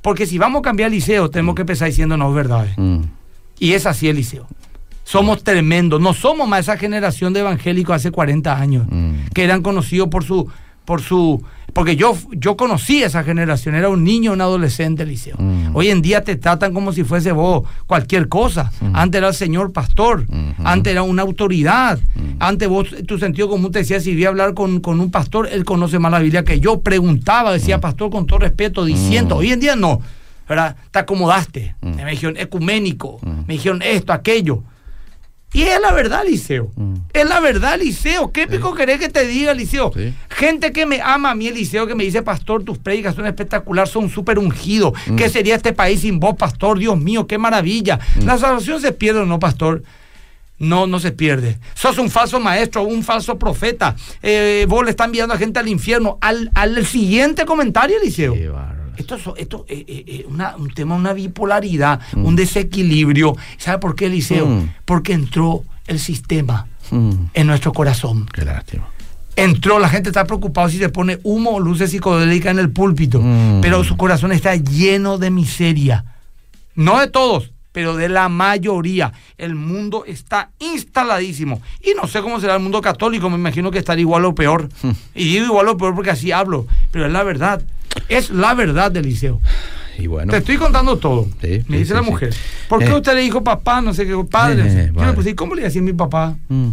Porque 0.00 0.26
si 0.26 0.38
vamos 0.38 0.60
a 0.60 0.62
cambiar 0.62 0.88
Eliseo, 0.90 1.30
tenemos 1.30 1.54
que 1.54 1.62
empezar 1.62 1.88
diciéndonos 1.88 2.34
verdades. 2.34 2.72
Mm. 2.76 3.00
Y 3.58 3.72
es 3.72 3.86
así, 3.86 4.08
Eliseo. 4.08 4.46
Somos 5.04 5.42
tremendos. 5.44 6.00
No 6.00 6.14
somos 6.14 6.48
más 6.48 6.60
esa 6.60 6.76
generación 6.76 7.32
de 7.32 7.40
evangélicos 7.40 7.96
hace 7.96 8.10
40 8.10 8.56
años 8.58 8.86
Mm. 8.88 9.26
que 9.34 9.44
eran 9.44 9.62
conocidos 9.62 10.08
por 10.08 10.24
su, 10.24 10.48
por 10.84 11.02
su 11.02 11.42
Porque 11.72 11.96
yo, 11.96 12.16
yo 12.32 12.56
conocí 12.56 13.02
esa 13.02 13.24
generación, 13.24 13.74
era 13.74 13.88
un 13.88 14.04
niño, 14.04 14.32
un 14.32 14.40
adolescente, 14.40 15.06
Liceo. 15.06 15.36
Mm. 15.38 15.74
Hoy 15.74 15.88
en 15.88 16.02
día 16.02 16.22
te 16.22 16.36
tratan 16.36 16.74
como 16.74 16.92
si 16.92 17.02
fuese 17.04 17.32
vos 17.32 17.66
cualquier 17.86 18.28
cosa. 18.28 18.70
Antes 18.92 19.18
era 19.18 19.28
el 19.28 19.34
señor 19.34 19.72
pastor, 19.72 20.26
antes 20.64 20.90
era 20.90 21.02
una 21.02 21.22
autoridad. 21.22 21.98
Antes 22.38 22.68
vos, 22.68 22.88
tu 23.06 23.18
sentido 23.18 23.48
común 23.48 23.72
te 23.72 23.80
decía, 23.80 24.00
si 24.00 24.14
voy 24.14 24.26
a 24.26 24.28
hablar 24.28 24.54
con, 24.54 24.80
con 24.80 25.00
un 25.00 25.10
pastor, 25.10 25.48
él 25.50 25.64
conoce 25.64 25.98
más 25.98 26.12
la 26.12 26.18
Biblia 26.18 26.44
que 26.44 26.60
yo. 26.60 26.80
Preguntaba, 26.80 27.52
decía 27.52 27.80
pastor 27.80 28.10
con 28.10 28.26
todo 28.26 28.40
respeto, 28.40 28.84
diciendo. 28.84 29.36
Hoy 29.36 29.52
en 29.52 29.60
día 29.60 29.76
no. 29.76 30.00
¿verdad? 30.48 30.76
Te 30.90 30.98
acomodaste. 30.98 31.76
Me 31.80 32.10
dijeron 32.10 32.36
ecuménico, 32.36 33.18
me 33.46 33.54
dijeron 33.54 33.80
esto, 33.82 34.12
aquello. 34.12 34.62
Y 35.54 35.62
es 35.62 35.80
la 35.80 35.92
verdad, 35.92 36.24
Liceo. 36.26 36.70
Es 37.12 37.28
la 37.28 37.40
verdad, 37.40 37.78
Liceo. 37.78 38.32
¿Qué 38.32 38.46
pico 38.46 38.74
querés 38.74 38.98
que 38.98 39.08
te 39.10 39.26
diga, 39.26 39.52
Liceo? 39.52 39.92
Sí. 39.94 40.14
Gente 40.30 40.72
que 40.72 40.86
me 40.86 41.00
ama 41.02 41.32
a 41.32 41.34
mí, 41.34 41.46
Eliseo, 41.48 41.86
que 41.86 41.94
me 41.94 42.04
dice, 42.04 42.22
Pastor, 42.22 42.64
tus 42.64 42.78
predicas 42.78 43.14
son 43.14 43.26
espectacular, 43.26 43.86
son 43.86 44.08
súper 44.08 44.38
ungidos. 44.38 44.92
¿Qué 45.16 45.28
sería 45.28 45.54
este 45.56 45.72
país 45.74 46.00
sin 46.00 46.18
vos, 46.18 46.34
Pastor? 46.36 46.78
Dios 46.78 46.98
mío, 46.98 47.26
qué 47.26 47.36
maravilla. 47.38 47.98
La 48.24 48.38
salvación 48.38 48.80
se 48.80 48.92
pierde 48.92 49.20
o 49.20 49.26
no, 49.26 49.38
Pastor. 49.38 49.82
No, 50.58 50.86
no 50.86 51.00
se 51.00 51.10
pierde. 51.12 51.58
Sos 51.74 51.98
un 51.98 52.08
falso 52.08 52.38
maestro, 52.40 52.84
un 52.84 53.02
falso 53.02 53.36
profeta. 53.38 53.96
Eh, 54.22 54.64
vos 54.68 54.84
le 54.84 54.90
están 54.90 55.06
enviando 55.06 55.34
a 55.34 55.38
gente 55.38 55.58
al 55.58 55.66
infierno. 55.68 56.18
Al, 56.20 56.50
al 56.54 56.86
siguiente 56.86 57.44
comentario, 57.44 57.96
Eliseo. 58.00 58.32
Qué. 58.34 58.80
Esto 58.96 59.16
es 59.16 59.22
esto, 59.38 59.64
eh, 59.68 59.84
eh, 59.88 60.24
una- 60.28 60.54
un 60.56 60.68
tema, 60.72 60.94
una 60.94 61.12
bipolaridad, 61.14 62.00
un 62.14 62.36
desequilibrio. 62.36 63.34
¿Sabe 63.58 63.78
por 63.78 63.94
qué, 63.96 64.06
Eliseo? 64.06 64.46
Mm. 64.46 64.74
Porque 64.84 65.14
entró 65.14 65.64
el 65.92 66.00
sistema 66.00 66.66
Mm, 66.90 67.12
en 67.32 67.46
nuestro 67.46 67.72
corazón. 67.72 68.26
Qué 68.34 68.44
lástima. 68.44 68.86
Entró, 69.36 69.78
la 69.78 69.88
gente 69.88 70.10
está 70.10 70.26
preocupada 70.26 70.68
si 70.68 70.76
se 70.78 70.90
pone 70.90 71.20
humo 71.22 71.52
o 71.52 71.60
luces 71.60 71.90
psicodélicas 71.90 72.50
en 72.50 72.58
el 72.58 72.70
púlpito, 72.70 73.18
Mm. 73.22 73.60
pero 73.62 73.82
su 73.82 73.96
corazón 73.96 74.30
está 74.32 74.54
lleno 74.56 75.16
de 75.16 75.30
miseria. 75.30 76.04
No 76.74 77.00
de 77.00 77.06
todos, 77.06 77.50
pero 77.70 77.96
de 77.96 78.10
la 78.10 78.28
mayoría. 78.28 79.12
El 79.38 79.54
mundo 79.54 80.04
está 80.06 80.50
instaladísimo. 80.58 81.62
Y 81.80 81.94
no 81.98 82.06
sé 82.08 82.20
cómo 82.20 82.40
será 82.40 82.56
el 82.56 82.60
mundo 82.62 82.82
católico, 82.82 83.30
me 83.30 83.36
imagino 83.36 83.70
que 83.70 83.78
estará 83.78 83.98
igual 83.98 84.26
o 84.26 84.34
peor. 84.34 84.68
Hmm. 84.82 84.90
Y 85.14 85.24
digo 85.24 85.46
igual 85.46 85.68
o 85.68 85.76
peor 85.78 85.94
porque 85.94 86.10
así 86.10 86.30
hablo, 86.30 86.66
pero 86.90 87.06
es 87.06 87.12
la 87.12 87.22
verdad. 87.22 87.62
Es 88.10 88.28
la 88.28 88.52
verdad 88.52 88.90
del 88.90 89.06
liceo. 89.06 89.40
Y 90.02 90.06
bueno. 90.08 90.30
Te 90.32 90.38
estoy 90.38 90.56
contando 90.56 90.98
todo. 90.98 91.28
Sí, 91.40 91.62
me 91.68 91.78
dice 91.78 91.90
sí, 91.90 91.94
la 91.94 92.00
sí. 92.02 92.10
mujer. 92.10 92.34
¿Por 92.68 92.80
qué 92.80 92.86
Eh. 92.86 92.94
usted 92.94 93.14
le 93.14 93.20
dijo 93.20 93.44
papá, 93.44 93.80
no 93.80 93.94
sé 93.94 94.04
qué, 94.06 94.14
padre? 94.28 94.64
Eh, 94.66 94.90
vale. 94.92 95.12
puse, 95.12 95.30
¿y 95.30 95.34
¿cómo 95.34 95.54
le 95.54 95.62
decía 95.62 95.80
a 95.80 95.84
mi 95.84 95.92
papá? 95.92 96.36
Mm, 96.48 96.70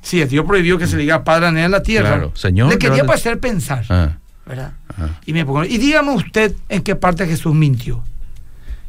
Sí, 0.00 0.20
el 0.20 0.28
tío 0.28 0.44
prohibió 0.44 0.78
que 0.78 0.86
se 0.88 0.96
le 0.96 1.02
diga 1.02 1.22
padre 1.22 1.46
a 1.46 1.52
nadie 1.52 1.66
en 1.66 1.70
la 1.70 1.82
tierra. 1.82 2.08
Claro, 2.08 2.32
señor, 2.34 2.70
Le 2.70 2.78
quería 2.78 3.04
pues 3.04 3.20
hacer 3.20 3.38
pensar, 3.38 3.84
ah, 3.88 4.16
¿verdad? 4.46 4.72
ah. 4.98 5.20
Y 5.26 5.32
me 5.32 5.44
pongo, 5.46 5.64
y 5.64 5.78
dígame 5.78 6.10
usted 6.12 6.54
en 6.68 6.82
qué 6.82 6.96
parte 6.96 7.24
Jesús 7.26 7.54
mintió. 7.54 8.02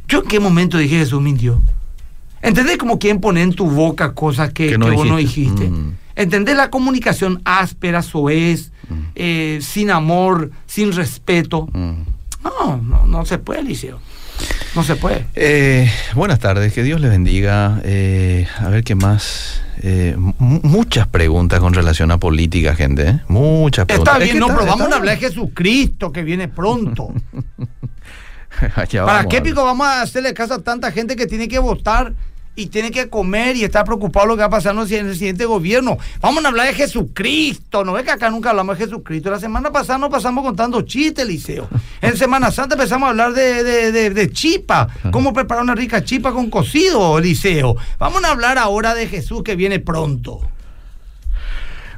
¿Yo 0.08 0.22
en 0.24 0.28
qué 0.28 0.40
momento 0.40 0.78
dije 0.80 0.98
Jesús 0.98 1.22
mintió? 1.22 1.62
¿Entendés 2.42 2.78
como 2.78 2.98
quien 2.98 3.20
pone 3.22 3.42
en 3.44 3.54
tu 3.54 3.70
boca 3.70 4.14
cosas 4.14 4.52
que, 4.54 4.70
Que 4.70 4.78
no 4.80 4.88
que 4.88 4.92
vos 4.96 5.06
no 5.08 5.18
dijiste. 5.18 5.70
Mm. 5.70 5.94
¿Entendés 6.16 6.56
la 6.58 6.70
comunicación 6.72 7.42
áspera, 7.46 8.02
soez, 8.02 8.72
eh, 9.16 9.60
sin 9.62 9.92
amor, 9.92 10.50
sin 10.66 10.94
respeto? 10.94 11.68
Mm. 11.74 11.94
No, 12.44 12.78
no, 12.78 13.06
no 13.06 13.26
se 13.26 13.38
puede, 13.38 13.64
Liceo. 13.64 14.00
No 14.76 14.84
se 14.84 14.96
puede. 14.96 15.26
Eh, 15.36 15.90
buenas 16.16 16.40
tardes, 16.40 16.74
que 16.74 16.84
Dios 16.84 17.00
les 17.00 17.10
bendiga. 17.12 17.80
Eh, 17.84 18.48
a 18.60 18.70
ver 18.70 18.84
qué 18.84 18.96
más. 18.96 19.62
Eh, 19.82 20.16
mu- 20.18 20.60
muchas 20.64 21.08
preguntas 21.08 21.60
con 21.60 21.74
relación 21.74 22.12
a 22.12 22.18
política, 22.18 22.76
gente. 22.76 23.08
¿eh? 23.08 23.20
Muchas 23.28 23.86
preguntas. 23.86 24.16
Está 24.16 24.24
Es 24.26 24.32
bien, 24.32 24.36
que 24.36 24.40
no, 24.40 24.48
está- 24.48 24.58
pero 24.60 24.72
vamos 24.72 24.86
está- 24.86 24.96
a 24.96 25.00
hablar 25.00 25.20
de 25.20 25.28
Jesucristo 25.28 26.12
que 26.12 26.24
viene 26.24 26.48
pronto. 26.48 27.14
¿Para 28.60 29.04
vamos 29.06 29.26
qué 29.30 29.42
pico 29.42 29.64
vamos 29.64 29.88
a 29.88 30.02
hacerle 30.04 30.34
caso 30.34 30.54
a 30.56 30.60
tanta 30.64 30.92
gente 30.92 31.16
que 31.16 31.26
tiene 31.28 31.48
que 31.48 31.60
votar 31.60 32.14
y 32.56 32.68
tiene 32.68 32.92
que 32.92 33.10
comer 33.10 33.56
y 33.56 33.64
está 33.64 33.84
preocupado 33.84 34.28
lo 34.28 34.36
que 34.36 34.42
va 34.42 34.46
a 34.48 34.50
pasar 34.50 34.76
en 34.76 35.08
el 35.08 35.14
siguiente 35.16 35.46
gobierno? 35.46 35.98
Vamos 36.22 36.46
a 36.46 36.50
hablar 36.50 36.68
de 36.68 36.74
Jesucristo. 36.74 37.84
No 37.84 37.98
es 37.98 38.04
que 38.04 38.12
acá 38.12 38.30
nunca 38.30 38.52
hablamos 38.52 38.78
de 38.78 38.86
Jesucristo. 38.86 39.32
La 39.32 39.40
semana 39.40 39.72
pasada 39.72 39.98
nos 40.00 40.10
pasamos 40.10 40.44
contando 40.44 40.82
chistes, 40.84 41.26
Liceo. 41.28 41.68
En 42.02 42.16
Semana 42.18 42.52
Santa 42.52 42.76
empezamos 42.76 43.08
a 43.08 43.10
hablar 43.12 43.34
de, 43.34 43.64
de- 43.64 44.10
de- 44.12 44.32
chipa. 44.32 44.88
Cómo 45.12 45.34
preparar 45.34 45.64
una 45.64 45.76
rica 45.76 46.04
chipa 46.04 46.32
con 46.32 46.50
cocido, 46.50 47.20
Liceo. 47.20 47.76
Vamos 48.00 48.24
a 48.24 48.32
hablar 48.32 48.58
ahora 48.58 48.94
de 48.96 49.08
Jesús 49.08 49.44
que 49.44 49.56
viene 49.56 49.80
pronto. 49.80 50.42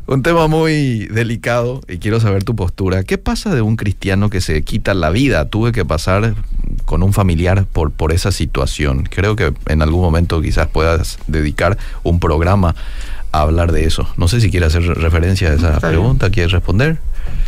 Un 0.08 0.22
tema 0.22 0.48
muy 0.48 1.08
delicado 1.08 1.82
y 1.88 1.98
quiero 1.98 2.20
saber 2.20 2.44
tu 2.44 2.56
postura. 2.56 3.04
¿Qué 3.04 3.18
pasa 3.18 3.56
de 3.56 3.62
un 3.62 3.76
cristiano 3.76 4.30
que 4.30 4.40
se 4.40 4.62
quita 4.64 4.94
la 4.94 5.10
vida? 5.10 5.50
Tuve 5.50 5.72
que 5.72 5.84
pasar 5.84 6.36
con 6.86 7.02
un 7.02 7.12
familiar 7.12 7.66
por, 7.66 7.92
por 7.92 8.12
esa 8.12 8.32
situación. 8.32 9.08
Creo 9.10 9.36
que 9.36 9.52
en 9.66 9.82
algún 9.82 10.02
momento 10.02 10.42
quizás 10.42 10.68
puedas 10.68 11.18
dedicar 11.26 11.80
un 12.04 12.20
programa 12.20 12.76
a 13.32 13.42
hablar 13.42 13.72
de 13.72 13.86
eso. 13.86 14.08
No 14.16 14.28
sé 14.28 14.42
si 14.42 14.52
quieres 14.52 14.76
hacer 14.76 14.84
referencia 14.84 15.50
a 15.50 15.54
esa 15.56 15.74
Está 15.74 15.88
pregunta. 15.90 16.30
¿Quieres 16.30 16.52
responder? 16.52 17.00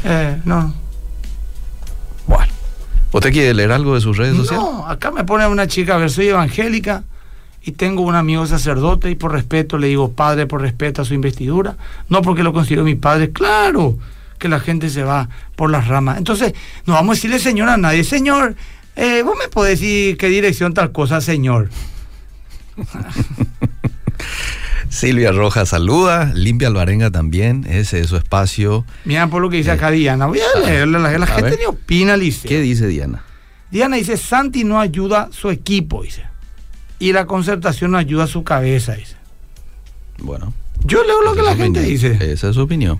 Eh, 0.04 0.42
no. 0.44 0.74
Bueno. 2.26 2.52
¿Usted 3.12 3.32
quiere 3.32 3.54
leer 3.54 3.72
algo 3.72 3.94
de 3.94 4.02
sus 4.02 4.18
redes 4.18 4.36
sociales? 4.36 4.66
No, 4.66 4.88
acá 4.88 5.12
me 5.12 5.24
pone 5.24 5.46
una 5.48 5.68
chica, 5.68 5.96
ver, 5.98 6.10
soy 6.10 6.30
evangélica 6.30 7.04
y 7.64 7.74
tengo 7.74 8.02
un 8.02 8.16
amigo 8.16 8.46
sacerdote 8.46 9.10
y 9.10 9.16
por 9.16 9.32
respeto 9.34 9.78
le 9.78 9.88
digo 9.88 10.12
padre 10.12 10.48
por 10.48 10.62
respeto 10.62 11.02
a 11.02 11.06
su 11.06 11.14
investidura, 11.14 11.76
no 12.10 12.22
porque 12.22 12.44
lo 12.44 12.54
considero 12.54 12.84
mi 12.84 12.96
padre, 12.96 13.32
claro 13.32 13.98
que 14.40 14.48
la 14.48 14.60
gente 14.60 14.90
se 14.90 15.04
va 15.04 15.30
por 15.56 15.70
las 15.70 15.88
ramas. 15.88 16.18
Entonces, 16.18 16.54
no 16.86 16.94
vamos 16.94 17.14
a 17.14 17.16
decirle 17.16 17.40
señor 17.40 17.70
a 17.70 17.78
nadie, 17.78 18.04
señor, 18.04 18.56
eh, 18.96 19.22
vos 19.24 19.36
me 19.38 19.48
podés 19.50 19.80
decir 19.80 20.18
qué 20.18 20.28
dirección 20.28 20.74
tal 20.74 20.92
cosa, 20.92 21.22
señor. 21.22 21.70
Silvia 24.90 25.32
Rojas 25.32 25.70
saluda, 25.70 26.32
Limpia 26.34 26.70
Alvarenga 26.70 27.12
también, 27.12 27.66
ese 27.70 28.00
es 28.00 28.08
su 28.08 28.16
espacio. 28.16 28.86
Mira 29.04 29.28
por 29.28 29.42
lo 29.42 29.50
que 29.50 29.58
dice 29.58 29.72
acá 29.72 29.92
Diana, 29.92 30.28
voy 30.28 30.40
a 30.40 30.60
leerle, 30.60 31.00
la, 31.00 31.18
la 31.18 31.28
gente 31.28 31.50
ver. 31.52 31.60
ni 31.60 31.66
opina, 31.66 32.16
Liceo. 32.16 32.48
¿Qué 32.48 32.62
dice 32.62 32.88
Diana? 32.88 33.24
Diana 33.70 33.98
dice, 33.98 34.16
Santi 34.16 34.64
no 34.64 34.80
ayuda 34.80 35.24
a 35.24 35.32
su 35.32 35.50
equipo, 35.50 36.04
dice. 36.04 36.24
Y 37.00 37.14
la 37.14 37.26
concertación 37.26 37.92
no 37.92 37.98
ayuda 37.98 38.26
a 38.26 38.28
su 38.28 38.44
cabeza, 38.44 38.96
dice. 38.96 39.16
Bueno. 40.20 40.54
Yo 40.84 41.04
leo 41.04 41.22
lo 41.22 41.36
que 41.36 41.42
la 41.42 41.56
gente 41.56 41.80
opinión. 41.80 42.18
dice. 42.18 42.32
Esa 42.32 42.50
es 42.50 42.56
su 42.56 42.62
opinión. 42.62 43.00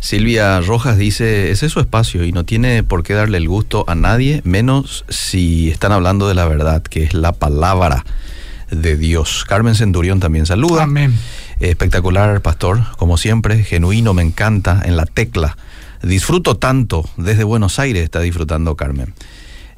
Silvia 0.00 0.60
Rojas 0.60 0.98
dice, 0.98 1.52
ese 1.52 1.66
es 1.66 1.72
su 1.72 1.78
espacio 1.78 2.24
y 2.24 2.32
no 2.32 2.44
tiene 2.44 2.82
por 2.82 3.04
qué 3.04 3.14
darle 3.14 3.38
el 3.38 3.48
gusto 3.48 3.84
a 3.86 3.94
nadie, 3.94 4.40
menos 4.44 5.04
si 5.08 5.70
están 5.70 5.92
hablando 5.92 6.26
de 6.26 6.34
la 6.34 6.46
verdad, 6.46 6.82
que 6.82 7.04
es 7.04 7.14
la 7.14 7.32
palabra 7.32 8.04
de 8.70 8.96
Dios. 8.96 9.44
Carmen 9.46 9.76
Centurión 9.76 10.18
también 10.18 10.44
saluda. 10.44 10.82
Amén. 10.82 11.16
Espectacular, 11.60 12.40
pastor, 12.42 12.80
como 12.96 13.16
siempre, 13.16 13.62
genuino, 13.62 14.12
me 14.12 14.22
encanta, 14.22 14.82
en 14.84 14.96
la 14.96 15.06
tecla. 15.06 15.56
Disfruto 16.02 16.56
tanto, 16.56 17.08
desde 17.16 17.44
Buenos 17.44 17.78
Aires 17.78 18.02
está 18.02 18.18
disfrutando 18.18 18.74
Carmen. 18.74 19.14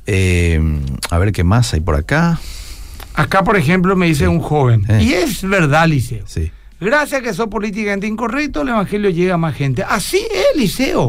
Eh, 0.06 0.58
a 1.10 1.18
ver 1.18 1.32
qué 1.32 1.44
más 1.44 1.74
hay 1.74 1.80
por 1.80 1.96
acá. 1.96 2.40
Acá, 3.14 3.44
por 3.44 3.56
ejemplo, 3.56 3.94
me 3.96 4.06
dice 4.06 4.26
un 4.28 4.40
joven, 4.40 4.84
Eh. 4.88 5.02
y 5.02 5.12
es 5.14 5.42
verdad, 5.48 5.86
Liceo. 5.88 6.24
Sí. 6.26 6.50
Gracias 6.80 7.20
a 7.20 7.24
que 7.24 7.32
sos 7.32 7.48
políticamente 7.48 8.06
incorrecto, 8.06 8.62
el 8.62 8.68
evangelio 8.68 9.08
llega 9.10 9.34
a 9.34 9.38
más 9.38 9.54
gente. 9.54 9.82
Así 9.84 10.18
es, 10.18 10.58
Liceo. 10.60 11.08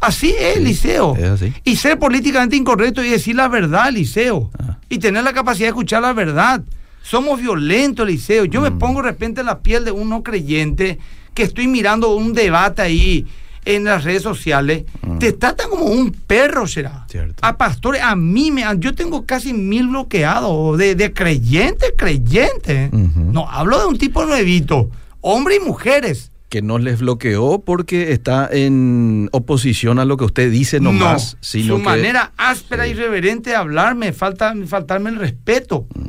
Así 0.00 0.34
es, 0.38 0.54
Sí, 0.56 0.64
Liceo. 0.64 1.14
es 1.16 1.24
así. 1.24 1.52
Y 1.64 1.76
ser 1.76 1.98
políticamente 1.98 2.56
incorrecto 2.56 3.04
y 3.04 3.10
decir 3.10 3.36
la 3.36 3.48
verdad, 3.48 3.92
Liceo. 3.92 4.50
Ah. 4.58 4.78
Y 4.88 4.98
tener 4.98 5.22
la 5.22 5.32
capacidad 5.34 5.66
de 5.66 5.70
escuchar 5.70 6.00
la 6.02 6.14
verdad. 6.14 6.62
Somos 7.02 7.40
violentos, 7.40 8.06
Liceo. 8.06 8.46
Yo 8.46 8.60
Mm. 8.60 8.64
me 8.64 8.70
pongo 8.72 9.02
de 9.02 9.08
repente 9.10 9.40
en 9.40 9.46
la 9.46 9.60
piel 9.60 9.84
de 9.84 9.90
un 9.90 10.08
no 10.08 10.22
creyente 10.22 10.98
que 11.34 11.42
estoy 11.42 11.68
mirando 11.68 12.14
un 12.16 12.32
debate 12.32 12.80
ahí 12.82 13.26
en 13.74 13.84
las 13.84 14.04
redes 14.04 14.22
sociales. 14.22 14.84
Mm. 15.02 15.18
Te 15.18 15.32
tratan 15.32 15.70
como 15.70 15.84
un 15.86 16.10
perro, 16.12 16.66
será. 16.66 17.06
Cierto. 17.08 17.34
A 17.42 17.56
pastores, 17.56 18.02
a 18.02 18.16
mí 18.16 18.50
me. 18.50 18.64
Yo 18.78 18.94
tengo 18.94 19.24
casi 19.26 19.52
mil 19.52 19.88
bloqueados 19.88 20.78
de, 20.78 20.94
de 20.94 21.12
creyentes, 21.12 21.92
creyentes. 21.96 22.92
No, 22.92 23.48
hablo 23.48 23.78
de 23.80 23.86
un 23.86 23.98
tipo 23.98 24.24
nuevito. 24.24 24.90
Hombres 25.20 25.58
y 25.62 25.66
mujeres. 25.66 26.30
que 26.48 26.62
no 26.62 26.78
les 26.78 26.98
bloqueó 26.98 27.60
porque 27.64 28.10
está 28.12 28.48
en 28.50 29.28
oposición 29.32 30.00
a 30.00 30.04
lo 30.04 30.16
que 30.16 30.24
usted 30.24 30.50
dice 30.50 30.80
nomás, 30.80 31.34
no, 31.34 31.38
sino 31.42 31.74
su 31.76 31.78
que 31.80 31.84
manera 31.84 32.32
áspera 32.36 32.84
Sí. 32.84 32.90
y 32.90 32.92
irreverente 32.94 33.50
de 33.50 33.56
hablarme, 33.56 34.12
falta 34.12 34.52
faltarme 34.66 35.10
el 35.10 35.16
respeto. 35.16 35.86
Mm. 35.94 36.08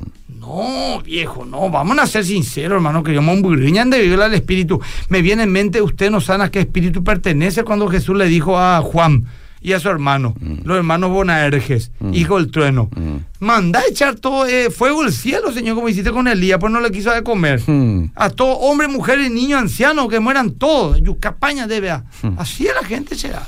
No, 0.52 1.02
viejo, 1.02 1.46
no, 1.46 1.70
vamos 1.70 1.98
a 2.00 2.06
ser 2.08 2.26
sinceros, 2.26 2.76
hermano, 2.76 3.04
que 3.04 3.14
yo 3.14 3.22
me 3.22 3.32
emburriñan 3.32 3.90
de 3.90 4.02
viola 4.02 4.26
el 4.26 4.34
espíritu. 4.34 4.82
Me 5.10 5.22
viene 5.22 5.44
en 5.44 5.52
mente, 5.52 5.82
usted 5.82 6.12
no 6.12 6.20
sabe 6.20 6.44
a 6.44 6.52
qué 6.52 6.60
espíritu 6.60 7.04
pertenece 7.04 7.64
cuando 7.64 7.88
Jesús 7.88 8.18
le 8.18 8.26
dijo 8.26 8.58
a 8.60 8.82
Juan 8.82 9.26
y 9.62 9.74
a 9.74 9.80
su 9.80 9.90
hermano, 9.90 10.34
los 10.64 10.76
hermanos 10.78 11.12
Bonaerges, 11.12 11.92
hijo 12.12 12.38
del 12.38 12.50
trueno. 12.52 12.90
Mm. 12.96 13.18
Manda 13.46 13.80
a 13.80 13.84
echar 13.90 14.16
todo 14.16 14.46
eh, 14.48 14.70
fuego 14.72 15.04
del 15.04 15.14
cielo, 15.14 15.52
Señor, 15.54 15.76
como 15.76 15.88
hiciste 15.88 16.12
con 16.12 16.28
Elías, 16.28 16.58
pues 16.60 16.74
no 16.74 16.82
le 16.82 16.92
quiso 16.92 17.12
de 17.12 17.24
comer. 17.24 17.62
Hmm. 17.66 18.06
A 18.16 18.30
todo 18.32 18.54
hombre, 18.58 18.88
mujer 18.88 19.20
y 19.22 19.30
niño 19.30 19.58
anciano, 19.58 20.08
que 20.08 20.20
mueran 20.20 20.52
todos. 20.52 21.00
Yucapaña 21.02 21.66
debe. 21.68 21.92
a- 21.92 22.04
Hmm. 22.24 22.34
Así 22.38 22.68
es 22.68 22.74
la 22.74 22.84
gente 22.88 23.16
será. 23.16 23.44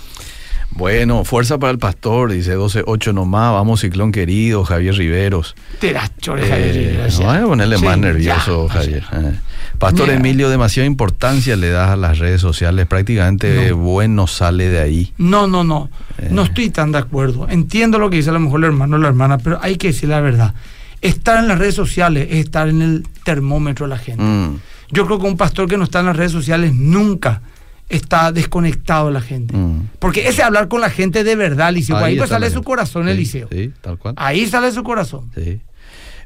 Bueno, 0.76 1.24
fuerza 1.24 1.60
para 1.60 1.72
el 1.72 1.78
pastor, 1.78 2.32
dice 2.32 2.58
12-8 2.58 3.14
nomás, 3.14 3.52
vamos 3.54 3.82
ciclón 3.82 4.12
querido, 4.12 4.64
Javier 4.66 4.96
Riveros. 4.96 5.56
Te 5.80 5.94
das 5.94 6.12
chores, 6.18 6.46
Eh, 6.46 6.50
Javier, 6.50 6.92
no 6.94 7.00
gracias. 7.02 7.26
voy 7.28 7.38
a 7.38 7.44
ponerle 7.44 7.78
Sí, 7.78 7.86
más 7.86 7.98
nervioso, 8.00 8.68
ya. 8.68 8.74
Javier. 8.74 9.04
Eh. 9.14 9.32
Pastor 9.78 10.08
Mira. 10.08 10.20
Emilio, 10.20 10.50
demasiada 10.50 10.88
importancia 10.88 11.56
le 11.56 11.70
das 11.70 11.90
a 11.92 11.96
las 11.96 12.18
redes 12.20 12.42
sociales, 12.42 12.88
prácticamente 12.88 13.70
No. 13.70 13.78
bueno 13.78 14.26
sale 14.28 14.70
de 14.70 14.80
ahí. 14.80 15.14
No, 15.18 15.46
no, 15.48 15.64
no. 15.64 15.90
Eh. 16.18 16.30
No 16.32 16.44
estoy 16.44 16.70
tan 16.70 16.92
de 16.92 16.98
acuerdo. 17.00 17.48
Entiendo 17.50 18.00
lo 18.00 18.10
que 18.10 18.18
dice 18.18 18.30
a 18.32 18.34
lo 18.34 18.40
mejor 18.40 18.60
el 18.62 18.66
hermano 18.66 18.96
o 18.96 19.00
la 19.00 19.08
hermana, 19.10 19.38
pero 19.38 19.60
hay 19.62 19.76
que 19.76 19.88
decir 19.88 20.10
la 20.10 20.22
verdad. 20.22 20.54
Estar 21.02 21.38
en 21.40 21.50
las 21.50 21.60
redes 21.60 21.76
sociales 21.76 22.28
es 22.32 22.38
estar 22.46 22.68
en 22.70 22.82
el 22.82 23.04
termómetro 23.24 23.86
de 23.86 23.90
la 23.92 23.98
gente. 23.98 24.24
Mm, 24.24 24.58
Yo 24.92 25.06
creo 25.06 25.20
que 25.20 25.26
un 25.26 25.38
pastor 25.38 25.68
que 25.68 25.78
no 25.78 25.84
está 25.84 26.00
en 26.00 26.06
las 26.08 26.16
redes 26.16 26.32
sociales 26.32 26.74
nunca 26.74 27.42
está 27.90 28.32
desconectado 28.32 29.08
de 29.08 29.14
la 29.14 29.22
gente. 29.22 29.56
Mm. 29.56 29.90
Porque 30.00 30.28
ese 30.28 30.44
hablar 30.44 30.68
con 30.68 30.82
la 30.82 30.90
gente 30.90 31.24
de 31.24 31.36
verdad, 31.36 31.72
Liceo, 31.74 31.98
ahí, 31.98 32.18
pues 32.18 32.30
sale 32.30 32.50
su 32.50 32.64
corazón 32.64 33.06
Sí, 33.06 33.12
Eliseo. 33.12 33.48
Sí, 33.52 33.72
tal 33.82 33.98
cual. 33.98 34.16
Ahí 34.18 34.48
sale 34.48 34.72
su 34.72 34.84
corazón. 34.84 35.32
Sí. 35.36 35.62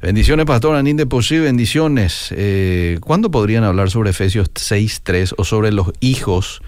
Bendiciones, 0.02 0.46
Pastor 0.46 0.76
Anín 0.76 0.96
de 0.96 1.08
Posí, 1.08 1.40
bendiciones. 1.40 2.28
Eh, 2.32 3.00
¿Cuándo 3.02 3.32
podrían 3.32 3.64
hablar 3.64 3.90
sobre 3.90 4.12
Efesios 4.12 4.52
6.3 4.54 5.34
o 5.38 5.44
sobre 5.44 5.72
los 5.72 5.92
hijos? 6.02 6.62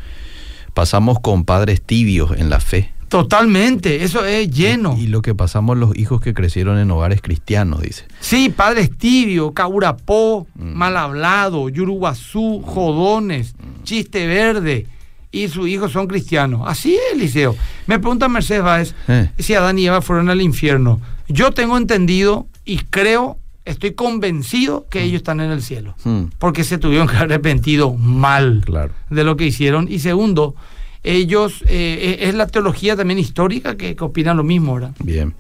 Pasamos 0.73 1.19
con 1.19 1.45
padres 1.45 1.81
tibios 1.81 2.31
en 2.37 2.49
la 2.49 2.59
fe. 2.59 2.91
Totalmente, 3.09 4.03
eso 4.03 4.23
es 4.23 4.49
lleno. 4.51 4.95
Y 4.97 5.07
lo 5.07 5.21
que 5.21 5.35
pasamos 5.35 5.77
los 5.77 5.97
hijos 5.97 6.21
que 6.21 6.33
crecieron 6.33 6.77
en 6.77 6.89
hogares 6.91 7.21
cristianos, 7.21 7.81
dice. 7.81 8.05
Sí, 8.19 8.49
padres 8.49 8.95
tibios, 8.97 9.51
caurapó, 9.53 10.47
Mm. 10.55 10.73
mal 10.77 10.95
hablado, 10.95 11.69
yuruguazú, 11.69 12.61
jodones, 12.65 13.55
chiste 13.83 14.25
verde. 14.27 14.87
Y 15.31 15.47
sus 15.47 15.67
hijos 15.67 15.91
son 15.91 16.07
cristianos. 16.07 16.61
Así 16.65 16.95
es, 16.95 17.01
Eliseo. 17.15 17.55
Me 17.87 17.99
pregunta 17.99 18.27
Mercedes 18.29 18.63
Báez 18.63 18.95
Eh. 19.07 19.29
si 19.39 19.53
Adán 19.53 19.77
y 19.79 19.85
Eva 19.87 20.01
fueron 20.01 20.29
al 20.29 20.41
infierno. 20.41 21.01
Yo 21.27 21.51
tengo 21.51 21.77
entendido 21.77 22.47
y 22.65 22.77
creo, 22.77 23.37
estoy 23.65 23.93
convencido 23.93 24.87
que 24.89 25.03
ellos 25.03 25.17
están 25.17 25.39
en 25.39 25.51
el 25.51 25.61
cielo. 25.61 25.93
Mm, 26.03 26.25
Porque 26.39 26.63
se 26.63 26.77
tuvieron 26.79 27.07
que 27.07 27.17
arrepentido 27.17 27.93
mal 27.93 28.61
claro. 28.65 28.93
de 29.09 29.23
lo 29.23 29.35
que 29.35 29.45
hicieron. 29.45 29.87
Y 29.91 29.99
segundo, 29.99 30.55
ellos, 31.03 31.63
eh, 31.67 32.17
es 32.21 32.35
la 32.35 32.47
teología 32.47 32.95
también 32.95 33.19
histórica 33.19 33.75
que, 33.77 33.95
que 33.95 34.03
opinan 34.03 34.37
lo 34.37 34.43
mismo, 34.43 34.73
¿verdad? 34.75 34.91
Bien. 35.03 35.33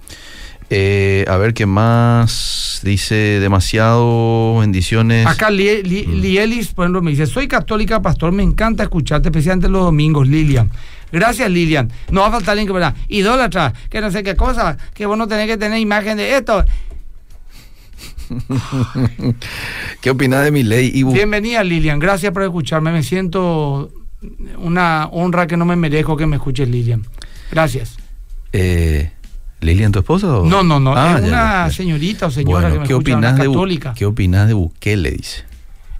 Eh, 0.71 1.25
a 1.27 1.35
ver 1.37 1.53
qué 1.55 1.65
más 1.65 2.79
dice 2.83 3.15
demasiado 3.39 4.59
bendiciones. 4.59 5.25
Acá 5.25 5.49
Lie- 5.49 5.83
Mm. 6.07 6.21
Lielis, 6.21 6.67
por 6.69 6.85
ejemplo, 6.85 7.01
me 7.01 7.09
dice, 7.11 7.25
soy 7.25 7.47
católica, 7.47 8.01
pastor, 8.01 8.31
me 8.31 8.43
encanta 8.43 8.83
escucharte, 8.83 9.29
especialmente 9.29 9.67
los 9.67 9.83
domingos, 9.83 10.27
Lilian. 10.27 10.69
Gracias, 11.11 11.49
Lilian. 11.49 11.91
No 12.11 12.21
va 12.21 12.27
a 12.27 12.31
faltar 12.31 12.51
alguien 12.51 12.67
que 12.67 12.73
verá, 12.73 12.93
idólatra, 13.07 13.73
que 13.89 13.99
no 13.99 14.11
sé 14.11 14.21
qué 14.21 14.35
cosa, 14.35 14.77
que 14.93 15.07
vos 15.07 15.17
no 15.17 15.27
tenés 15.27 15.47
que 15.47 15.57
tener 15.57 15.79
imagen 15.79 16.17
de 16.17 16.35
esto. 16.37 16.63
¿Qué 20.01 20.09
opinas 20.11 20.43
de 20.43 20.51
mi 20.51 20.63
ley? 20.63 20.91
Ibu? 20.93 21.11
Bienvenida, 21.13 21.63
Lilian, 21.63 21.99
gracias 21.99 22.31
por 22.31 22.43
escucharme. 22.43 22.91
Me 22.91 23.01
siento 23.03 23.91
una 24.57 25.07
honra 25.11 25.47
que 25.47 25.57
no 25.57 25.65
me 25.65 25.75
merezco 25.75 26.17
que 26.17 26.25
me 26.25 26.35
escuches, 26.37 26.67
Lilian. 26.67 27.05
Gracias. 27.51 27.97
Eh, 28.53 29.11
¿Lilian, 29.61 29.91
tu 29.91 29.99
esposa? 29.99 30.39
o- 30.39 30.45
No, 30.45 30.63
no, 30.63 30.79
no, 30.79 30.93
Ah, 30.95 31.15
es 31.17 31.21
ya, 31.23 31.27
una 31.27 31.67
ya. 31.67 31.71
señorita 31.71 32.27
o 32.27 32.31
señora 32.31 32.61
Bueno, 32.69 32.73
que 32.75 32.79
me 32.81 32.87
¿qué 32.87 32.93
escucha, 32.93 33.17
una 33.17 33.27
opinas 33.29 33.39
de 33.41 33.47
Bu- 33.49 33.53
católica. 33.53 33.93
¿Qué 33.93 34.05
opinas 34.05 34.47
de 34.47 34.53
Bukele? 34.53 35.11
Dice. 35.11 35.43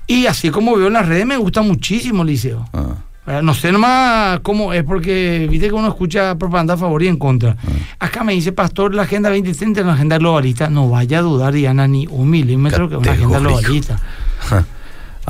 Y 0.07 0.25
así 0.25 0.49
como 0.49 0.75
veo 0.75 0.87
en 0.87 0.93
las 0.93 1.07
redes, 1.07 1.25
me 1.25 1.37
gusta 1.37 1.61
muchísimo, 1.61 2.23
Liceo. 2.23 2.65
Ah. 2.73 2.95
No 3.43 3.53
sé 3.53 3.71
nomás 3.71 4.39
cómo 4.39 4.73
es, 4.73 4.83
porque 4.83 5.45
viste 5.51 5.67
que 5.67 5.73
uno 5.73 5.87
escucha 5.89 6.35
propaganda 6.35 6.73
a 6.73 6.77
favor 6.77 7.03
y 7.03 7.07
en 7.07 7.17
contra. 7.17 7.55
Acá 7.99 8.23
me 8.23 8.33
dice, 8.33 8.51
pastor, 8.53 8.95
la 8.95 9.03
Agenda 9.03 9.29
2030 9.29 9.81
es 9.81 9.83
una 9.83 9.93
agenda 9.93 10.17
globalista. 10.17 10.67
No 10.67 10.89
vaya 10.89 11.19
a 11.19 11.21
dudar, 11.21 11.53
Diana, 11.53 11.87
ni 11.87 12.07
un 12.07 12.27
milímetro 12.27 12.89
que 12.89 12.95
es 12.95 13.01
una 13.01 13.11
agenda 13.11 13.37
globalista. 13.39 13.99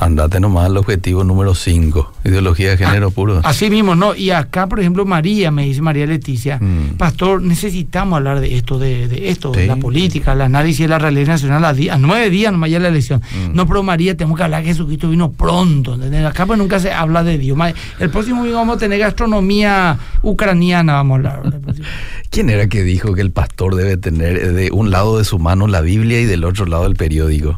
Andate 0.00 0.40
nomás 0.40 0.66
al 0.66 0.76
objetivo 0.76 1.24
número 1.24 1.54
5. 1.54 2.12
Ideología 2.24 2.70
de 2.70 2.78
género 2.78 3.10
puro. 3.10 3.40
Así 3.44 3.68
mismo, 3.70 3.94
¿no? 3.94 4.14
Y 4.14 4.30
acá, 4.30 4.66
por 4.66 4.80
ejemplo, 4.80 5.04
María, 5.04 5.50
me 5.50 5.64
dice 5.64 5.82
María 5.82 6.06
Leticia, 6.06 6.58
Mm. 6.58 6.96
pastor, 6.96 7.42
necesitamos 7.42 8.16
hablar 8.16 8.40
de 8.40 8.56
esto, 8.56 8.78
de, 8.78 9.08
de 9.08 9.28
esto, 9.30 9.52
de 9.52 9.66
la 9.66 9.76
política, 9.76 10.32
el 10.32 10.40
análisis 10.40 10.80
de 10.80 10.88
la 10.88 10.98
realidad 10.98 11.28
nacional 11.28 11.64
a, 11.64 11.98
nueve 11.98 12.30
días 12.30 12.52
nomás 12.52 12.70
ya 12.70 12.78
la 12.78 12.88
elección. 12.88 13.20
Mm. 13.20 13.54
No, 13.54 13.66
pero 13.66 13.82
María, 13.82 14.16
tenemos 14.16 14.36
que 14.36 14.44
hablar 14.44 14.62
que 14.62 14.68
Jesucristo 14.70 15.08
vino 15.10 15.30
pronto. 15.32 15.94
¿entendés? 15.94 16.24
Acá 16.24 16.46
pues 16.46 16.58
nunca 16.58 16.80
se 16.80 16.92
habla 16.92 17.22
de 17.22 17.38
Dios. 17.38 17.58
El 17.98 18.10
próximo 18.10 18.38
domingo 18.38 18.56
vamos 18.58 18.76
a 18.76 18.78
tener 18.78 18.98
gastronomía 18.98 19.98
ucraniana, 20.22 20.94
vamos 20.94 21.24
a 21.24 21.34
hablar. 21.34 21.60
¿Quién 22.30 22.48
era 22.48 22.68
que 22.68 22.82
dijo 22.82 23.12
que 23.14 23.20
el 23.20 23.32
pastor 23.32 23.74
debe 23.74 23.96
tener 23.96 24.36
eh, 24.36 24.52
de 24.52 24.70
un 24.70 24.90
lado 24.90 25.18
de 25.18 25.24
su 25.24 25.38
mano 25.38 25.66
la 25.66 25.80
Biblia 25.80 26.20
y 26.20 26.24
del 26.24 26.44
otro 26.44 26.64
lado 26.64 26.86
el 26.86 26.94
periódico? 26.94 27.56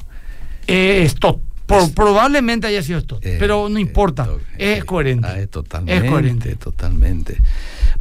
Eh, 0.66 1.02
esto, 1.04 1.40
por- 1.80 1.92
probablemente 1.94 2.66
haya 2.66 2.82
sido 2.82 2.98
esto, 2.98 3.18
Eh, 3.22 3.36
pero 3.38 3.68
no 3.68 3.78
importa, 3.78 4.28
eh, 4.58 4.76
es 4.78 4.84
coherente. 4.84 5.26
Ah, 5.28 5.38
es 5.38 5.48
totalmente. 5.50 6.06
Es 6.06 6.10
coherente. 6.10 6.56
Totalmente. 6.56 7.36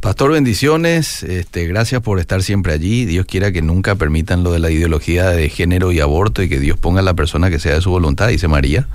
Pastor, 0.00 0.32
bendiciones. 0.32 1.22
Este, 1.22 1.66
gracias 1.66 2.02
por 2.02 2.18
estar 2.18 2.42
siempre 2.42 2.72
allí. 2.72 3.04
Dios 3.04 3.24
quiera 3.26 3.52
que 3.52 3.62
nunca 3.62 3.94
permitan 3.94 4.42
lo 4.42 4.52
de 4.52 4.58
la 4.58 4.70
ideología 4.70 5.30
de 5.30 5.48
género 5.48 5.92
y 5.92 6.00
aborto 6.00 6.42
y 6.42 6.48
que 6.48 6.58
Dios 6.58 6.76
ponga 6.78 7.00
a 7.00 7.04
la 7.04 7.14
persona 7.14 7.50
que 7.50 7.58
sea 7.60 7.74
de 7.74 7.80
su 7.80 7.90
voluntad, 7.90 8.28
dice 8.28 8.48
María. 8.48 8.88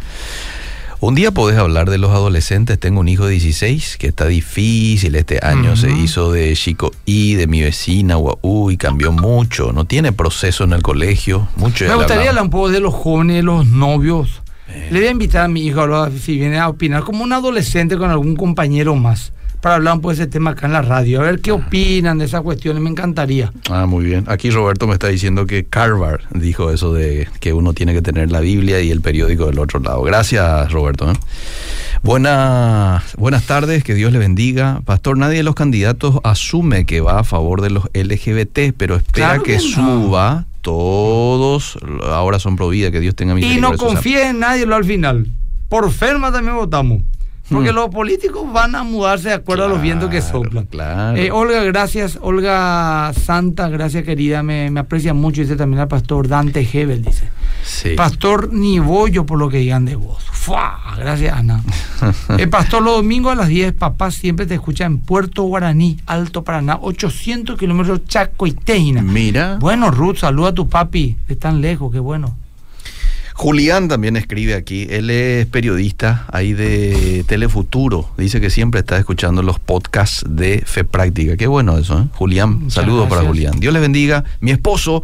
Un 0.99 1.13
día 1.13 1.29
podés 1.31 1.59
hablar 1.59 1.91
de 1.91 1.99
los 1.99 2.09
adolescentes. 2.09 2.79
Tengo 2.79 2.99
un 3.01 3.07
hijo 3.07 3.25
de 3.27 3.33
16 3.33 3.97
que 3.97 4.07
está 4.07 4.25
difícil. 4.25 5.15
Este 5.15 5.39
año 5.45 5.75
se 5.75 5.91
hizo 5.91 6.31
de 6.31 6.51
chico 6.55 6.91
y 7.05 7.35
de 7.35 7.45
mi 7.45 7.61
vecina, 7.61 8.15
guau, 8.15 8.71
y 8.71 8.77
cambió 8.77 9.11
mucho. 9.11 9.71
No 9.73 9.85
tiene 9.85 10.11
proceso 10.11 10.63
en 10.63 10.73
el 10.73 10.81
colegio. 10.81 11.47
Mucho 11.55 11.85
Me 11.85 11.93
gustaría 11.93 12.29
hablar 12.29 12.43
un 12.45 12.49
poco 12.49 12.69
de 12.69 12.79
los 12.79 12.95
jóvenes, 12.95 13.35
de 13.37 13.43
los 13.43 13.67
novios. 13.67 14.41
Eh. 14.69 14.87
Le 14.91 14.99
voy 14.99 15.07
a 15.07 15.11
invitar 15.11 15.45
a 15.45 15.47
mi 15.47 15.65
hijo 15.65 15.81
a 15.81 16.09
si 16.11 16.37
viene 16.37 16.57
a 16.59 16.69
opinar 16.69 17.03
como 17.03 17.23
un 17.23 17.33
adolescente 17.33 17.97
con 17.97 18.09
algún 18.09 18.35
compañero 18.35 18.95
más 18.95 19.31
para 19.61 19.75
hablar 19.75 19.95
un 19.95 20.01
poco 20.01 20.09
de 20.13 20.21
ese 20.21 20.27
tema 20.27 20.51
acá 20.51 20.67
en 20.67 20.73
la 20.73 20.83
radio, 20.83 21.19
a 21.19 21.23
ver 21.23 21.39
qué 21.41 21.51
opinan 21.51 22.19
de 22.19 22.25
esas 22.25 22.41
cuestiones, 22.41 22.81
me 22.81 22.91
encantaría. 22.91 23.51
Ah, 23.69 23.87
muy 23.87 24.05
bien. 24.05 24.23
Aquí 24.27 24.51
Roberto 24.51 24.85
me 24.85 24.93
está 24.93 25.07
diciendo 25.07 25.47
que 25.47 25.65
Carver 25.65 26.21
dijo 26.31 26.69
eso 26.71 26.93
de 26.93 27.27
que 27.39 27.53
uno 27.53 27.73
tiene 27.73 27.93
que 27.93 28.03
tener 28.03 28.31
la 28.31 28.39
Biblia 28.39 28.79
y 28.81 28.91
el 28.91 29.01
periódico 29.01 29.47
del 29.47 29.57
otro 29.57 29.79
lado. 29.79 30.03
Gracias, 30.03 30.71
Roberto. 30.71 31.11
¿eh? 31.11 31.15
Buenas, 32.03 33.15
buenas 33.17 33.43
tardes, 33.47 33.83
que 33.83 33.93
Dios 33.95 34.11
le 34.13 34.19
bendiga. 34.19 34.81
Pastor, 34.85 35.17
nadie 35.17 35.37
de 35.37 35.43
los 35.43 35.55
candidatos 35.55 36.19
asume 36.23 36.85
que 36.85 37.01
va 37.01 37.19
a 37.19 37.23
favor 37.23 37.61
de 37.61 37.71
los 37.71 37.85
LGBT, 37.93 38.73
pero 38.77 38.95
espera 38.95 39.27
Claro 39.29 39.43
que, 39.43 39.57
que 39.57 39.57
no. 39.57 39.61
suba. 39.63 40.45
Todos 40.67 41.77
ahora 42.03 42.39
son 42.39 42.57
pro 42.57 42.67
vida, 42.67 42.91
que 42.91 42.99
Dios 42.99 43.15
tenga 43.15 43.31
Y 43.31 43.35
misericordia. 43.35 43.61
no 43.61 43.71
de 43.71 43.77
sus 43.77 43.87
confíe 43.87 44.27
en 44.31 44.39
nadie 44.39 44.65
lo 44.65 44.75
al 44.75 44.83
final. 44.83 45.25
Por 45.69 45.89
Ferma 45.91 46.29
también 46.29 46.57
votamos. 46.57 47.03
Porque 47.49 47.71
Hmm. 47.71 47.75
los 47.75 47.89
políticos 47.89 48.51
van 48.51 48.75
a 48.75 48.83
mudarse 48.83 49.29
de 49.29 49.35
acuerdo 49.35 49.65
a 49.65 49.67
los 49.69 49.81
vientos 49.81 50.09
que 50.09 50.21
soplan. 50.21 50.65
claro. 50.65 51.17
Eh, 51.17 51.31
Olga, 51.31 51.63
gracias. 51.63 52.17
Olga 52.21 53.11
Santa, 53.13 53.69
gracias 53.69 54.03
querida. 54.03 54.43
Me, 54.43 54.69
me 54.69 54.81
aprecia 54.81 55.13
mucho. 55.13 55.41
Dice 55.41 55.55
también 55.55 55.79
al 55.81 55.87
pastor 55.87 56.27
Dante 56.27 56.67
Hebel, 56.71 57.03
dice. 57.03 57.29
Sí. 57.63 57.91
Pastor, 57.95 58.51
ni 58.53 58.79
bollo 58.79 59.25
por 59.25 59.39
lo 59.39 59.49
que 59.49 59.57
digan 59.59 59.85
de 59.85 59.95
vos. 59.95 60.23
¡Fua! 60.31 60.77
Gracias, 60.97 61.33
Ana. 61.37 61.61
El 62.37 62.49
pastor, 62.49 62.81
los 62.81 62.95
domingos 62.97 63.31
a 63.33 63.35
las 63.35 63.47
10, 63.49 63.73
papá 63.73 64.11
siempre 64.11 64.45
te 64.45 64.53
escucha 64.53 64.85
en 64.85 64.99
Puerto 64.99 65.43
Guaraní, 65.43 65.97
Alto 66.05 66.43
Paraná, 66.43 66.77
800 66.81 67.57
kilómetros 67.57 68.05
Chaco 68.05 68.47
y 68.47 68.51
Teina. 68.53 69.01
Mira. 69.01 69.57
Bueno, 69.59 69.91
Ruth, 69.91 70.17
saluda 70.17 70.49
a 70.49 70.53
tu 70.53 70.67
papi 70.69 71.17
de 71.27 71.35
tan 71.35 71.59
lejos, 71.61 71.91
qué 71.91 71.99
bueno. 71.99 72.35
Julián 73.37 73.87
también 73.87 74.17
escribe 74.17 74.55
aquí, 74.55 74.87
él 74.89 75.11
es 75.11 75.45
periodista 75.45 76.25
ahí 76.31 76.53
de 76.53 77.23
Telefuturo, 77.27 78.09
dice 78.17 78.41
que 78.41 78.49
siempre 78.49 78.79
está 78.79 78.97
escuchando 78.97 79.43
los 79.43 79.59
podcasts 79.59 80.25
de 80.27 80.63
Fe 80.65 80.83
Práctica, 80.83 81.37
qué 81.37 81.45
bueno 81.45 81.77
eso, 81.77 81.99
¿eh? 81.99 82.05
Julián, 82.13 82.71
saludos 82.71 83.07
para. 83.07 83.21
Julián. 83.21 83.59
Dios 83.59 83.71
les 83.73 83.81
bendiga, 83.83 84.23
mi 84.39 84.49
esposo 84.49 85.03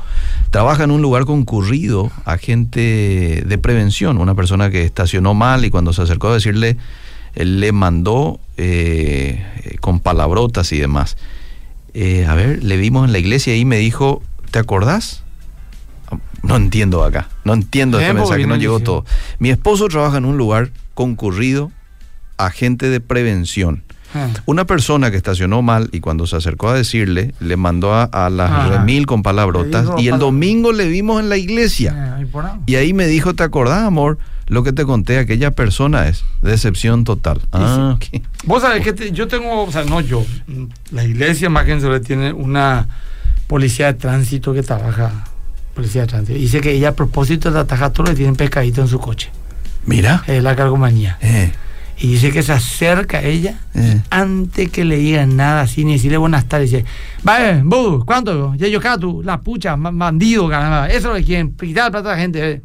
trabaja 0.49 0.83
en 0.83 0.89
un 0.89 1.03
lugar 1.03 1.25
concurrido, 1.25 2.11
agente 2.25 3.43
de 3.45 3.57
prevención, 3.59 4.17
una 4.17 4.33
persona 4.33 4.71
que 4.71 4.81
estacionó 4.81 5.35
mal 5.35 5.63
y 5.63 5.69
cuando 5.69 5.93
se 5.93 6.01
acercó 6.01 6.29
a 6.29 6.33
decirle, 6.33 6.77
él 7.35 7.59
le 7.59 7.71
mandó 7.71 8.39
eh, 8.57 9.45
eh, 9.63 9.77
con 9.79 9.99
palabrotas 9.99 10.71
y 10.71 10.79
demás. 10.79 11.17
Eh, 11.93 12.25
a 12.25 12.33
ver, 12.33 12.63
le 12.63 12.77
vimos 12.77 13.05
en 13.05 13.11
la 13.11 13.19
iglesia 13.19 13.55
y 13.55 13.63
me 13.63 13.77
dijo, 13.77 14.23
¿te 14.49 14.57
acordás? 14.57 15.22
No 16.43 16.55
entiendo 16.57 17.03
acá, 17.03 17.29
no 17.45 17.53
entiendo 17.53 17.99
este 17.99 18.13
mensaje, 18.13 18.45
no 18.45 18.55
llegó 18.57 18.79
todo. 18.79 19.05
Mi 19.39 19.49
esposo 19.49 19.87
trabaja 19.87 20.17
en 20.17 20.25
un 20.25 20.37
lugar 20.37 20.69
concurrido, 20.93 21.71
agente 22.37 22.89
de 22.89 22.99
prevención. 22.99 23.83
Ah. 24.15 24.27
Una 24.45 24.65
persona 24.65 25.09
que 25.09 25.17
estacionó 25.17 25.63
mal 25.63 25.89
y 25.91 25.99
cuando 25.99 26.27
se 26.27 26.35
acercó 26.35 26.69
a 26.69 26.75
decirle, 26.75 27.33
le 27.39 27.57
mandó 27.57 27.93
a, 27.95 28.03
a 28.03 28.29
las 28.29 28.51
Ajá. 28.51 28.69
remil 28.69 29.07
con 29.07 29.23
palabrotas 29.23 29.87
y 29.97 30.07
el 30.09 30.19
domingo 30.19 30.71
le 30.71 30.87
vimos 30.87 31.19
en 31.19 31.29
la 31.29 31.37
iglesia. 31.37 31.95
Eh, 31.95 32.13
ahí 32.19 32.25
ahí. 32.45 32.59
Y 32.67 32.75
ahí 32.75 32.93
me 32.93 33.07
dijo, 33.07 33.33
¿te 33.33 33.41
acordás, 33.43 33.81
amor? 33.83 34.19
Lo 34.47 34.61
que 34.63 34.71
te 34.73 34.83
conté, 34.85 35.17
aquella 35.17 35.51
persona 35.51 36.07
es 36.09 36.23
decepción 36.43 37.05
total. 37.05 37.41
Ah. 37.53 37.97
Vos 38.45 38.61
sabés 38.61 38.83
que 38.83 38.93
te- 38.93 39.11
yo 39.13 39.27
tengo, 39.27 39.63
o 39.63 39.71
sea, 39.71 39.83
no 39.85 39.99
yo, 40.01 40.23
la 40.91 41.05
iglesia 41.05 41.49
más 41.49 41.65
que 41.65 41.75
le 41.77 41.99
tiene 42.01 42.33
una 42.33 42.87
policía 43.47 43.87
de 43.87 43.93
tránsito 43.95 44.53
que 44.53 44.61
trabaja, 44.61 45.23
policía 45.73 46.01
de 46.01 46.07
tránsito. 46.07 46.37
Dice 46.39 46.61
que 46.61 46.71
ella 46.71 46.89
a 46.89 46.93
propósito 46.93 47.51
de 47.51 47.59
atajar 47.59 47.91
todo 47.91 48.07
le 48.07 48.15
tienen 48.15 48.35
pescadito 48.35 48.81
en 48.81 48.87
su 48.87 48.99
coche, 48.99 49.29
Mira. 49.85 50.23
es 50.27 50.41
la 50.43 50.55
cargomanía. 50.55 51.17
Eh, 51.21 51.51
Y 51.95 52.07
dice 52.13 52.31
que 52.31 52.41
se 52.41 52.51
acerca 52.51 53.19
a 53.19 53.21
ella 53.23 53.59
Eh. 53.75 54.01
antes 54.09 54.69
que 54.71 54.83
le 54.83 54.97
digan 54.97 55.35
nada 55.37 55.61
así, 55.61 55.85
ni 55.85 55.93
decirle 55.93 56.17
buenas 56.17 56.45
tardes. 56.45 56.71
Dice, 56.71 56.85
vaya, 57.21 57.61
vos, 57.63 58.03
¿cuánto? 58.03 58.55
Ya 58.55 58.67
yo 58.67 58.79
tú, 58.99 59.21
la 59.23 59.39
pucha, 59.39 59.75
bandido, 59.77 60.49
caramba. 60.49 60.87
Eso 60.87 60.97
es 60.97 61.03
lo 61.05 61.13
que 61.15 61.23
quieren, 61.23 61.51
quitar 61.55 61.91
plata 61.91 62.09
a 62.11 62.15
la 62.15 62.19
gente. 62.21 62.51
eh". 62.51 62.61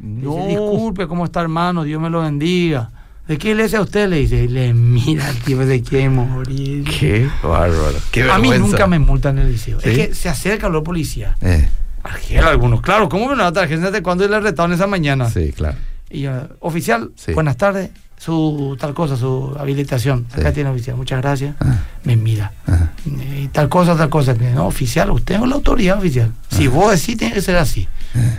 Dice, 0.00 0.46
disculpe, 0.48 1.06
¿cómo 1.06 1.24
está 1.24 1.40
hermano? 1.40 1.84
Dios 1.84 2.02
me 2.02 2.10
lo 2.10 2.22
bendiga. 2.22 2.90
¿De 3.28 3.38
qué 3.38 3.50
iglesia 3.50 3.80
usted? 3.80 4.08
Le 4.08 4.16
dice, 4.16 4.44
y 4.44 4.48
le 4.48 4.74
mira 4.74 5.30
el 5.30 5.36
tipo, 5.38 5.62
se 5.64 5.80
quiere 5.80 6.10
morir. 6.10 6.82
Qué 6.84 7.30
bárbaro. 7.40 7.94
Qué 8.10 8.28
a 8.28 8.36
mí 8.38 8.50
nunca 8.58 8.88
me 8.88 8.98
multan 8.98 9.38
en 9.38 9.46
el 9.46 9.52
liceo. 9.52 9.80
¿Sí? 9.80 9.90
Es 9.90 9.96
que 10.08 10.14
se 10.14 10.28
acerca 10.28 10.68
los 10.68 10.82
policías. 10.82 11.36
Eh, 11.40 11.68
Argel 12.02 12.44
algunos. 12.44 12.80
Claro, 12.80 13.08
¿cómo 13.08 13.28
me 13.28 13.36
lo 13.36 13.42
va 13.42 13.48
a 13.48 13.52
tarjeta 13.52 13.90
de 13.90 14.02
cuándo 14.02 14.26
le 14.26 14.40
retaron 14.40 14.72
esa 14.72 14.86
mañana? 14.86 15.28
sí, 15.30 15.52
claro. 15.52 15.76
Y 16.10 16.22
yo, 16.22 16.32
oficial, 16.60 17.10
Sí. 17.16 17.32
buenas 17.32 17.56
tardes. 17.56 17.90
Su 18.18 18.76
tal 18.78 18.94
cosa, 18.94 19.16
su 19.16 19.56
habilitación. 19.58 20.26
Acá 20.32 20.48
Sí. 20.50 20.54
tiene 20.56 20.70
oficial, 20.70 20.96
muchas 20.96 21.20
gracias. 21.20 21.56
Ah. 21.58 21.78
Me 22.04 22.14
mira. 22.16 22.52
Ajá. 22.66 22.92
Y 23.04 23.48
tal 23.48 23.68
cosa, 23.68 23.96
tal 23.96 24.10
cosa. 24.10 24.34
No, 24.34 24.66
oficial, 24.66 25.10
usted 25.10 25.34
es 25.36 25.40
la 25.40 25.54
autoridad 25.56 25.98
oficial. 25.98 26.30
Si 26.48 26.68
vos 26.68 26.92
decís, 26.92 27.16
tiene 27.18 27.34
que 27.34 27.40
ser 27.42 27.56
así. 27.56 27.88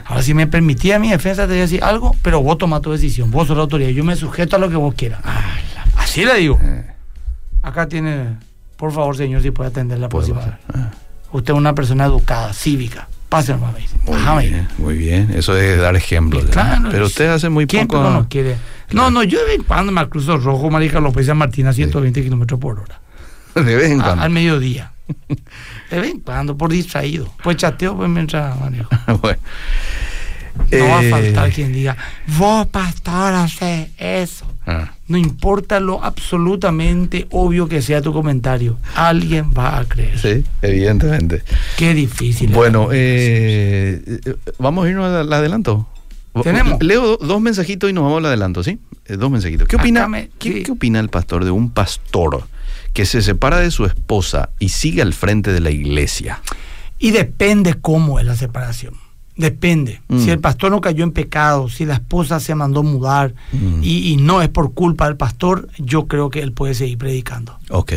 Ahora, 0.05 0.21
si 0.21 0.33
me 0.33 0.47
permitía 0.47 0.99
mi 0.99 1.09
defensa, 1.09 1.47
te 1.47 1.53
decir 1.53 1.83
algo, 1.83 2.15
pero 2.21 2.41
vos 2.41 2.57
tomás 2.59 2.81
tu 2.81 2.91
decisión. 2.93 3.29
Vos 3.31 3.47
sos 3.47 3.57
la 3.57 3.63
autoridad. 3.63 3.89
Yo 3.89 4.03
me 4.05 4.15
sujeto 4.15 4.55
a 4.55 4.59
lo 4.59 4.69
que 4.69 4.75
vos 4.77 4.93
quieras. 4.95 5.19
Así 5.97 6.23
le 6.23 6.35
digo. 6.37 6.59
Eh, 6.61 6.85
Acá 7.61 7.87
tiene, 7.87 8.37
por 8.77 8.91
favor, 8.93 9.17
señor, 9.17 9.41
si 9.41 9.51
puede 9.51 9.69
atender 9.69 9.97
la 9.99 10.07
próxima. 10.09 10.59
Ah, 10.73 10.91
Usted 11.31 11.53
es 11.53 11.57
una 11.57 11.73
persona 11.73 12.05
educada, 12.05 12.53
cívica. 12.53 13.07
Ajá, 13.35 14.35
me 14.35 14.41
Muy 14.41 14.47
bien, 14.49 14.67
muy 14.77 14.97
bien. 14.97 15.31
Eso 15.35 15.57
es 15.57 15.79
dar 15.79 15.95
ejemplo. 15.95 16.39
Y 16.39 16.43
ya. 16.45 16.49
claro, 16.51 16.89
Pero 16.91 17.05
usted 17.05 17.27
hace 17.29 17.49
muy 17.49 17.65
¿Quién 17.67 17.87
poco. 17.87 18.03
no 18.09 18.27
quiere? 18.29 18.55
No, 18.91 19.09
no, 19.09 19.23
yo 19.23 19.39
de 19.39 19.45
vez 19.45 19.55
en 19.55 19.63
cuando 19.63 19.91
me 19.91 20.07
cruzo 20.09 20.37
rojo, 20.37 20.69
Marica 20.69 20.99
López 20.99 21.25
San 21.25 21.37
Martín 21.37 21.67
a 21.67 21.73
120 21.73 22.21
kilómetros 22.23 22.59
por 22.59 22.79
hora. 22.79 22.99
De 23.55 23.75
vez 23.75 23.91
en 23.91 24.01
A- 24.01 24.03
cuando. 24.03 24.23
al 24.23 24.29
mediodía. 24.29 24.91
De 25.89 25.99
vez 25.99 26.11
en 26.11 26.19
cuando, 26.21 26.57
por 26.57 26.71
distraído. 26.71 27.33
Pues 27.43 27.57
chateo 27.57 27.95
pues 27.97 28.09
mientras 28.09 28.59
manejo. 28.59 28.89
bueno. 29.21 29.39
No 30.71 30.87
va 30.87 30.99
a 30.99 31.03
Eh, 31.03 31.09
faltar 31.09 31.51
quien 31.51 31.73
diga, 31.73 31.97
vos 32.37 32.67
pastor 32.67 33.33
hace 33.33 33.89
eso. 33.97 34.45
Ah, 34.67 34.93
No 35.07 35.17
importa 35.17 35.79
lo 35.79 36.03
absolutamente 36.03 37.27
obvio 37.31 37.67
que 37.67 37.81
sea 37.81 38.01
tu 38.01 38.13
comentario, 38.13 38.77
alguien 38.95 39.51
va 39.57 39.79
a 39.79 39.85
creer. 39.85 40.17
sí, 40.19 40.43
evidentemente. 40.61 41.43
Qué 41.77 41.93
difícil. 41.93 42.49
Bueno, 42.51 42.83
comunicación. 42.83 43.07
eh, 43.07 44.19
eh, 44.25 44.35
vamos 44.59 44.85
a 44.85 44.89
irnos 44.89 45.05
al 45.05 45.31
adelanto. 45.31 45.87
Tenemos. 46.43 46.81
Leo 46.81 47.05
do- 47.05 47.17
dos 47.17 47.41
mensajitos 47.41 47.89
y 47.89 47.93
nos 47.93 48.03
vamos 48.05 48.17
al 48.19 48.25
adelanto, 48.25 48.63
¿sí? 48.63 48.79
Eh, 49.05 49.17
dos 49.17 49.29
mensajitos. 49.29 49.67
¿Qué 49.67 49.75
opina, 49.75 50.07
me- 50.07 50.29
¿qué, 50.39 50.51
sí. 50.53 50.63
qué 50.63 50.71
opina 50.71 50.99
el 50.99 51.09
pastor 51.09 51.45
de 51.45 51.51
un 51.51 51.69
pastor 51.69 52.43
que 52.93 53.05
se 53.05 53.21
separa 53.21 53.59
de 53.59 53.69
su 53.69 53.85
esposa 53.85 54.49
y 54.57 54.69
sigue 54.69 55.01
al 55.03 55.13
frente 55.13 55.53
de 55.53 55.59
la 55.59 55.69
iglesia? 55.69 56.41
Y 56.97 57.11
depende 57.11 57.75
cómo 57.75 58.19
es 58.19 58.25
la 58.25 58.35
separación. 58.35 58.95
Depende. 59.35 60.01
Mm. 60.09 60.19
Si 60.19 60.29
el 60.29 60.39
pastor 60.39 60.69
no 60.71 60.79
cayó 60.81 61.03
en 61.03 61.11
pecado, 61.11 61.67
si 61.69 61.85
la 61.85 61.95
esposa 61.95 62.39
se 62.39 62.53
mandó 62.55 62.83
mudar 62.83 63.33
Mm. 63.51 63.79
y, 63.83 64.11
y 64.13 64.17
no 64.17 64.41
es 64.41 64.49
por 64.49 64.73
culpa 64.73 65.05
del 65.05 65.17
pastor, 65.17 65.69
yo 65.77 66.07
creo 66.07 66.29
que 66.29 66.41
él 66.41 66.51
puede 66.51 66.73
seguir 66.75 66.97
predicando. 66.99 67.57
Ok. 67.69 67.93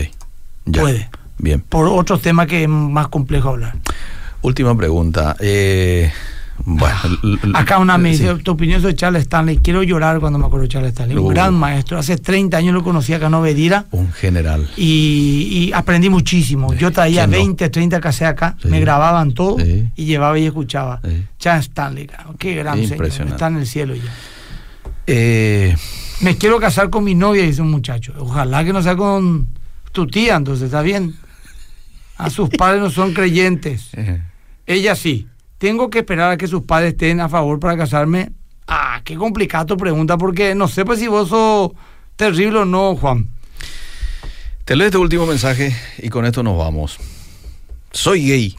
Ya. 0.64 0.80
Puede. 0.82 1.10
Bien. 1.38 1.60
Por 1.60 1.86
otros 1.88 2.22
temas 2.22 2.46
que 2.46 2.62
es 2.62 2.68
más 2.68 3.08
complejo 3.08 3.50
hablar. 3.50 3.76
Última 4.42 4.74
pregunta. 4.76 5.36
Eh, 5.40 6.10
bueno, 6.64 6.96
l- 7.22 7.38
Acá 7.54 7.78
una 7.78 7.98
me 7.98 8.14
sí. 8.14 8.22
dice, 8.24 8.34
tu 8.42 8.52
opinión 8.52 8.80
sobre 8.80 8.94
Charles 8.94 9.22
Stanley. 9.22 9.58
Quiero 9.58 9.82
llorar 9.82 10.18
cuando 10.20 10.38
me 10.38 10.46
acuerdo 10.46 10.62
de 10.64 10.68
Charles 10.68 10.90
Stanley. 10.92 11.16
Un 11.16 11.24
Uh. 11.26 11.28
gran 11.28 11.54
maestro. 11.54 11.98
Hace 11.98 12.16
30 12.16 12.56
años 12.56 12.74
lo 12.74 12.82
conocí 12.82 13.12
acá 13.12 13.26
en 13.26 13.34
Obedira 13.34 13.86
Un 13.92 14.12
general. 14.12 14.68
y, 14.76 15.68
y 15.68 15.72
aprendí 15.72 16.08
muchísimo. 16.10 16.72
Yo 16.74 16.90
traía 16.90 17.22
¿Quién 17.26 17.30
no? 17.30 17.36
20, 17.38 17.68
30 17.70 18.00
cassettes 18.00 18.32
acá, 18.32 18.56
Sí. 18.60 18.68
me 18.68 18.80
grababan 18.80 19.32
todo 19.32 19.58
Sí. 19.58 19.88
y 19.96 20.04
llevaba 20.06 20.38
y 20.38 20.46
escuchaba. 20.46 21.00
Sí. 21.04 21.24
Charles 21.38 21.66
Stanley, 21.66 22.08
qué 22.38 22.54
gran 22.54 22.86
señor. 22.86 23.06
Está 23.06 23.46
en 23.48 23.56
el 23.56 23.66
cielo 23.66 23.94
ya. 23.94 24.02
Eh, 25.06 25.76
Me 26.22 26.36
quiero 26.36 26.58
casar 26.58 26.88
con 26.90 27.04
mi 27.04 27.14
novia, 27.14 27.42
dice 27.42 27.60
un 27.62 27.70
muchacho. 27.70 28.14
Ojalá 28.18 28.64
que 28.64 28.72
no 28.72 28.82
sea 28.82 28.96
con 28.96 29.48
tu 29.92 30.06
tía, 30.06 30.36
entonces 30.36 30.64
está 30.66 30.80
bien. 30.82 31.14
A 32.16 32.30
sus 32.30 32.48
padres 32.48 32.80
no 32.80 32.90
son 32.90 33.12
creyentes. 33.12 33.90
eh, 33.92 34.22
Ella 34.66 34.96
sí. 34.96 35.28
Tengo 35.58 35.88
que 35.90 36.00
esperar 36.00 36.32
a 36.32 36.36
que 36.36 36.46
sus 36.46 36.62
padres 36.62 36.92
estén 36.92 37.20
a 37.20 37.28
favor 37.28 37.58
para 37.58 37.76
casarme. 37.76 38.32
Ah, 38.66 39.00
qué 39.04 39.16
complicada 39.16 39.66
tu 39.66 39.76
pregunta, 39.76 40.18
porque 40.18 40.54
no 40.54 40.68
sé 40.68 40.84
pues 40.84 40.98
si 40.98 41.08
vos 41.08 41.28
sos 41.28 41.72
terrible 42.16 42.60
o 42.60 42.64
no, 42.64 42.96
Juan. 42.96 43.28
Te 44.64 44.74
leo 44.74 44.86
este 44.86 44.98
último 44.98 45.26
mensaje 45.26 45.74
y 45.98 46.08
con 46.08 46.26
esto 46.26 46.42
nos 46.42 46.58
vamos. 46.58 46.98
Soy 47.92 48.28
gay. 48.28 48.56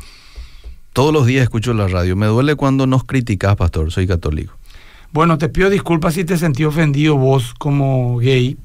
Todos 0.93 1.13
los 1.13 1.27
días 1.27 1.43
escucho 1.43 1.73
la 1.73 1.87
radio. 1.87 2.15
Me 2.15 2.25
duele 2.25 2.55
cuando 2.55 2.87
nos 2.87 3.03
criticas, 3.03 3.55
pastor. 3.55 3.91
Soy 3.91 4.07
católico. 4.07 4.57
Bueno, 5.11 5.37
te 5.37 5.49
pido 5.49 5.69
disculpas 5.69 6.15
si 6.15 6.25
te 6.25 6.37
sentí 6.37 6.63
ofendido 6.63 7.17
vos 7.17 7.53
como 7.53 8.17
gay, 8.17 8.57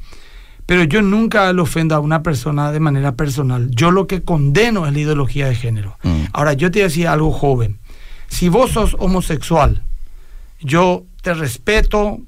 pero 0.64 0.85
yo 0.85 1.03
nunca 1.03 1.53
le 1.53 1.61
ofendo 1.61 1.95
a 1.95 2.01
una 2.01 2.22
persona 2.22 2.72
de 2.72 2.80
manera 2.80 3.16
personal. 3.16 3.70
Yo 3.70 3.91
lo 3.91 4.07
que 4.07 4.22
condeno 4.22 4.87
es 4.87 4.93
la 4.93 5.01
ideología 5.01 5.47
de 5.49 5.55
género. 5.55 5.99
Mm. 6.03 6.24
Ahora, 6.33 6.55
yo 6.55 6.70
te 6.70 6.80
decía 6.80 7.12
algo 7.12 7.33
joven. 7.33 7.78
Si 8.33 8.49
vos 8.49 8.70
sos 8.70 8.97
homosexual, 8.99 9.83
yo 10.59 11.05
te 11.20 11.35
respeto, 11.35 12.18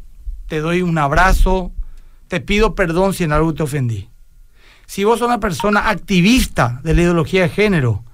te 0.49 0.61
doy 0.61 0.83
un 0.83 0.99
abrazo, 0.99 1.73
te 2.29 2.41
pido 2.41 2.75
perdón 2.75 3.15
si 3.15 3.25
en 3.25 3.33
algo 3.33 3.55
te 3.55 3.63
ofendí. 3.63 4.11
Si 4.85 5.03
vos 5.03 5.19
sos 5.19 5.29
una 5.29 5.41
persona 5.41 5.89
activista 5.89 6.79
de 6.85 6.95
la 6.95 7.03
ideología 7.03 7.43
de 7.43 7.49
género, 7.49 8.05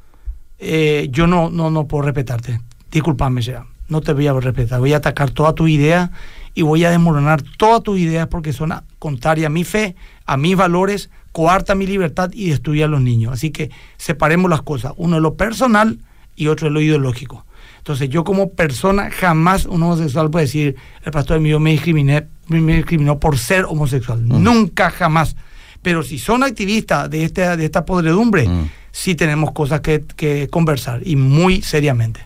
eh, 0.61 1.09
yo 1.11 1.27
no, 1.27 1.51
no, 1.51 1.69
no 1.69 1.89
puedo 1.89 2.03
respetarte. 2.03 2.61
Disculpame, 2.93 3.43
ya. 3.43 3.67
No 3.89 4.01
te 4.01 4.13
voy 4.13 4.29
a 4.29 4.35
respetar. 4.35 4.79
Voy 4.79 4.93
a 4.93 4.99
atacar 4.99 5.33
toda 5.33 5.57
tu 5.57 5.67
idea 5.67 6.13
y 6.55 6.63
voy 6.63 6.85
a 6.85 6.91
desmoronar 6.91 7.43
todas 7.59 7.83
tus 7.83 7.99
ideas 7.99 8.29
porque 8.29 8.53
son 8.53 8.73
contrarias 9.01 9.47
a 9.47 9.51
mi 9.51 9.65
fe, 9.65 9.97
a 10.27 10.37
mis 10.37 10.57
valores, 10.57 11.11
coarta 11.33 11.75
mi 11.75 11.87
libertad 11.87 12.31
y 12.33 12.51
destruye 12.51 12.85
a 12.85 12.89
los 12.89 13.01
niños. 13.01 13.33
Así 13.33 13.51
que 13.51 13.73
separemos 13.97 14.49
las 14.49 14.63
cosas. 14.63 14.93
Uno 14.97 15.17
es 15.17 15.23
lo 15.23 15.35
personal 15.35 15.99
y 16.37 16.47
otro 16.47 16.69
es 16.69 16.73
lo 16.73 16.81
ideológico. 16.81 17.45
Entonces 17.81 18.09
yo 18.09 18.25
como 18.25 18.53
persona 18.53 19.11
jamás 19.11 19.67
un 19.67 19.83
homosexual 19.83 20.31
puede 20.31 20.45
decir, 20.47 20.77
el 21.05 21.13
pastor 21.13 21.41
mío 21.41 21.59
me 21.59 21.73
discriminé, 21.73 22.29
me 22.49 22.77
discriminó 22.77 23.19
por 23.19 23.37
ser 23.39 23.65
homosexual. 23.65 24.27
Nunca, 24.27 24.91
jamás. 24.91 25.35
Pero 25.83 26.03
si 26.03 26.19
son 26.19 26.43
activistas 26.45 27.09
de 27.11 27.25
esta, 27.25 27.57
de 27.57 27.65
esta 27.65 27.85
podredumbre, 27.85 28.47
Mm. 28.47 28.69
sí 28.93 29.15
tenemos 29.15 29.53
cosas 29.53 29.81
que, 29.81 30.05
que 30.17 30.49
conversar 30.49 31.01
y 31.05 31.17
muy 31.17 31.63
seriamente. 31.63 32.21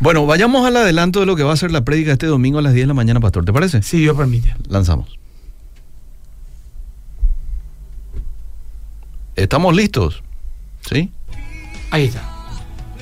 Bueno, 0.00 0.26
vayamos 0.26 0.66
al 0.66 0.76
adelanto 0.76 1.20
de 1.20 1.26
lo 1.26 1.36
que 1.36 1.42
va 1.42 1.52
a 1.52 1.56
ser 1.56 1.70
la 1.70 1.84
prédica 1.84 2.12
este 2.12 2.26
domingo 2.26 2.58
a 2.58 2.62
las 2.62 2.74
10 2.74 2.84
de 2.84 2.88
la 2.88 2.94
mañana, 2.94 3.20
pastor. 3.20 3.44
¿Te 3.44 3.52
parece? 3.52 3.82
Si 3.82 3.98
Dios 3.98 4.16
permite. 4.16 4.54
Lanzamos. 4.68 5.16
¿Estamos 9.36 9.74
listos? 9.74 10.22
¿Sí? 10.82 11.10
Ahí 11.90 12.04
está. 12.06 12.22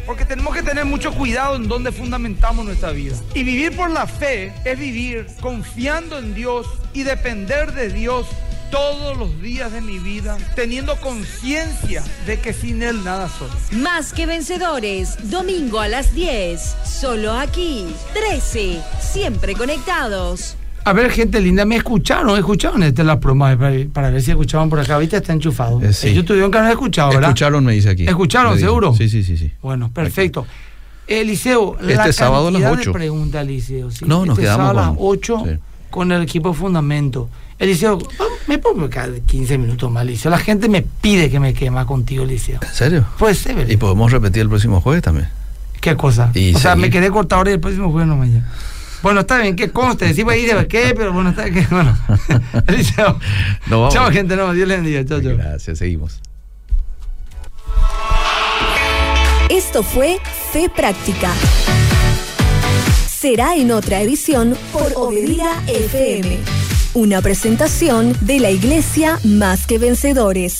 Porque 0.08 0.24
tenemos 0.24 0.56
que 0.56 0.62
tener 0.62 0.86
mucho 0.86 1.12
cuidado 1.12 1.56
en 1.56 1.68
dónde 1.68 1.92
fundamentamos 1.92 2.64
nuestra 2.64 2.92
vida. 2.92 3.14
Y 3.34 3.42
vivir 3.42 3.76
por 3.76 3.90
la 3.90 4.06
fe 4.06 4.54
es 4.64 4.78
vivir 4.78 5.26
confiando 5.38 6.16
en 6.18 6.34
Dios 6.34 6.66
y 6.94 7.02
depender 7.02 7.74
de 7.74 7.90
Dios 7.90 8.26
todos 8.70 9.18
los 9.18 9.38
días 9.42 9.70
de 9.70 9.82
mi 9.82 9.98
vida, 9.98 10.38
teniendo 10.56 10.98
conciencia 11.02 12.02
de 12.24 12.40
que 12.40 12.54
sin 12.54 12.82
Él 12.82 13.04
nada 13.04 13.28
soy. 13.28 13.50
Más 13.78 14.14
que 14.14 14.24
vencedores, 14.24 15.30
domingo 15.30 15.78
a 15.78 15.88
las 15.88 16.14
10, 16.14 16.76
solo 16.86 17.34
aquí, 17.34 17.94
13, 18.14 18.80
siempre 19.02 19.52
conectados. 19.52 20.56
A 20.88 20.92
ver, 20.94 21.10
gente 21.10 21.40
linda, 21.40 21.64
me 21.64 21.76
escucharon, 21.76 22.38
escucharon 22.38 22.82
este 22.82 23.04
la 23.04 23.20
promo 23.20 23.44
para, 23.58 23.72
para 23.92 24.10
ver 24.10 24.22
si 24.22 24.30
escuchaban 24.30 24.70
por 24.70 24.80
acá. 24.80 24.94
Ahorita 24.94 25.18
está 25.18 25.32
enchufado. 25.32 25.82
Eh, 25.82 25.92
sí. 25.92 26.08
Ellos 26.08 26.24
tuvieron 26.24 26.50
que 26.50 26.58
haber 26.58 26.70
escuchado, 26.72 27.10
¿verdad? 27.10 27.30
Escucharon, 27.30 27.64
me 27.64 27.72
dice 27.72 27.90
aquí. 27.90 28.06
¿Escucharon, 28.06 28.58
seguro? 28.58 28.94
Sí, 28.94 29.08
sí, 29.08 29.22
sí. 29.22 29.36
sí. 29.36 29.52
Bueno, 29.62 29.90
perfecto. 29.92 30.46
Eliseo, 31.06 31.76
la 31.80 31.92
Este 31.92 32.12
sábado 32.12 32.48
a 32.48 32.50
las 32.50 32.60
cantidad 32.62 32.76
de 32.84 32.90
8. 32.90 32.92
preguntas, 32.92 33.42
Eliseo. 33.42 33.90
¿sí? 33.90 34.04
No, 34.06 34.20
nos 34.26 34.30
este 34.38 34.42
quedamos 34.42 34.66
sábado 34.66 34.78
a 34.78 34.82
las 34.90 34.96
con- 34.98 35.06
8 35.08 35.42
sí. 35.46 35.50
con 35.90 36.12
el 36.12 36.22
equipo 36.22 36.52
Fundamento. 36.52 37.28
Eliseo, 37.58 37.98
me 38.46 38.58
pongo 38.58 38.88
cada 38.88 39.18
15 39.18 39.58
minutos 39.58 39.90
más, 39.90 40.02
Eliseo. 40.04 40.30
La 40.30 40.38
gente 40.38 40.68
me 40.68 40.82
pide 40.82 41.30
que 41.30 41.40
me 41.40 41.54
quede 41.54 41.70
más 41.70 41.86
contigo, 41.86 42.24
Eliseo. 42.24 42.60
¿En 42.62 42.74
serio? 42.74 43.06
Puede 43.18 43.34
ser, 43.34 43.56
¿verdad? 43.56 43.70
Y 43.72 43.76
podemos 43.76 44.12
repetir 44.12 44.42
el 44.42 44.48
próximo 44.48 44.80
jueves 44.80 45.02
también. 45.02 45.28
¿Qué 45.80 45.96
cosa? 45.96 46.30
y 46.34 46.54
o 46.54 46.58
sea, 46.58 46.76
me 46.76 46.90
quedé 46.90 47.10
cortado 47.10 47.38
ahora 47.40 47.50
y 47.50 47.54
el 47.54 47.60
próximo 47.60 47.90
jueves 47.90 48.08
no 48.08 48.16
mañana. 48.16 48.48
Bueno, 49.02 49.20
está 49.20 49.38
bien, 49.38 49.54
que 49.54 49.70
conste, 49.70 50.06
decimos 50.06 50.32
ahí 50.32 50.44
de 50.44 50.66
qué, 50.66 50.92
pero 50.96 51.12
bueno, 51.12 51.30
está 51.30 51.44
bien, 51.44 51.66
bueno. 51.70 51.96
Eliseo. 52.66 53.18
Nos 53.66 53.70
vamos. 53.70 53.94
Chao, 53.94 54.10
gente, 54.10 54.36
no, 54.36 54.52
Dios 54.52 54.66
les 54.66 54.78
bendiga, 54.78 55.04
chao, 55.04 55.20
chao. 55.20 55.36
Gracias, 55.36 55.78
seguimos. 55.78 56.20
Esto 59.50 59.82
fue 59.82 60.18
Fe 60.52 60.68
Práctica. 60.68 61.32
Será 63.08 63.56
en 63.56 63.72
otra 63.72 64.00
edición 64.02 64.56
por 64.72 64.92
Obedira 64.94 65.62
FM. 65.66 66.38
Una 66.94 67.22
presentación 67.22 68.16
de 68.20 68.40
la 68.40 68.50
Iglesia 68.50 69.18
Más 69.24 69.66
que 69.66 69.78
Vencedores. 69.78 70.56